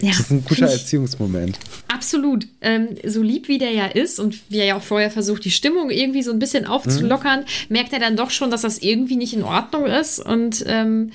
Ja, 0.01 0.11
das 0.11 0.21
ist 0.21 0.31
ein 0.31 0.45
guter 0.45 0.69
Erziehungsmoment. 0.69 1.59
Absolut. 1.89 2.47
Ähm, 2.61 2.89
so 3.05 3.23
lieb 3.23 3.49
wie 3.49 3.59
der 3.59 3.73
ja 3.73 3.87
ist 3.87 4.19
und 4.19 4.39
wie 4.49 4.59
er 4.59 4.67
ja 4.67 4.77
auch 4.77 4.83
vorher 4.83 5.11
versucht, 5.11 5.45
die 5.45 5.51
Stimmung 5.51 5.91
irgendwie 5.91 6.23
so 6.23 6.31
ein 6.33 6.39
bisschen 6.39 6.67
aufzulockern, 6.67 7.41
mhm. 7.41 7.45
merkt 7.69 7.93
er 7.93 7.99
dann 7.99 8.17
doch 8.17 8.31
schon, 8.31 8.51
dass 8.51 8.63
das 8.63 8.79
irgendwie 8.79 9.17
nicht 9.17 9.35
in 9.35 9.43
Ordnung 9.43 9.87
ist 9.87 10.19
und 10.21 10.65
ähm, 10.67 11.11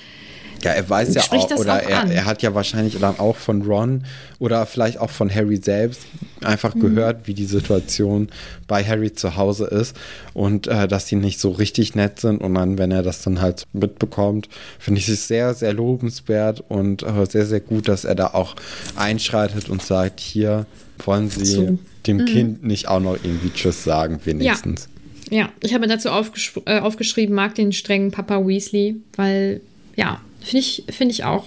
ja, 0.63 0.71
er 0.71 0.89
weiß 0.89 1.13
ja 1.13 1.21
auch, 1.29 1.51
oder 1.51 1.75
auch 1.75 1.89
er, 1.89 2.11
er, 2.11 2.25
hat 2.25 2.41
ja 2.41 2.53
wahrscheinlich 2.55 2.97
dann 2.99 3.19
auch 3.19 3.35
von 3.35 3.61
Ron 3.63 4.05
oder 4.39 4.65
vielleicht 4.65 4.97
auch 4.97 5.09
von 5.09 5.33
Harry 5.33 5.57
selbst 5.57 6.01
einfach 6.41 6.75
mhm. 6.75 6.81
gehört, 6.81 7.27
wie 7.27 7.33
die 7.33 7.45
Situation 7.45 8.29
bei 8.67 8.83
Harry 8.83 9.13
zu 9.13 9.35
Hause 9.35 9.65
ist 9.65 9.95
und 10.33 10.67
äh, 10.67 10.87
dass 10.87 11.05
die 11.05 11.15
nicht 11.15 11.39
so 11.39 11.51
richtig 11.51 11.95
nett 11.95 12.19
sind. 12.19 12.41
Und 12.41 12.55
dann, 12.55 12.77
wenn 12.77 12.91
er 12.91 13.03
das 13.03 13.21
dann 13.21 13.41
halt 13.41 13.63
mitbekommt, 13.73 14.49
finde 14.79 14.99
ich 14.99 15.09
es 15.09 15.27
sehr, 15.27 15.53
sehr 15.53 15.73
lobenswert 15.73 16.63
und 16.69 17.03
äh, 17.03 17.25
sehr, 17.29 17.45
sehr 17.45 17.59
gut, 17.59 17.87
dass 17.87 18.05
er 18.05 18.15
da 18.15 18.27
auch 18.27 18.55
einschreitet 18.95 19.69
und 19.69 19.81
sagt, 19.81 20.19
hier 20.19 20.65
wollen 20.99 21.29
Sie 21.29 21.45
so. 21.45 21.79
dem 22.07 22.17
mhm. 22.17 22.25
Kind 22.25 22.63
nicht 22.63 22.87
auch 22.87 22.99
noch 22.99 23.15
irgendwie 23.15 23.51
Tschüss 23.51 23.83
sagen, 23.83 24.19
wenigstens. 24.23 24.83
Ja. 24.83 24.87
Ja, 25.29 25.49
ich 25.61 25.73
habe 25.73 25.87
dazu 25.87 26.09
aufgesch 26.09 26.53
äh, 26.65 26.79
aufgeschrieben, 26.79 27.33
mag 27.33 27.55
den 27.55 27.71
strengen 27.71 28.11
Papa 28.11 28.45
Weasley, 28.45 28.97
weil 29.15 29.61
ja, 29.95 30.21
Finde 30.43 30.59
ich, 30.59 30.83
find 30.89 31.11
ich 31.11 31.23
auch 31.23 31.45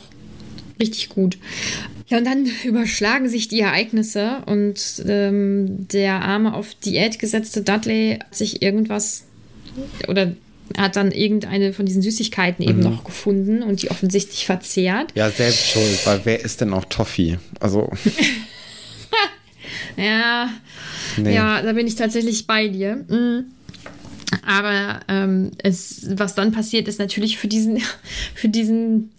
richtig 0.80 1.08
gut. 1.08 1.38
Ja, 2.08 2.18
und 2.18 2.24
dann 2.24 2.46
überschlagen 2.64 3.28
sich 3.28 3.48
die 3.48 3.60
Ereignisse 3.60 4.42
und 4.46 5.02
ähm, 5.06 5.88
der 5.88 6.22
arme 6.22 6.54
auf 6.54 6.74
Diät 6.74 7.18
gesetzte 7.18 7.62
Dudley 7.62 8.18
hat 8.20 8.34
sich 8.34 8.62
irgendwas 8.62 9.24
oder 10.08 10.32
hat 10.76 10.96
dann 10.96 11.12
irgendeine 11.12 11.72
von 11.72 11.86
diesen 11.86 12.02
Süßigkeiten 12.02 12.64
mhm. 12.64 12.70
eben 12.70 12.80
noch 12.80 13.04
gefunden 13.04 13.62
und 13.62 13.82
die 13.82 13.90
offensichtlich 13.90 14.46
verzehrt. 14.46 15.12
Ja, 15.14 15.30
selbst 15.30 15.68
schuld, 15.68 16.06
weil 16.06 16.20
wer 16.24 16.44
ist 16.44 16.60
denn 16.60 16.72
auch 16.72 16.84
Toffee? 16.86 17.38
Also. 17.60 17.92
ja, 19.96 20.50
nee. 21.16 21.34
ja, 21.34 21.62
da 21.62 21.72
bin 21.72 21.86
ich 21.86 21.94
tatsächlich 21.94 22.46
bei 22.46 22.68
dir. 22.68 23.04
Mhm. 23.08 23.44
Aber 24.44 25.00
ähm, 25.08 25.52
es, 25.62 26.06
was 26.16 26.34
dann 26.34 26.52
passiert, 26.52 26.88
ist 26.88 26.98
natürlich 26.98 27.38
für 27.38 27.48
diesen, 27.48 27.80
für 28.34 28.48
diesen 28.48 29.12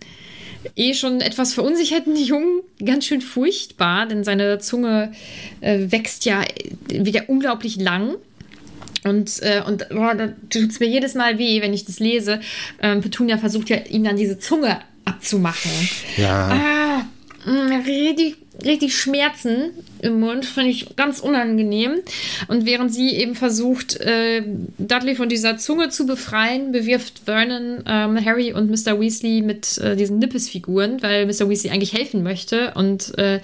eh 0.76 0.94
schon 0.94 1.22
etwas 1.22 1.54
verunsicherten 1.54 2.16
Jungen 2.24 2.62
ganz 2.84 3.06
schön 3.06 3.22
furchtbar, 3.22 4.06
denn 4.08 4.24
seine 4.24 4.60
Zunge 4.60 5.12
äh, 5.62 5.92
wächst 5.92 6.26
ja 6.26 6.44
wieder 6.88 7.30
unglaublich 7.30 7.78
lang. 7.78 8.16
Und, 9.04 9.42
äh, 9.42 9.62
und 9.66 9.88
boah, 9.90 10.16
da 10.16 10.34
tut 10.50 10.72
es 10.72 10.80
mir 10.80 10.88
jedes 10.88 11.14
Mal 11.14 11.38
weh, 11.38 11.62
wenn 11.62 11.74
ich 11.74 11.86
das 11.86 12.00
lese. 12.00 12.42
Ähm, 12.82 13.02
Petunia 13.02 13.38
versucht 13.38 13.70
ja, 13.70 13.78
ihm 13.78 14.04
dann 14.04 14.18
diese 14.18 14.40
Zunge 14.40 14.80
abzumachen. 15.06 15.72
Ja. 16.18 16.50
Ah, 16.50 17.06
Mm, 17.48 17.72
richtig, 17.86 18.36
richtig 18.66 18.98
Schmerzen 18.98 19.72
im 20.02 20.20
Mund, 20.20 20.46
finde 20.46 20.70
ich 20.70 20.96
ganz 20.96 21.20
unangenehm. 21.20 21.96
Und 22.48 22.66
während 22.66 22.94
sie 22.94 23.16
eben 23.16 23.36
versucht, 23.36 24.00
äh, 24.00 24.44
Dudley 24.78 25.16
von 25.16 25.30
dieser 25.30 25.58
Zunge 25.58 25.90
zu 25.90 26.06
befreien, 26.06 26.72
bewirft 26.72 27.22
Vernon 27.26 27.84
ähm, 27.86 28.24
Harry 28.24 28.54
und 28.54 28.70
Mr. 28.70 29.00
Weasley 29.00 29.42
mit 29.42 29.78
äh, 29.78 29.96
diesen 29.96 30.20
Nippesfiguren, 30.20 31.02
weil 31.02 31.26
Mr. 31.26 31.50
Weasley 31.50 31.72
eigentlich 31.72 31.94
helfen 31.94 32.24
möchte. 32.24 32.74
Und 32.76 33.18
äh, 33.18 33.40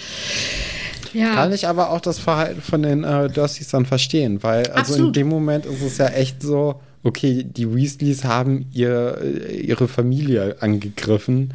ja. 1.13 1.35
Kann 1.35 1.53
ich 1.53 1.67
aber 1.67 1.91
auch 1.91 2.01
das 2.01 2.19
Verhalten 2.19 2.61
von 2.61 2.81
den 2.81 3.03
äh, 3.03 3.29
Dursleys 3.29 3.69
dann 3.69 3.85
verstehen, 3.85 4.41
weil 4.41 4.67
also 4.67 4.93
Absolut. 4.93 5.07
in 5.07 5.13
dem 5.13 5.27
Moment 5.27 5.65
ist 5.65 5.81
es 5.81 5.97
ja 5.99 6.07
echt 6.07 6.41
so, 6.41 6.81
okay, 7.03 7.43
die 7.43 7.73
Weasleys 7.73 8.23
haben 8.23 8.65
ihr, 8.73 9.19
äh, 9.21 9.57
ihre 9.57 9.87
Familie 9.87 10.57
angegriffen 10.59 11.53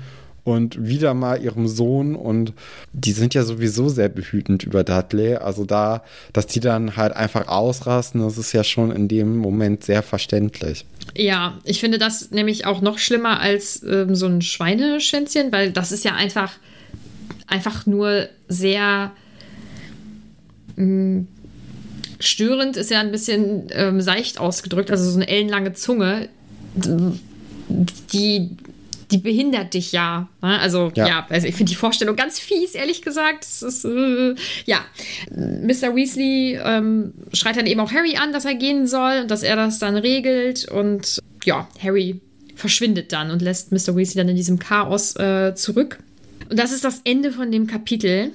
und 0.54 0.86
wieder 0.86 1.14
mal 1.14 1.42
ihrem 1.42 1.68
Sohn 1.68 2.14
und 2.14 2.52
die 2.92 3.12
sind 3.12 3.34
ja 3.34 3.42
sowieso 3.42 3.88
sehr 3.88 4.08
behütend 4.08 4.64
über 4.64 4.84
Dudley. 4.84 5.36
Also 5.36 5.64
da, 5.64 6.02
dass 6.32 6.46
die 6.46 6.60
dann 6.60 6.96
halt 6.96 7.14
einfach 7.14 7.48
ausrasten, 7.48 8.20
das 8.20 8.38
ist 8.38 8.52
ja 8.52 8.64
schon 8.64 8.90
in 8.90 9.08
dem 9.08 9.38
Moment 9.38 9.84
sehr 9.84 10.02
verständlich. 10.02 10.84
Ja, 11.16 11.58
ich 11.64 11.80
finde 11.80 11.98
das 11.98 12.30
nämlich 12.30 12.66
auch 12.66 12.80
noch 12.80 12.98
schlimmer 12.98 13.40
als 13.40 13.82
ähm, 13.82 14.14
so 14.14 14.26
ein 14.26 14.42
Schweineschwänzchen, 14.42 15.52
weil 15.52 15.72
das 15.72 15.92
ist 15.92 16.04
ja 16.04 16.14
einfach, 16.14 16.52
einfach 17.46 17.86
nur 17.86 18.28
sehr 18.48 19.12
mm, 20.76 21.22
störend, 22.20 22.76
ist 22.76 22.90
ja 22.90 23.00
ein 23.00 23.10
bisschen 23.10 23.64
ähm, 23.70 24.00
seicht 24.00 24.38
ausgedrückt, 24.38 24.90
also 24.90 25.10
so 25.10 25.16
eine 25.16 25.28
ellenlange 25.28 25.72
Zunge, 25.72 26.28
die 28.12 28.50
die 29.10 29.18
behindert 29.18 29.74
dich 29.74 29.92
ja. 29.92 30.28
Ne? 30.42 30.58
Also, 30.60 30.92
ja, 30.94 31.06
ja 31.06 31.26
also 31.28 31.46
ich 31.46 31.54
finde 31.54 31.70
die 31.70 31.76
Vorstellung 31.76 32.16
ganz 32.16 32.38
fies, 32.38 32.74
ehrlich 32.74 33.02
gesagt. 33.02 33.44
Das 33.44 33.62
ist, 33.62 33.84
äh, 33.84 34.34
ja. 34.66 34.78
Mr. 35.30 35.94
Weasley 35.94 36.58
ähm, 36.62 37.14
schreit 37.32 37.56
dann 37.56 37.66
eben 37.66 37.80
auch 37.80 37.92
Harry 37.92 38.16
an, 38.16 38.32
dass 38.32 38.44
er 38.44 38.54
gehen 38.54 38.86
soll 38.86 39.20
und 39.22 39.30
dass 39.30 39.42
er 39.42 39.56
das 39.56 39.78
dann 39.78 39.96
regelt. 39.96 40.68
Und 40.68 41.20
ja, 41.44 41.68
Harry 41.82 42.20
verschwindet 42.54 43.12
dann 43.12 43.30
und 43.30 43.40
lässt 43.40 43.72
Mr. 43.72 43.96
Weasley 43.96 44.16
dann 44.16 44.28
in 44.28 44.36
diesem 44.36 44.58
Chaos 44.58 45.16
äh, 45.16 45.54
zurück. 45.54 45.98
Und 46.50 46.58
das 46.58 46.72
ist 46.72 46.84
das 46.84 47.00
Ende 47.04 47.32
von 47.32 47.50
dem 47.50 47.66
Kapitel. 47.66 48.32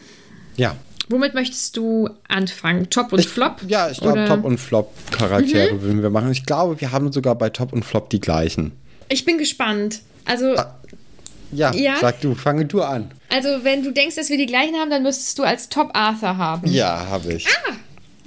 Ja. 0.56 0.76
Womit 1.10 1.34
möchtest 1.34 1.76
du 1.78 2.10
anfangen? 2.28 2.90
Top 2.90 3.12
und 3.12 3.20
ich, 3.20 3.28
Flop? 3.28 3.58
Ja, 3.68 3.90
ich 3.90 4.00
glaube, 4.00 4.26
Top 4.26 4.46
und 4.46 4.58
Flop 4.58 4.94
Charaktere 5.12 5.74
mhm. 5.74 5.82
würden 5.82 6.02
wir 6.02 6.10
machen. 6.10 6.32
Ich 6.32 6.46
glaube, 6.46 6.80
wir 6.80 6.92
haben 6.92 7.12
sogar 7.12 7.36
bei 7.36 7.50
Top 7.50 7.74
und 7.74 7.84
Flop 7.84 8.10
die 8.10 8.22
gleichen. 8.22 8.72
Ich 9.10 9.26
bin 9.26 9.38
gespannt. 9.38 10.02
Also. 10.26 10.56
Ah, 10.56 10.76
ja, 11.52 11.74
ja, 11.74 11.98
sag 12.02 12.22
du, 12.22 12.34
fange 12.34 12.66
du 12.66 12.82
an. 12.82 13.12
Also, 13.30 13.64
wenn 13.64 13.84
du 13.84 13.92
denkst, 13.92 14.16
dass 14.16 14.30
wir 14.30 14.38
die 14.38 14.46
gleichen 14.46 14.76
haben, 14.76 14.90
dann 14.90 15.04
müsstest 15.04 15.38
du 15.38 15.44
als 15.44 15.70
Top 15.70 15.92
Arthur 15.94 16.38
haben. 16.38 16.72
Ja, 16.72 17.08
habe 17.10 17.34
ich. 17.34 17.48
Ah, 17.48 17.74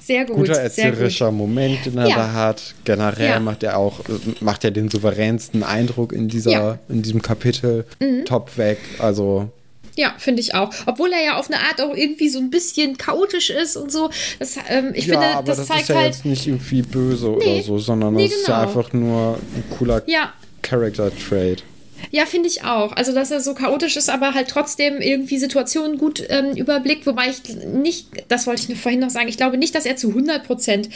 sehr 0.07 0.25
gut. 0.25 0.37
Guter 0.37 0.61
erzählerischer 0.61 1.33
Moment, 1.33 1.85
den 1.85 1.99
er 1.99 2.07
ja. 2.07 2.17
da 2.17 2.33
hat. 2.33 2.75
Generell 2.85 3.29
ja. 3.29 3.41
macht 3.41 3.65
er 3.65 3.77
auch 3.77 4.01
macht 4.41 4.63
er 4.63 4.71
den 4.71 4.89
souveränsten 4.89 5.65
Eindruck 5.65 6.13
in 6.13 6.29
dieser 6.29 6.51
ja. 6.53 6.79
in 6.89 7.03
diesem 7.03 7.23
Kapitel. 7.23 7.85
Mhm. 7.99 8.25
Top 8.25 8.57
weg. 8.57 8.79
Also 9.01 9.51
Ja, 9.97 10.15
finde 10.19 10.43
ich 10.43 10.55
auch. 10.55 10.71
Obwohl 10.87 11.13
er 11.13 11.25
ja 11.25 11.39
auf 11.39 11.51
eine 11.51 11.59
Art 11.59 11.81
auch 11.81 11.93
irgendwie 11.93 12.29
so 12.29 12.39
ein 12.39 12.51
bisschen 12.51 12.97
chaotisch 12.97 13.51
ist 13.51 13.77
und 13.77 13.91
so. 13.91 14.11
Das, 14.39 14.57
ähm, 14.69 14.93
ich 14.95 15.07
ja, 15.07 15.15
finde, 15.15 15.37
aber 15.39 15.47
das, 15.49 15.59
das, 15.59 15.67
zeigt 15.67 15.83
ist 15.83 15.89
ja 15.89 15.97
halt. 15.97 16.07
jetzt 16.07 16.25
nicht 16.25 16.47
irgendwie 16.47 16.83
böse 16.83 17.31
Nee. 17.31 17.55
oder 17.55 17.63
so, 17.65 17.79
sondern 17.79 18.15
Nee, 18.15 18.29
das 18.29 18.37
ist 18.37 18.49
ja 18.49 18.61
genau. 18.61 18.69
einfach 18.69 18.93
nur 18.93 19.39
ein 19.57 19.65
cooler 19.77 20.03
Ja, 20.07 20.33
Character-Trait. 20.67 21.63
Ja, 22.11 22.27
finde 22.27 22.49
ich 22.49 22.63
auch. 22.65 22.93
Also, 22.93 23.15
dass 23.15 23.31
er 23.31 23.41
so 23.41 23.55
chaotisch 23.55 23.97
ist, 23.97 24.11
aber 24.11 24.35
halt 24.35 24.49
trotzdem 24.49 25.01
irgendwie 25.01 25.39
Situationen 25.39 25.99
gut 25.99 26.23
ähm, 26.29 26.57
überblickt. 26.57 27.07
Wobei 27.07 27.29
ich 27.29 27.57
nicht, 27.67 28.09
das 28.29 28.47
wollte 28.47 28.63
ich 28.63 28.69
nur 28.69 28.79
vorhin 28.79 29.01
noch 29.01 29.11
sagen, 29.11 29.29
ich 29.29 29.37
glaube 29.37 29.57
nicht, 29.57 29.75
dass 29.75 29.87
er 29.87 29.97
zu 29.97 30.09
100 30.09 30.45
Prozent 30.45 30.89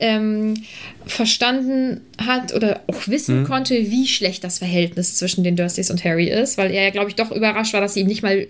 ähm, 0.00 0.54
verstanden 1.06 2.00
hat 2.18 2.54
oder 2.54 2.80
auch 2.88 3.06
wissen 3.08 3.44
konnte, 3.44 3.74
wie 3.90 4.06
schlecht 4.06 4.44
das 4.44 4.58
Verhältnis 4.58 5.16
zwischen 5.16 5.44
den 5.44 5.56
Dursleys 5.56 5.90
und 5.90 6.04
Harry 6.04 6.28
ist, 6.28 6.58
weil 6.58 6.72
er 6.72 6.84
ja, 6.84 6.90
glaube 6.90 7.10
ich, 7.10 7.16
doch 7.16 7.30
überrascht 7.30 7.72
war, 7.72 7.80
dass 7.80 7.94
sie 7.94 8.00
ihm 8.00 8.08
nicht 8.08 8.22
mal 8.22 8.46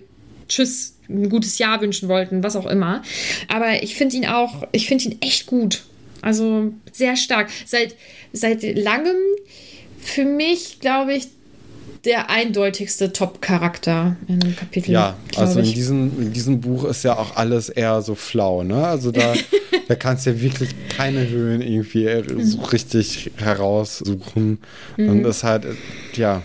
Tschüss, 0.47 0.95
ein 1.07 1.29
gutes 1.29 1.57
Jahr 1.59 1.79
wünschen 1.81 2.09
wollten, 2.09 2.43
was 2.43 2.55
auch 2.55 2.65
immer. 2.65 3.03
Aber 3.47 3.83
ich 3.83 3.95
finde 3.95 4.17
ihn 4.17 4.25
auch, 4.25 4.67
ich 4.71 4.87
finde 4.87 5.05
ihn 5.05 5.17
echt 5.21 5.45
gut. 5.45 5.83
Also 6.21 6.73
sehr 6.91 7.15
stark. 7.15 7.49
Seit, 7.65 7.95
seit 8.33 8.63
langem 8.77 9.15
für 10.01 10.25
mich, 10.25 10.79
glaube 10.79 11.13
ich, 11.13 11.27
der 12.05 12.29
eindeutigste 12.29 13.11
Top-Charakter 13.11 14.15
in 14.27 14.39
dem 14.39 14.55
Kapitel. 14.55 14.91
Ja, 14.91 15.17
also 15.35 15.59
in 15.59 15.65
diesem, 15.73 16.21
in 16.21 16.31
diesem 16.33 16.61
Buch 16.61 16.85
ist 16.85 17.03
ja 17.03 17.17
auch 17.17 17.35
alles 17.35 17.67
eher 17.67 18.01
so 18.01 18.15
flau, 18.15 18.63
ne? 18.63 18.87
Also 18.87 19.11
da, 19.11 19.33
da 19.89 19.95
kannst 19.95 20.25
du 20.25 20.29
ja 20.29 20.39
wirklich 20.39 20.69
keine 20.95 21.27
Höhen 21.27 21.61
irgendwie 21.61 22.05
Mhm. 22.33 22.41
so 22.43 22.61
richtig 22.61 23.31
heraussuchen. 23.37 24.59
Und 24.97 25.23
das 25.23 25.37
ist 25.37 25.43
halt, 25.43 25.65
äh, 25.65 25.69
ja. 26.15 26.41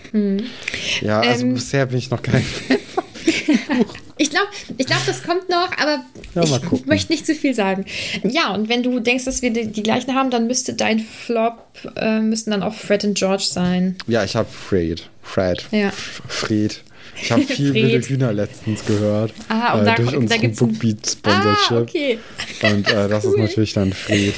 Ja, 1.01 1.21
also 1.21 1.45
Ähm, 1.45 1.53
bisher 1.53 1.85
bin 1.85 1.99
ich 1.99 2.09
noch 2.11 2.21
kein 2.21 2.43
Fan. 2.43 2.77
Ich 4.17 4.29
glaube, 4.29 4.47
ich 4.77 4.85
glaub, 4.85 5.05
das 5.05 5.23
kommt 5.23 5.49
noch, 5.49 5.69
aber 5.77 6.05
Ja, 6.35 6.43
ich 6.71 6.85
möchte 6.85 7.11
nicht 7.11 7.25
zu 7.25 7.35
viel 7.35 7.53
sagen. 7.53 7.83
Ja, 8.23 8.53
und 8.53 8.69
wenn 8.69 8.81
du 8.81 9.01
denkst, 9.01 9.25
dass 9.25 9.41
wir 9.41 9.51
die, 9.51 9.67
die 9.67 9.83
gleichen 9.83 10.15
haben, 10.15 10.29
dann 10.29 10.47
müsste 10.47 10.73
dein 10.73 10.99
Flop, 11.01 11.57
äh, 11.97 12.19
müssten 12.21 12.51
dann 12.51 12.63
auch 12.63 12.73
Fred 12.73 13.03
und 13.03 13.17
George 13.17 13.43
sein. 13.45 13.97
Ja, 14.07 14.23
ich 14.23 14.37
habe 14.37 14.47
Fred. 14.49 15.09
Fred. 15.21 15.65
Ja. 15.71 15.91
Fred. 15.91 16.81
Ich 17.21 17.29
habe 17.29 17.41
viel 17.45 17.73
wilde 17.73 18.07
Hühner 18.07 18.31
letztens 18.31 18.85
gehört. 18.85 19.33
Ah, 19.49 19.73
und 19.73 19.81
äh, 19.81 19.85
da- 19.85 19.95
durch 19.95 20.11
da 20.11 20.17
unseren 20.17 20.41
gibt's 20.41 20.61
ein- 20.61 20.67
Bookbeat-Sponsorship. 20.69 21.71
Ah, 21.71 21.81
okay. 21.81 22.19
Und 22.63 22.87
äh, 22.87 23.09
das 23.09 23.25
ist 23.25 23.33
Cool. 23.33 23.39
natürlich 23.41 23.73
dann 23.73 23.91
Fred. 23.91 24.33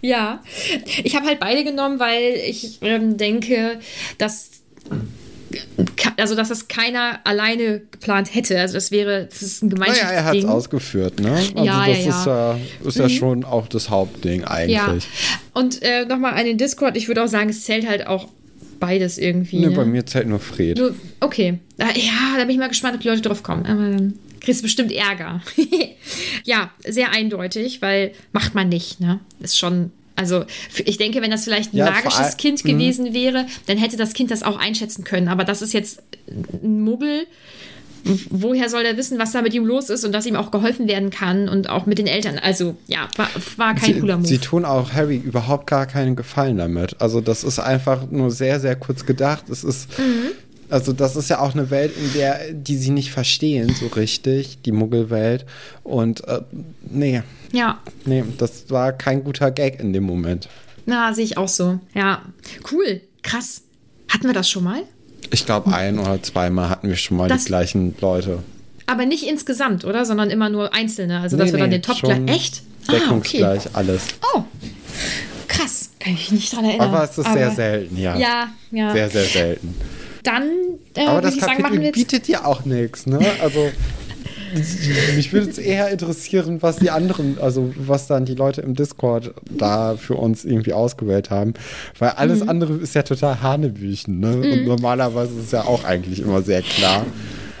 Ja, 0.00 0.42
ich 1.04 1.14
habe 1.16 1.26
halt 1.26 1.38
beide 1.40 1.64
genommen, 1.64 1.98
weil 2.00 2.34
ich 2.46 2.78
ähm, 2.80 3.18
denke, 3.18 3.78
dass 4.16 4.50
also 6.16 6.34
dass 6.34 6.48
das 6.48 6.68
keiner 6.68 7.20
alleine 7.24 7.80
geplant 7.90 8.34
hätte. 8.34 8.60
Also 8.60 8.74
das 8.74 8.90
wäre, 8.90 9.26
das 9.26 9.42
ist 9.42 9.62
ein 9.62 9.68
Naja, 9.68 9.92
er 9.92 10.24
hat 10.24 10.34
es 10.34 10.40
Gemeinschaftsding. 10.42 10.48
ausgeführt, 10.48 11.20
ne? 11.20 11.32
Also 11.32 11.64
Ja, 11.64 11.86
das 11.86 12.04
ja, 12.04 12.10
ist 12.10 12.26
ja, 12.26 12.58
ist 12.84 12.98
ja 12.98 13.08
schon 13.08 13.44
auch 13.44 13.68
das 13.68 13.90
Hauptding 13.90 14.42
ja. 14.42 14.48
eigentlich. 14.50 15.08
Und 15.54 15.82
äh, 15.82 16.04
nochmal 16.04 16.34
an 16.34 16.44
den 16.44 16.58
Discord, 16.58 16.96
ich 16.96 17.08
würde 17.08 17.22
auch 17.24 17.28
sagen, 17.28 17.50
es 17.50 17.64
zählt 17.64 17.88
halt 17.88 18.06
auch 18.06 18.28
beides 18.78 19.18
irgendwie. 19.18 19.58
Ne, 19.60 19.70
ne? 19.70 19.76
bei 19.76 19.84
mir 19.84 20.06
zählt 20.06 20.28
nur 20.28 20.40
Fred. 20.40 20.78
Nur, 20.78 20.94
okay. 21.20 21.58
Ja, 21.78 22.36
da 22.36 22.42
bin 22.42 22.50
ich 22.50 22.58
mal 22.58 22.68
gespannt, 22.68 22.94
ob 22.94 23.00
die 23.00 23.08
Leute 23.08 23.22
drauf 23.22 23.42
kommen. 23.42 23.66
Aber 23.66 23.90
dann 23.90 24.14
kriegst 24.40 24.60
du 24.60 24.64
bestimmt 24.64 24.92
Ärger. 24.92 25.42
ja, 26.44 26.70
sehr 26.86 27.12
eindeutig, 27.12 27.82
weil 27.82 28.12
macht 28.32 28.54
man 28.54 28.68
nicht, 28.68 29.00
ne? 29.00 29.20
Ist 29.40 29.58
schon. 29.58 29.92
Also, 30.18 30.44
ich 30.84 30.98
denke, 30.98 31.22
wenn 31.22 31.30
das 31.30 31.44
vielleicht 31.44 31.72
ein 31.72 31.78
Ja, 31.78 31.90
magisches 31.90 32.36
Kind 32.36 32.64
Mhm. 32.64 32.68
gewesen 32.70 33.14
wäre, 33.14 33.46
dann 33.66 33.78
hätte 33.78 33.96
das 33.96 34.12
Kind 34.12 34.30
das 34.30 34.42
auch 34.42 34.58
einschätzen 34.58 35.04
können. 35.04 35.28
Aber 35.28 35.44
das 35.44 35.62
ist 35.62 35.72
jetzt 35.72 36.02
ein 36.62 36.80
Muggel. 36.82 37.26
Woher 38.30 38.70
soll 38.70 38.82
er 38.84 38.96
wissen, 38.96 39.18
was 39.18 39.32
da 39.32 39.42
mit 39.42 39.52
ihm 39.54 39.66
los 39.66 39.90
ist 39.90 40.04
und 40.04 40.12
dass 40.12 40.24
ihm 40.24 40.36
auch 40.36 40.50
geholfen 40.50 40.86
werden 40.88 41.10
kann 41.10 41.48
und 41.48 41.68
auch 41.68 41.84
mit 41.84 41.98
den 41.98 42.06
Eltern? 42.06 42.38
Also, 42.38 42.76
ja, 42.86 43.08
war, 43.16 43.28
war 43.56 43.74
kein 43.74 43.94
Sie, 43.94 44.00
cooler 44.00 44.16
Move. 44.16 44.26
sie 44.26 44.38
tun 44.38 44.64
auch 44.64 44.92
Harry 44.92 45.16
überhaupt 45.16 45.66
gar 45.66 45.84
keinen 45.86 46.16
Gefallen 46.16 46.56
damit. 46.56 46.96
Also 47.00 47.20
das 47.20 47.44
ist 47.44 47.58
einfach 47.58 48.10
nur 48.10 48.30
sehr, 48.30 48.60
sehr 48.60 48.76
kurz 48.76 49.04
gedacht. 49.04 49.48
Es 49.50 49.62
ist, 49.64 49.98
Mhm. 49.98 50.30
also 50.70 50.92
das 50.92 51.16
ist 51.16 51.28
ja 51.28 51.40
auch 51.40 51.54
eine 51.54 51.70
Welt, 51.70 51.92
in 51.96 52.12
der 52.14 52.52
die 52.52 52.76
sie 52.76 52.90
nicht 52.90 53.10
verstehen 53.10 53.74
so 53.78 53.88
richtig, 53.88 54.58
die 54.64 54.72
Muggelwelt. 54.72 55.44
Und 55.82 56.26
äh, 56.28 56.40
nee, 56.88 57.22
ja, 57.52 57.78
nee, 58.04 58.24
das 58.38 58.70
war 58.70 58.92
kein 58.92 59.24
guter 59.24 59.50
Gag 59.50 59.80
in 59.80 59.92
dem 59.92 60.04
Moment. 60.04 60.48
na, 60.86 61.12
sehe 61.14 61.24
ich 61.24 61.36
auch 61.36 61.48
so. 61.48 61.78
Ja, 61.94 62.22
cool, 62.72 63.00
krass. 63.22 63.62
Hatten 64.10 64.26
wir 64.26 64.32
das 64.34 64.48
schon 64.48 64.64
mal? 64.64 64.82
Ich 65.30 65.44
glaube, 65.44 65.72
ein 65.74 65.98
oder 65.98 66.22
zweimal 66.22 66.70
hatten 66.70 66.88
wir 66.88 66.96
schon 66.96 67.16
mal 67.18 67.28
Das- 67.28 67.42
die 67.44 67.48
gleichen 67.48 67.94
Leute. 68.00 68.42
Aber 68.86 69.04
nicht 69.04 69.24
insgesamt, 69.28 69.84
oder? 69.84 70.06
Sondern 70.06 70.30
immer 70.30 70.48
nur 70.48 70.72
einzelne. 70.74 71.20
Also, 71.20 71.36
dass 71.36 71.48
Nee, 71.48 71.52
wir 71.52 71.58
dann 71.58 71.68
nee, 71.68 71.76
den 71.76 71.82
Top 71.82 71.98
gleich. 72.00 72.20
Echt? 72.26 72.62
Deckungsgleich 72.90 73.68
alles. 73.74 74.00
Oh, 74.34 74.44
krass. 75.46 75.90
Kann 76.00 76.14
ich 76.14 76.30
mich 76.30 76.40
nicht 76.40 76.56
dran 76.56 76.64
erinnern. 76.64 76.88
Aber 76.94 77.04
es 77.04 77.18
ist 77.18 77.30
sehr 77.32 77.50
selten, 77.50 77.96
ja. 77.98 78.16
Ja, 78.16 78.48
ja. 78.70 78.92
Sehr, 78.92 79.10
sehr 79.10 79.24
selten. 79.24 79.74
Dann 80.22 80.44
äh, 80.94 81.02
Aber 81.02 81.14
würde 81.16 81.26
das 81.26 81.34
ich 81.34 81.40
sagen, 81.40 81.50
Kapitel 81.58 81.62
machen 81.64 81.78
wir 81.80 81.86
jetzt. 81.88 81.94
bietet 81.96 82.28
dir 82.28 82.46
auch 82.46 82.64
nichts, 82.64 83.06
ne? 83.06 83.20
Also 83.42 83.70
mich 85.16 85.32
würde 85.32 85.50
es 85.50 85.58
eher 85.58 85.88
interessieren, 85.88 86.62
was 86.62 86.76
die 86.76 86.90
anderen, 86.90 87.38
also 87.40 87.72
was 87.76 88.06
dann 88.06 88.24
die 88.24 88.34
Leute 88.34 88.60
im 88.60 88.74
Discord 88.74 89.32
da 89.50 89.96
für 89.96 90.14
uns 90.14 90.44
irgendwie 90.44 90.72
ausgewählt 90.72 91.30
haben, 91.30 91.54
weil 91.98 92.10
alles 92.10 92.40
Mhm. 92.40 92.48
andere 92.48 92.72
ist 92.74 92.94
ja 92.94 93.02
total 93.02 93.42
Hanebüchen, 93.42 94.20
ne? 94.20 94.36
Und 94.36 94.64
normalerweise 94.66 95.32
ist 95.38 95.46
es 95.46 95.50
ja 95.52 95.64
auch 95.64 95.84
eigentlich 95.84 96.20
immer 96.20 96.42
sehr 96.42 96.62
klar. 96.62 97.04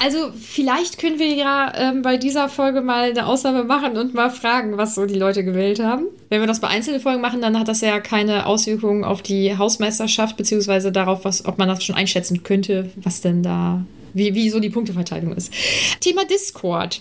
Also, 0.00 0.30
vielleicht 0.40 0.98
können 0.98 1.18
wir 1.18 1.34
ja 1.34 1.72
ähm, 1.76 2.02
bei 2.02 2.18
dieser 2.18 2.48
Folge 2.48 2.82
mal 2.82 3.10
eine 3.10 3.26
Ausnahme 3.26 3.64
machen 3.64 3.96
und 3.96 4.14
mal 4.14 4.30
fragen, 4.30 4.76
was 4.76 4.94
so 4.94 5.06
die 5.06 5.16
Leute 5.18 5.42
gewählt 5.42 5.80
haben. 5.82 6.04
Wenn 6.28 6.40
wir 6.40 6.46
das 6.46 6.60
bei 6.60 6.68
einzelnen 6.68 7.00
Folgen 7.00 7.20
machen, 7.20 7.40
dann 7.40 7.58
hat 7.58 7.66
das 7.66 7.80
ja 7.80 7.98
keine 7.98 8.46
Auswirkungen 8.46 9.02
auf 9.02 9.22
die 9.22 9.58
Hausmeisterschaft, 9.58 10.36
beziehungsweise 10.36 10.92
darauf, 10.92 11.24
was, 11.24 11.44
ob 11.46 11.58
man 11.58 11.66
das 11.66 11.82
schon 11.82 11.96
einschätzen 11.96 12.44
könnte, 12.44 12.90
was 12.94 13.22
denn 13.22 13.42
da, 13.42 13.82
wie, 14.14 14.34
wie 14.34 14.50
so 14.50 14.60
die 14.60 14.70
Punkteverteilung 14.70 15.34
ist. 15.34 15.52
Thema 16.00 16.24
Discord. 16.24 17.00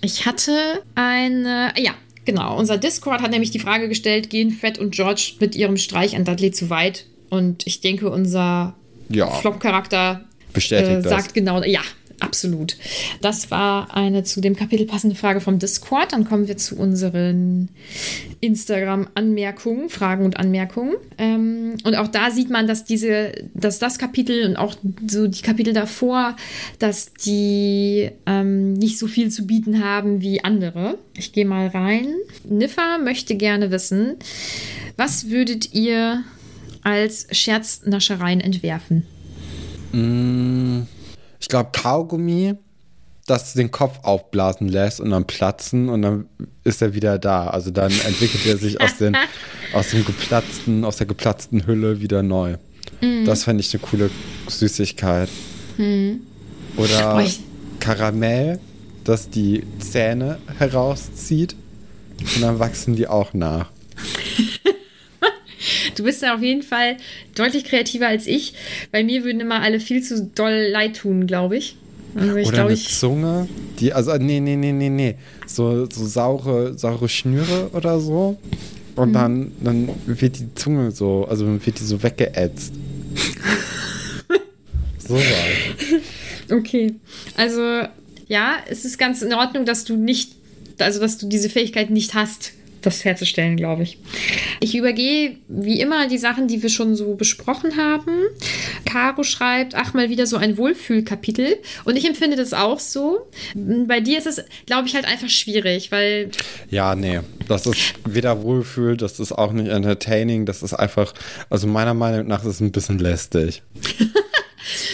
Ich 0.00 0.26
hatte 0.26 0.82
eine, 0.94 1.72
ja, 1.76 1.92
genau. 2.24 2.56
Unser 2.58 2.78
Discord 2.78 3.20
hat 3.20 3.30
nämlich 3.30 3.50
die 3.50 3.58
Frage 3.58 3.88
gestellt, 3.88 4.30
gehen 4.30 4.50
Fred 4.50 4.78
und 4.78 4.94
George 4.94 5.34
mit 5.40 5.54
ihrem 5.56 5.76
Streich 5.76 6.14
an 6.16 6.24
Dudley 6.24 6.52
zu 6.52 6.70
weit? 6.70 7.06
Und 7.30 7.66
ich 7.66 7.80
denke, 7.80 8.10
unser 8.10 8.74
Ja. 9.08 9.30
Flop-Charakter 9.30 10.24
Bestätigt 10.52 10.90
äh, 10.90 11.02
das. 11.02 11.10
sagt 11.10 11.34
genau, 11.34 11.62
ja, 11.62 11.82
absolut. 12.20 12.76
Das 13.20 13.50
war 13.50 13.96
eine 13.96 14.24
zu 14.24 14.40
dem 14.40 14.56
Kapitel 14.56 14.86
passende 14.86 15.16
Frage 15.16 15.40
vom 15.40 15.58
Discord. 15.58 16.12
Dann 16.12 16.24
kommen 16.24 16.48
wir 16.48 16.56
zu 16.56 16.76
unseren 16.76 17.68
Instagram-Anmerkungen, 18.40 19.88
Fragen 19.88 20.24
und 20.24 20.36
Anmerkungen. 20.38 20.94
Ähm, 21.18 21.76
und 21.84 21.94
auch 21.96 22.08
da 22.08 22.30
sieht 22.30 22.50
man, 22.50 22.66
dass 22.66 22.84
diese, 22.84 23.32
dass 23.54 23.78
das 23.78 23.98
Kapitel 23.98 24.46
und 24.46 24.56
auch 24.56 24.74
so 25.06 25.26
die 25.26 25.42
Kapitel 25.42 25.72
davor, 25.72 26.36
dass 26.78 27.12
die 27.14 28.10
ähm, 28.26 28.74
nicht 28.74 28.98
so 28.98 29.06
viel 29.06 29.30
zu 29.30 29.46
bieten 29.46 29.82
haben 29.82 30.20
wie 30.20 30.44
andere. 30.44 30.98
Ich 31.16 31.32
gehe 31.32 31.46
mal 31.46 31.68
rein. 31.68 32.14
Niffa 32.44 32.98
möchte 32.98 33.36
gerne 33.36 33.70
wissen, 33.70 34.16
was 34.96 35.30
würdet 35.30 35.74
ihr 35.74 36.24
als 36.82 37.26
Scherznaschereien 37.30 38.40
entwerfen? 38.40 39.06
Ich 41.40 41.48
glaube, 41.48 41.70
Kaugummi, 41.72 42.54
das 43.26 43.52
den 43.52 43.70
Kopf 43.70 43.98
aufblasen 44.02 44.68
lässt 44.68 45.00
und 45.00 45.10
dann 45.10 45.26
platzen 45.26 45.88
und 45.88 46.02
dann 46.02 46.26
ist 46.64 46.80
er 46.80 46.94
wieder 46.94 47.18
da. 47.18 47.48
Also 47.48 47.70
dann 47.70 47.92
entwickelt 47.92 48.46
er 48.46 48.56
sich 48.56 48.80
aus, 48.80 48.96
den, 48.96 49.16
aus 49.74 49.90
dem 49.90 50.04
geplatzten, 50.04 50.84
aus 50.84 50.96
der 50.96 51.06
geplatzten 51.06 51.66
Hülle 51.66 52.00
wieder 52.00 52.22
neu. 52.22 52.56
Mhm. 53.00 53.24
Das 53.26 53.44
fände 53.44 53.60
ich 53.60 53.72
eine 53.74 53.82
coole 53.82 54.10
Süßigkeit. 54.48 55.28
Oder 56.76 57.16
Oh, 57.16 57.28
Karamell, 57.80 58.58
das 59.04 59.30
die 59.30 59.64
Zähne 59.78 60.38
herauszieht 60.58 61.54
und 62.20 62.42
dann 62.42 62.58
wachsen 62.58 62.96
die 62.96 63.06
auch 63.06 63.34
nach. 63.34 63.70
Du 65.98 66.04
bist 66.04 66.22
da 66.22 66.34
auf 66.34 66.42
jeden 66.42 66.62
Fall 66.62 66.96
deutlich 67.34 67.64
kreativer 67.64 68.06
als 68.06 68.26
ich. 68.26 68.54
Bei 68.92 69.02
mir 69.02 69.24
würden 69.24 69.40
immer 69.40 69.60
alle 69.60 69.80
viel 69.80 70.02
zu 70.02 70.30
doll 70.34 70.68
leid 70.70 70.96
tun, 70.96 71.26
glaube 71.26 71.56
ich. 71.56 71.76
Also 72.14 72.36
ich 72.36 72.48
Oder 72.48 72.54
glaube, 72.54 72.70
eine 72.70 72.78
ich. 72.78 72.98
Zunge, 72.98 73.48
die, 73.80 73.92
also 73.92 74.14
nee, 74.16 74.40
nee, 74.40 74.56
nee, 74.56 74.72
nee, 74.72 74.88
nee. 74.88 75.14
So, 75.46 75.86
so 75.90 76.06
saure, 76.06 76.78
saure 76.78 77.08
Schnüre 77.08 77.70
oder 77.72 78.00
so. 78.00 78.38
Mhm. 78.96 79.02
Und 79.02 79.12
dann, 79.12 79.52
dann 79.62 79.88
wird 80.06 80.38
die 80.38 80.54
Zunge 80.54 80.90
so, 80.90 81.26
also 81.28 81.46
wird 81.46 81.78
die 81.78 81.84
so 81.84 82.02
weggeätzt. 82.02 82.72
so 84.98 85.14
was. 85.14 86.50
Okay. 86.50 86.94
Also, 87.36 87.82
ja, 88.26 88.56
es 88.68 88.84
ist 88.84 88.98
ganz 88.98 89.22
in 89.22 89.32
Ordnung, 89.32 89.64
dass 89.64 89.84
du 89.84 89.96
nicht, 89.96 90.32
also 90.78 91.00
dass 91.00 91.18
du 91.18 91.28
diese 91.28 91.50
Fähigkeit 91.50 91.90
nicht 91.90 92.14
hast. 92.14 92.52
Das 92.82 93.04
herzustellen, 93.04 93.56
glaube 93.56 93.82
ich. 93.82 93.98
Ich 94.60 94.76
übergehe 94.76 95.36
wie 95.48 95.80
immer 95.80 96.08
die 96.08 96.18
Sachen, 96.18 96.48
die 96.48 96.62
wir 96.62 96.70
schon 96.70 96.94
so 96.94 97.14
besprochen 97.14 97.76
haben. 97.76 98.12
Caro 98.84 99.22
schreibt, 99.22 99.74
ach, 99.74 99.94
mal 99.94 100.10
wieder 100.10 100.26
so 100.26 100.36
ein 100.36 100.56
Wohlfühlkapitel. 100.56 101.56
Und 101.84 101.96
ich 101.96 102.06
empfinde 102.06 102.36
das 102.36 102.52
auch 102.52 102.78
so. 102.78 103.28
Bei 103.54 104.00
dir 104.00 104.18
ist 104.18 104.26
es, 104.26 104.44
glaube 104.66 104.88
ich, 104.88 104.94
halt 104.94 105.06
einfach 105.06 105.28
schwierig, 105.28 105.90
weil. 105.90 106.30
Ja, 106.70 106.94
nee. 106.94 107.20
Das 107.48 107.66
ist 107.66 107.94
weder 108.06 108.42
Wohlfühl, 108.42 108.96
das 108.96 109.20
ist 109.20 109.32
auch 109.32 109.52
nicht 109.52 109.68
entertaining. 109.68 110.44
Das 110.46 110.62
ist 110.62 110.74
einfach, 110.74 111.14
also 111.48 111.66
meiner 111.66 111.94
Meinung 111.94 112.26
nach 112.26 112.42
ist 112.42 112.54
es 112.54 112.60
ein 112.60 112.72
bisschen 112.72 112.98
lästig. 112.98 113.62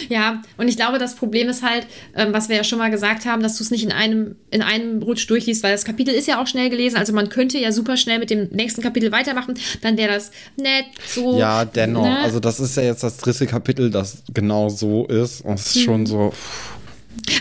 Ja, 0.09 0.41
und 0.57 0.67
ich 0.67 0.75
glaube, 0.75 0.97
das 0.97 1.15
Problem 1.15 1.49
ist 1.49 1.63
halt, 1.63 1.87
ähm, 2.15 2.33
was 2.33 2.49
wir 2.49 2.55
ja 2.55 2.63
schon 2.63 2.79
mal 2.79 2.91
gesagt 2.91 3.25
haben, 3.25 3.41
dass 3.41 3.57
du 3.57 3.63
es 3.63 3.71
nicht 3.71 3.83
in 3.83 3.91
einem, 3.91 4.35
in 4.51 4.61
einem 4.61 5.01
Rutsch 5.01 5.29
durchliest, 5.29 5.63
weil 5.63 5.71
das 5.71 5.85
Kapitel 5.85 6.13
ist 6.13 6.27
ja 6.27 6.41
auch 6.41 6.47
schnell 6.47 6.69
gelesen. 6.69 6.97
Also 6.97 7.13
man 7.13 7.29
könnte 7.29 7.57
ja 7.57 7.71
super 7.71 7.97
schnell 7.97 8.19
mit 8.19 8.29
dem 8.29 8.49
nächsten 8.51 8.81
Kapitel 8.81 9.11
weitermachen. 9.11 9.57
Dann 9.81 9.97
wäre 9.97 10.13
das 10.13 10.31
nett, 10.57 10.85
so. 11.07 11.37
Ja, 11.39 11.65
dennoch. 11.65 12.03
Ne? 12.03 12.19
Also 12.19 12.39
das 12.39 12.59
ist 12.59 12.77
ja 12.77 12.83
jetzt 12.83 13.03
das 13.03 13.17
dritte 13.17 13.47
Kapitel, 13.47 13.91
das 13.91 14.23
genau 14.33 14.69
so 14.69 15.05
ist. 15.05 15.41
Und 15.41 15.55
es 15.55 15.67
ist 15.67 15.75
hm. 15.75 15.81
schon 15.83 16.05
so. 16.05 16.33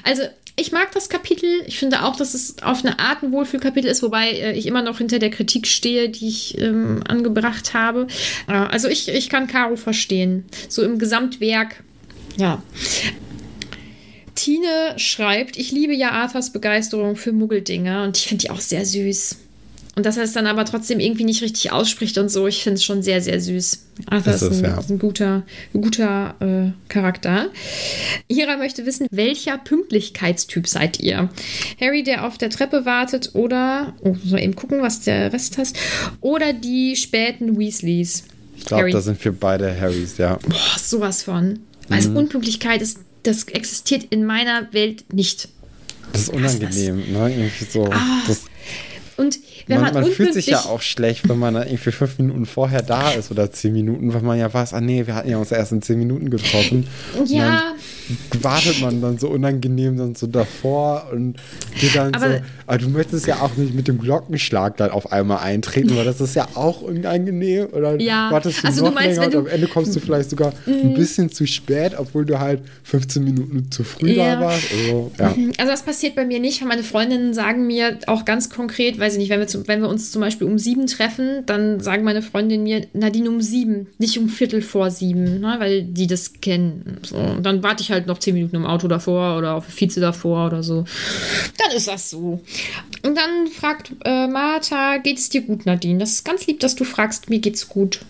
Also 0.02 0.22
ich 0.56 0.70
mag 0.70 0.92
das 0.92 1.08
Kapitel. 1.08 1.62
Ich 1.66 1.78
finde 1.78 2.04
auch, 2.04 2.16
dass 2.16 2.34
es 2.34 2.62
auf 2.62 2.84
eine 2.84 2.98
Art 2.98 3.22
ein 3.22 3.32
Wohlfühlkapitel 3.32 3.90
ist, 3.90 4.02
wobei 4.02 4.30
äh, 4.30 4.52
ich 4.52 4.66
immer 4.66 4.82
noch 4.82 4.98
hinter 4.98 5.18
der 5.18 5.30
Kritik 5.30 5.66
stehe, 5.66 6.08
die 6.08 6.28
ich 6.28 6.58
ähm, 6.60 7.02
angebracht 7.08 7.74
habe. 7.74 8.06
Äh, 8.46 8.52
also 8.52 8.88
ich, 8.88 9.08
ich 9.08 9.28
kann 9.28 9.48
Caro 9.48 9.76
verstehen. 9.76 10.44
So 10.68 10.82
im 10.82 10.98
Gesamtwerk 10.98 11.82
ja. 12.36 12.62
Tine 14.34 14.94
schreibt, 14.96 15.56
ich 15.56 15.72
liebe 15.72 15.94
ja 15.94 16.10
Arthurs 16.10 16.52
Begeisterung 16.52 17.16
für 17.16 17.32
Muggeldinger 17.32 18.04
und 18.04 18.16
ich 18.16 18.26
finde 18.26 18.42
die 18.42 18.50
auch 18.50 18.60
sehr 18.60 18.84
süß. 18.84 19.38
Und 19.96 20.06
dass 20.06 20.16
er 20.16 20.24
es 20.24 20.32
dann 20.32 20.48
aber 20.48 20.64
trotzdem 20.64 20.98
irgendwie 20.98 21.22
nicht 21.22 21.40
richtig 21.42 21.70
ausspricht 21.70 22.18
und 22.18 22.28
so, 22.28 22.48
ich 22.48 22.64
finde 22.64 22.78
es 22.78 22.84
schon 22.84 23.04
sehr, 23.04 23.20
sehr 23.20 23.40
süß. 23.40 23.86
Arthur 24.06 24.34
ist, 24.34 24.42
ist, 24.42 24.58
ein, 24.58 24.64
ja. 24.64 24.80
ist 24.80 24.90
ein, 24.90 24.98
guter, 24.98 25.44
guter 25.72 26.34
äh, 26.40 26.72
Charakter. 26.88 27.50
Ira 28.26 28.56
möchte 28.56 28.86
wissen, 28.86 29.06
welcher 29.12 29.56
Pünktlichkeitstyp 29.56 30.66
seid 30.66 30.98
ihr? 30.98 31.30
Harry, 31.80 32.02
der 32.02 32.26
auf 32.26 32.38
der 32.38 32.50
Treppe 32.50 32.84
wartet 32.84 33.30
oder, 33.34 33.94
oh, 34.00 34.16
soll 34.24 34.40
eben 34.40 34.56
gucken, 34.56 34.82
was 34.82 35.02
der 35.02 35.32
Rest 35.32 35.58
heißt, 35.58 35.76
oder 36.20 36.52
die 36.52 36.96
späten 36.96 37.56
Weasleys? 37.56 38.24
Ich 38.56 38.64
glaube, 38.64 38.90
da 38.90 39.00
sind 39.00 39.24
wir 39.24 39.32
beide 39.32 39.80
Harrys, 39.80 40.18
ja. 40.18 40.38
Boah, 40.48 40.78
sowas 40.78 41.22
von. 41.22 41.60
Also 41.90 42.10
mhm. 42.10 42.16
Unpünktlichkeit 42.16 42.82
ist, 42.82 43.00
das 43.22 43.44
existiert 43.44 44.04
in 44.04 44.24
meiner 44.24 44.72
Welt 44.72 45.12
nicht. 45.12 45.48
Das 46.12 46.22
ist 46.22 46.28
unangenehm, 46.28 47.12
ne? 47.12 47.30
Irgendwie 47.30 47.64
so. 47.64 47.86
Ah, 47.86 48.22
das, 48.26 48.42
und 49.16 49.38
wenn 49.66 49.80
man, 49.80 49.94
man, 49.94 50.02
man 50.04 50.12
fühlt 50.12 50.34
sich 50.34 50.46
ja 50.46 50.60
auch 50.60 50.82
schlecht, 50.82 51.28
wenn 51.28 51.38
man 51.38 51.54
irgendwie 51.54 51.92
fünf 51.92 52.18
Minuten 52.18 52.46
vorher 52.46 52.82
da 52.82 53.12
ist 53.12 53.30
oder 53.30 53.50
zehn 53.50 53.72
Minuten, 53.72 54.12
weil 54.12 54.22
man 54.22 54.38
ja 54.38 54.52
weiß, 54.52 54.74
ah 54.74 54.80
nee, 54.80 55.06
wir 55.06 55.14
hatten 55.14 55.28
ja 55.28 55.38
uns 55.38 55.52
erst 55.52 55.72
in 55.72 55.82
zehn 55.82 55.98
Minuten 55.98 56.30
getroffen. 56.30 56.86
Ja. 57.26 57.74
Wartet 58.42 58.80
man 58.80 59.00
dann 59.00 59.18
so 59.18 59.28
unangenehm 59.28 59.96
dann 59.96 60.14
so 60.14 60.26
davor 60.26 61.08
und 61.12 61.36
geht 61.80 61.96
dann 61.96 62.14
aber, 62.14 62.28
so. 62.28 62.40
Aber 62.66 62.78
du 62.78 62.88
möchtest 62.88 63.26
ja 63.26 63.40
auch 63.40 63.56
nicht 63.56 63.74
mit 63.74 63.88
dem 63.88 63.98
Glockenschlag 63.98 64.76
dann 64.76 64.90
auf 64.90 65.12
einmal 65.12 65.38
eintreten, 65.38 65.96
weil 65.96 66.04
das 66.04 66.20
ist 66.20 66.34
ja 66.34 66.48
auch 66.54 66.82
unangenehm. 66.82 67.68
Oder 67.72 68.00
ja. 68.00 68.30
wartest 68.30 68.62
du 68.62 68.66
also 68.66 68.84
noch 68.84 68.90
du 68.90 68.94
meinst, 68.94 69.20
länger 69.20 69.38
und 69.38 69.46
am 69.46 69.52
Ende 69.52 69.66
kommst 69.68 69.96
du 69.96 70.00
vielleicht 70.00 70.30
sogar 70.30 70.52
ein 70.66 70.90
mhm. 70.90 70.94
bisschen 70.94 71.30
zu 71.30 71.46
spät, 71.46 71.92
obwohl 71.96 72.24
du 72.24 72.38
halt 72.38 72.60
15 72.84 73.24
Minuten 73.24 73.70
zu 73.70 73.84
früh 73.84 74.12
ja. 74.12 74.36
da 74.36 74.40
warst. 74.42 74.64
Also, 74.72 75.12
ja. 75.18 75.34
Mhm. 75.34 75.52
also 75.58 75.70
das 75.70 75.82
passiert 75.82 76.14
bei 76.14 76.26
mir 76.26 76.40
nicht, 76.40 76.60
weil 76.60 76.68
meine 76.68 76.82
Freundinnen 76.82 77.32
sagen 77.32 77.66
mir 77.66 77.98
auch 78.06 78.24
ganz 78.24 78.50
konkret, 78.50 78.98
weiß 78.98 79.14
ich 79.14 79.18
nicht, 79.18 79.30
wenn 79.30 79.40
wir, 79.40 79.46
zu, 79.46 79.66
wenn 79.66 79.80
wir 79.80 79.88
uns 79.88 80.12
zum 80.12 80.20
Beispiel 80.20 80.46
um 80.46 80.58
sieben 80.58 80.86
treffen, 80.86 81.44
dann 81.46 81.80
sagen 81.80 82.04
meine 82.04 82.22
Freundinnen 82.22 82.64
mir, 82.64 82.86
Nadine 82.92 83.30
um 83.30 83.40
sieben, 83.40 83.86
nicht 83.98 84.18
um 84.18 84.28
Viertel 84.28 84.60
vor 84.60 84.90
sieben, 84.90 85.40
ne, 85.40 85.56
weil 85.58 85.82
die 85.84 86.06
das 86.06 86.34
kennen. 86.40 86.98
So. 87.02 87.16
Und 87.16 87.44
dann 87.44 87.62
warte 87.62 87.82
ich 87.82 87.90
halt 87.90 87.93
noch 88.00 88.18
zehn 88.18 88.34
Minuten 88.34 88.56
im 88.56 88.66
Auto 88.66 88.88
davor 88.88 89.38
oder 89.38 89.54
auf 89.54 89.64
Vize 89.66 90.00
davor 90.00 90.46
oder 90.46 90.62
so. 90.62 90.84
Dann 91.58 91.76
ist 91.76 91.88
das 91.88 92.10
so. 92.10 92.42
Und 93.02 93.16
dann 93.16 93.46
fragt 93.48 93.92
äh, 94.04 94.26
Martha, 94.26 94.98
geht 94.98 95.18
es 95.18 95.28
dir 95.28 95.42
gut, 95.42 95.66
Nadine? 95.66 95.98
Das 95.98 96.12
ist 96.12 96.24
ganz 96.24 96.46
lieb, 96.46 96.60
dass 96.60 96.74
du 96.74 96.84
fragst, 96.84 97.30
mir 97.30 97.38
geht's 97.38 97.68
gut. 97.68 98.00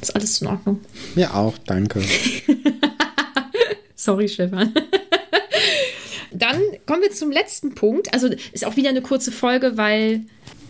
Ist 0.00 0.14
alles 0.14 0.40
in 0.40 0.48
Ordnung? 0.48 0.80
Mir 1.14 1.34
auch, 1.34 1.54
danke. 1.66 2.02
Sorry, 3.94 4.28
Stefan. 4.28 4.72
Dann 6.32 6.60
kommen 6.86 7.02
wir 7.02 7.10
zum 7.10 7.30
letzten 7.30 7.74
Punkt. 7.74 8.12
Also 8.12 8.28
ist 8.52 8.66
auch 8.66 8.76
wieder 8.76 8.88
eine 8.88 9.02
kurze 9.02 9.30
Folge, 9.30 9.76
weil 9.76 10.22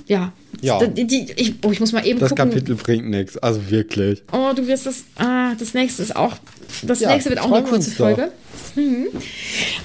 ja. 0.07 0.33
Ja. 0.61 0.85
Die, 0.87 1.07
die, 1.07 1.33
ich, 1.37 1.55
oh, 1.65 1.73
ich 1.73 1.81
muss 1.81 1.93
mal 1.93 2.07
eben 2.07 2.21
das 2.21 2.31
gucken. 2.31 2.51
Kapitel 2.51 2.75
bringt 2.77 3.09
nichts, 3.09 3.37
also 3.39 3.71
wirklich. 3.71 4.23
Oh, 4.33 4.53
du 4.55 4.67
wirst 4.67 4.87
das. 4.87 5.05
Ah, 5.17 5.55
das 5.59 5.75
nächste 5.75 6.03
ist 6.03 6.17
auch. 6.17 6.37
Das 6.83 7.01
ja, 7.01 7.13
nächste 7.13 7.31
wird 7.31 7.41
auch 7.41 7.53
eine 7.53 7.67
kurze 7.67 7.91
Folge. 7.91 8.31
Mhm. 8.75 9.09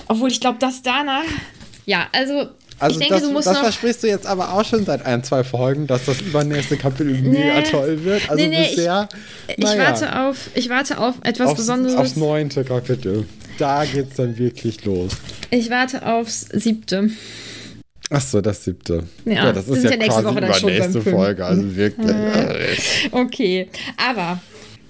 Obwohl 0.08 0.30
ich 0.30 0.40
glaube, 0.40 0.58
das 0.60 0.82
danach. 0.82 1.24
Ja, 1.86 2.08
also. 2.12 2.50
Also 2.82 2.94
ich 2.94 3.00
denke, 3.00 3.16
das, 3.16 3.24
du 3.24 3.34
musst 3.34 3.48
das 3.48 3.56
noch, 3.56 3.64
versprichst 3.64 4.04
du 4.04 4.08
jetzt 4.08 4.26
aber 4.26 4.54
auch 4.54 4.64
schon 4.64 4.86
seit 4.86 5.06
ein, 5.06 5.22
zwei 5.22 5.44
Folgen, 5.44 5.86
dass 5.86 6.06
das 6.06 6.22
übernächste 6.22 6.78
Kapitel 6.78 7.12
nee, 7.12 7.40
mega 7.40 7.62
toll 7.64 8.06
wird. 8.06 8.30
Also 8.30 8.42
nee, 8.42 8.48
nee, 8.48 8.70
bisher. 8.70 9.10
Ich, 9.48 9.58
ich 9.58 9.78
warte 9.78 10.18
auf, 10.18 10.50
ich 10.56 10.70
warte 10.70 10.98
auf 10.98 11.16
etwas 11.24 11.50
aufs, 11.50 11.58
Besonderes. 11.58 11.98
Aufs 11.98 12.16
neunte 12.16 12.64
Kapitel. 12.64 13.26
Da 13.58 13.84
geht's 13.84 14.16
dann 14.16 14.38
wirklich 14.38 14.86
los. 14.86 15.12
Ich 15.52 15.70
warte 15.70 16.06
aufs 16.06 16.48
siebte. 16.54 17.10
Ach 18.12 18.22
so, 18.22 18.42
das 18.42 18.64
siebte. 18.64 19.04
Ja, 19.26 19.34
ja 19.34 19.54
das 19.54 19.68
ist 19.68 19.84
ja, 19.84 19.92
ja 19.92 19.98
nächste 19.98 20.24
Woche 20.24 20.42
dann 20.42 20.54
schon 20.54 20.72
nächste 20.72 21.02
Folge, 21.02 21.46
also 21.46 21.76
wirklich. 21.76 23.10
okay, 23.12 23.68
aber 23.98 24.40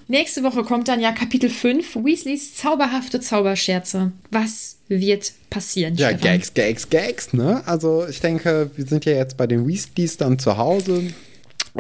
nächste 0.09 0.43
Woche 0.43 0.63
kommt 0.63 0.87
dann 0.87 0.99
ja 0.99 1.11
Kapitel 1.11 1.49
5, 1.49 1.95
Weasleys 1.97 2.55
zauberhafte 2.55 3.19
Zauberscherze. 3.19 4.11
Was 4.31 4.77
wird 4.87 5.33
passieren? 5.49 5.95
Ja, 5.95 6.09
Stefan? 6.09 6.23
Gags, 6.23 6.53
Gags, 6.53 6.89
Gags, 6.89 7.33
ne? 7.33 7.61
Also 7.65 8.05
ich 8.07 8.19
denke, 8.19 8.71
wir 8.75 8.85
sind 8.85 9.05
ja 9.05 9.13
jetzt 9.13 9.37
bei 9.37 9.47
den 9.47 9.67
Weasleys 9.67 10.17
dann 10.17 10.39
zu 10.39 10.57
Hause. 10.57 11.03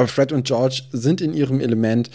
Fred 0.07 0.31
und 0.31 0.45
George 0.47 0.83
sind 0.91 1.19
in 1.21 1.33
ihrem 1.33 1.59
Element. 1.59 2.09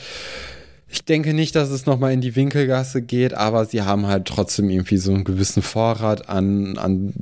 Ich 0.88 1.04
denke 1.04 1.34
nicht, 1.34 1.56
dass 1.56 1.70
es 1.70 1.86
nochmal 1.86 2.12
in 2.12 2.20
die 2.20 2.36
Winkelgasse 2.36 3.02
geht, 3.02 3.34
aber 3.34 3.66
sie 3.66 3.82
haben 3.82 4.06
halt 4.06 4.26
trotzdem 4.26 4.70
irgendwie 4.70 4.96
so 4.96 5.12
einen 5.12 5.24
gewissen 5.24 5.62
Vorrat 5.62 6.28
an, 6.28 6.78
an 6.78 7.12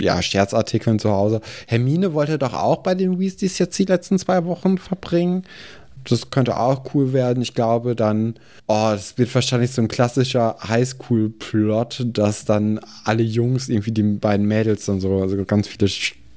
ja, 0.00 0.20
Scherzartikeln 0.22 0.98
zu 0.98 1.10
Hause. 1.10 1.40
Hermine 1.66 2.14
wollte 2.14 2.38
doch 2.38 2.54
auch 2.54 2.78
bei 2.78 2.94
den 2.94 3.20
Weasleys 3.20 3.58
jetzt 3.58 3.78
die 3.78 3.84
letzten 3.84 4.18
zwei 4.18 4.44
Wochen 4.46 4.78
verbringen. 4.78 5.44
Das 6.04 6.30
könnte 6.30 6.58
auch 6.58 6.94
cool 6.94 7.12
werden. 7.12 7.42
Ich 7.42 7.54
glaube 7.54 7.94
dann, 7.94 8.34
oh, 8.66 8.90
das 8.92 9.18
wird 9.18 9.34
wahrscheinlich 9.34 9.70
so 9.70 9.82
ein 9.82 9.88
klassischer 9.88 10.56
Highschool-Plot, 10.66 12.06
dass 12.06 12.44
dann 12.44 12.80
alle 13.04 13.22
Jungs 13.22 13.68
irgendwie 13.68 13.92
die 13.92 14.02
beiden 14.02 14.46
Mädels 14.46 14.86
dann 14.86 15.00
so 15.00 15.20
also 15.20 15.44
ganz 15.44 15.68
viele 15.68 15.90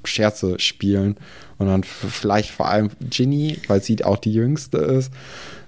Scherze 0.03 0.59
spielen. 0.59 1.17
Und 1.57 1.67
dann 1.67 1.83
vielleicht 1.83 2.49
vor 2.49 2.67
allem 2.67 2.89
Ginny, 3.09 3.59
weil 3.67 3.81
sie 3.81 4.03
auch 4.03 4.17
die 4.17 4.33
Jüngste 4.33 4.77
ist. 4.77 5.11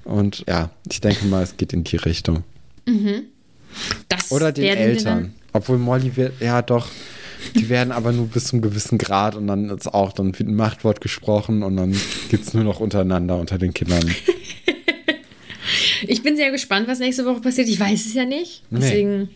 Und 0.03 0.43
ja, 0.47 0.69
ich 0.89 1.01
denke 1.01 1.25
mal, 1.25 1.43
es 1.43 1.57
geht 1.57 1.73
in 1.73 1.83
die 1.83 1.97
Richtung. 1.97 2.43
Mhm. 2.85 3.23
Oder 4.29 4.51
den 4.51 4.65
Eltern. 4.65 5.33
Obwohl 5.53 5.77
Molly 5.77 6.15
wird, 6.15 6.41
ja 6.41 6.61
doch, 6.61 6.87
die 7.53 7.69
werden 7.69 7.91
aber 7.91 8.11
nur 8.11 8.27
bis 8.27 8.45
zum 8.45 8.61
gewissen 8.61 8.97
Grad 8.97 9.35
und 9.35 9.47
dann 9.47 9.69
ist 9.69 9.93
auch, 9.93 10.13
dann 10.13 10.37
wird 10.37 10.49
ein 10.49 10.55
Machtwort 10.55 11.01
gesprochen 11.01 11.63
und 11.63 11.77
dann 11.77 11.95
gibt 12.29 12.47
es 12.47 12.53
nur 12.53 12.63
noch 12.63 12.79
untereinander 12.79 13.37
unter 13.37 13.57
den 13.57 13.73
Kindern. 13.73 14.03
ich 16.07 16.23
bin 16.23 16.35
sehr 16.35 16.51
gespannt, 16.51 16.87
was 16.87 16.99
nächste 16.99 17.25
Woche 17.25 17.41
passiert. 17.41 17.67
Ich 17.67 17.79
weiß 17.79 18.05
es 18.05 18.13
ja 18.13 18.25
nicht. 18.25 18.63
Deswegen. 18.69 19.19
Nee. 19.19 19.29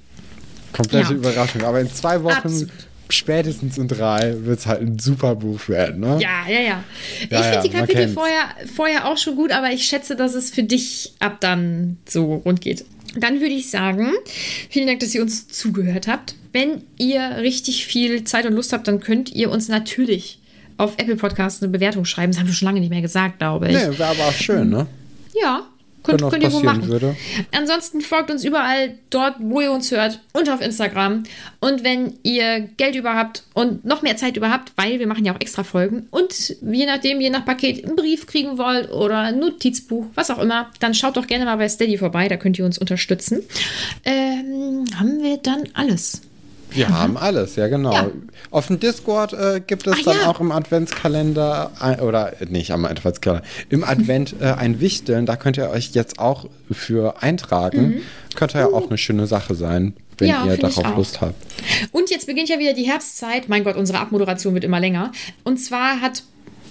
Komplette 0.73 1.13
ja. 1.13 1.17
Überraschung. 1.17 1.63
Aber 1.63 1.81
in 1.81 1.91
zwei 1.91 2.21
Wochen. 2.23 2.33
Absolut 2.33 2.69
spätestens 3.09 3.77
in 3.77 3.87
drei 3.87 4.35
wird 4.41 4.59
es 4.59 4.65
halt 4.67 4.81
ein 4.81 4.99
super 4.99 5.35
Buch 5.35 5.67
werden, 5.67 6.01
ne? 6.01 6.19
Ja, 6.21 6.47
ja, 6.47 6.61
ja. 6.61 6.83
Ich 7.21 7.31
ja, 7.31 7.41
finde 7.41 7.67
die 7.67 7.75
Kapitel 7.75 8.07
vorher, 8.09 8.49
vorher 8.73 9.07
auch 9.07 9.17
schon 9.17 9.35
gut, 9.35 9.51
aber 9.51 9.71
ich 9.71 9.85
schätze, 9.85 10.15
dass 10.15 10.35
es 10.35 10.51
für 10.51 10.63
dich 10.63 11.13
ab 11.19 11.41
dann 11.41 11.97
so 12.07 12.35
rund 12.35 12.61
geht. 12.61 12.85
Dann 13.15 13.41
würde 13.41 13.53
ich 13.53 13.71
sagen, 13.71 14.11
vielen 14.69 14.87
Dank, 14.87 14.99
dass 14.99 15.15
ihr 15.15 15.21
uns 15.21 15.47
zugehört 15.47 16.07
habt. 16.07 16.35
Wenn 16.51 16.83
ihr 16.97 17.37
richtig 17.37 17.85
viel 17.85 18.23
Zeit 18.23 18.45
und 18.45 18.53
Lust 18.53 18.73
habt, 18.73 18.87
dann 18.87 18.99
könnt 18.99 19.31
ihr 19.31 19.51
uns 19.51 19.67
natürlich 19.67 20.39
auf 20.77 20.93
Apple 20.97 21.17
Podcasts 21.17 21.61
eine 21.61 21.71
Bewertung 21.71 22.05
schreiben. 22.05 22.31
Das 22.31 22.39
haben 22.39 22.47
wir 22.47 22.53
schon 22.53 22.67
lange 22.67 22.79
nicht 22.79 22.89
mehr 22.89 23.01
gesagt, 23.01 23.39
glaube 23.39 23.67
ich. 23.67 23.73
Nee, 23.73 23.97
wäre 23.97 24.09
aber 24.09 24.23
auch 24.23 24.33
schön, 24.33 24.69
ne? 24.69 24.87
Ja, 25.39 25.67
Könnt, 26.03 26.21
könnt 26.21 26.43
ihr 26.43 26.53
wohl 26.53 26.63
machen. 26.63 26.87
Würde. 26.87 27.15
Ansonsten 27.51 28.01
folgt 28.01 28.31
uns 28.31 28.45
überall 28.45 28.95
dort, 29.09 29.35
wo 29.39 29.59
ihr 29.61 29.71
uns 29.71 29.91
hört 29.91 30.21
und 30.33 30.49
auf 30.49 30.61
Instagram. 30.61 31.23
Und 31.59 31.83
wenn 31.83 32.17
ihr 32.23 32.61
Geld 32.77 32.95
über 32.95 33.15
habt 33.15 33.43
und 33.53 33.83
noch 33.83 34.01
mehr 34.01 34.15
Zeit 34.15 34.37
über 34.37 34.49
habt, 34.49 34.71
weil 34.77 34.99
wir 34.99 35.07
machen 35.07 35.25
ja 35.25 35.35
auch 35.35 35.41
extra 35.41 35.63
Folgen 35.63 36.07
und 36.11 36.55
je 36.61 36.85
nachdem, 36.85 37.19
je 37.19 37.29
nach 37.29 37.43
Paket 37.43 37.85
einen 37.85 37.95
Brief 37.95 38.27
kriegen 38.27 38.57
wollt 38.57 38.91
oder 38.91 39.19
ein 39.19 39.39
Notizbuch, 39.39 40.05
was 40.15 40.31
auch 40.31 40.39
immer, 40.39 40.69
dann 40.79 40.93
schaut 40.93 41.17
doch 41.17 41.27
gerne 41.27 41.45
mal 41.45 41.57
bei 41.57 41.67
Steady 41.67 41.97
vorbei, 41.97 42.29
da 42.29 42.37
könnt 42.37 42.57
ihr 42.57 42.65
uns 42.65 42.77
unterstützen. 42.77 43.43
Ähm, 44.05 44.85
haben 44.97 45.21
wir 45.21 45.37
dann 45.37 45.63
alles. 45.73 46.21
Wir 46.71 46.89
haben 46.89 47.17
alles, 47.17 47.55
ja 47.55 47.67
genau. 47.67 47.93
Ja. 47.93 48.11
Auf 48.51 48.67
dem 48.67 48.79
Discord 48.79 49.33
äh, 49.33 49.61
gibt 49.65 49.87
es 49.87 49.95
Ach, 49.99 50.03
dann 50.03 50.17
ja. 50.17 50.27
auch 50.27 50.39
im 50.39 50.51
Adventskalender, 50.51 51.71
äh, 51.81 52.01
oder 52.01 52.33
nicht 52.47 52.71
am 52.71 52.85
Adventskalender, 52.85 53.45
im 53.69 53.83
Advent 53.83 54.35
äh, 54.39 54.45
ein 54.45 54.79
Wichteln. 54.79 55.25
Da 55.25 55.35
könnt 55.35 55.57
ihr 55.57 55.69
euch 55.69 55.91
jetzt 55.91 56.19
auch 56.19 56.45
für 56.71 57.21
eintragen. 57.21 57.81
Mhm. 57.81 58.01
Könnte 58.35 58.59
ja 58.59 58.67
uh. 58.67 58.75
auch 58.75 58.87
eine 58.87 58.97
schöne 58.97 59.27
Sache 59.27 59.55
sein 59.55 59.93
wenn 60.19 60.27
ja, 60.27 60.45
ihr 60.45 60.57
darauf 60.57 60.97
Lust 60.97 61.21
habt. 61.21 61.33
Und 61.93 62.09
jetzt 62.09 62.27
beginnt 62.27 62.49
ja 62.49 62.59
wieder 62.59 62.73
die 62.73 62.83
Herbstzeit. 62.83 63.47
Mein 63.47 63.63
Gott, 63.63 63.77
unsere 63.77 63.99
Abmoderation 63.99 64.53
wird 64.53 64.65
immer 64.65 64.81
länger. 64.81 65.13
Und 65.45 65.57
zwar 65.57 66.01
hat 66.01 66.23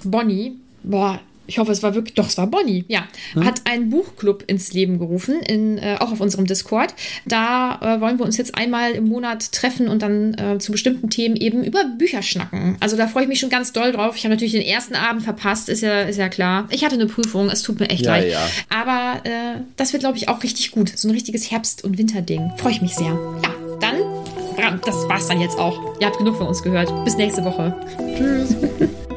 Bonnie, 0.05 0.59
boah, 0.83 1.19
ich 1.49 1.59
hoffe, 1.59 1.73
es 1.73 1.83
war 1.83 1.95
wirklich, 1.95 2.15
doch, 2.15 2.29
es 2.29 2.37
war 2.37 2.47
Bonnie, 2.47 2.85
ja, 2.89 3.09
hm? 3.33 3.45
hat 3.45 3.63
einen 3.65 3.91
Buchclub 3.91 4.45
ins 4.47 4.73
Leben 4.75 4.99
gerufen, 4.99 5.41
in, 5.41 5.79
äh, 5.79 5.97
auch 5.99 6.13
auf 6.13 6.21
unserem 6.21 6.47
Discord. 6.47 6.95
Da 7.27 7.81
äh, 7.81 8.01
wollen 8.01 8.19
wir 8.19 8.27
uns 8.27 8.37
jetzt 8.37 8.55
einmal 8.55 8.93
im 8.93 9.09
Monat 9.09 9.51
treffen 9.53 9.89
und 9.89 10.03
dann 10.03 10.35
äh, 10.35 10.59
zu 10.59 10.73
bestimmten 10.73 11.09
Themen 11.09 11.37
eben 11.37 11.65
über 11.65 11.85
Bücher 11.85 12.23
schnacken. 12.23 12.77
Also 12.81 12.97
da 12.97 13.09
freue 13.09 13.23
ich 13.23 13.29
mich 13.29 13.41
schon 13.41 13.49
ganz 13.49 13.73
doll 13.73 13.93
drauf. 13.93 14.17
Ich 14.17 14.25
habe 14.25 14.35
natürlich 14.35 14.53
den 14.53 14.63
ersten 14.63 14.95
Abend 14.95 15.23
verpasst, 15.23 15.71
ist 15.71 15.83
ja, 15.83 16.03
ist 16.03 16.19
ja 16.19 16.29
klar. 16.29 16.69
Ich 16.71 16.85
hatte 16.85 16.95
eine 16.95 17.07
Prüfung, 17.07 17.49
es 17.49 17.63
tut 17.63 17.81
mir 17.81 17.89
echt 17.89 18.05
ja, 18.05 18.17
leid. 18.17 18.31
Ja. 18.31 18.47
Aber 18.69 19.25
äh, 19.25 19.61
das 19.77 19.95
wird, 19.95 20.03
glaube 20.03 20.19
ich, 20.19 20.29
auch 20.29 20.43
richtig 20.43 20.71
gut. 20.71 20.93
So 20.97 21.09
ein 21.09 21.13
richtiges 21.13 21.51
Herbst- 21.51 21.83
und 21.83 21.97
Winterding. 21.97 22.53
Freue 22.59 22.73
ich 22.73 22.83
mich 22.83 22.95
sehr. 22.95 23.19
Ja, 23.43 23.55
dann, 23.81 24.81
das 24.85 25.09
war's 25.09 25.29
dann 25.29 25.41
jetzt 25.41 25.59
auch. 25.59 25.99
Ihr 26.01 26.07
habt 26.07 26.19
genug 26.19 26.37
von 26.37 26.47
uns 26.47 26.63
gehört. 26.63 26.93
Bis 27.05 27.17
nächste 27.17 27.45
Woche. 27.45 27.75
Tschüss. 28.17 28.55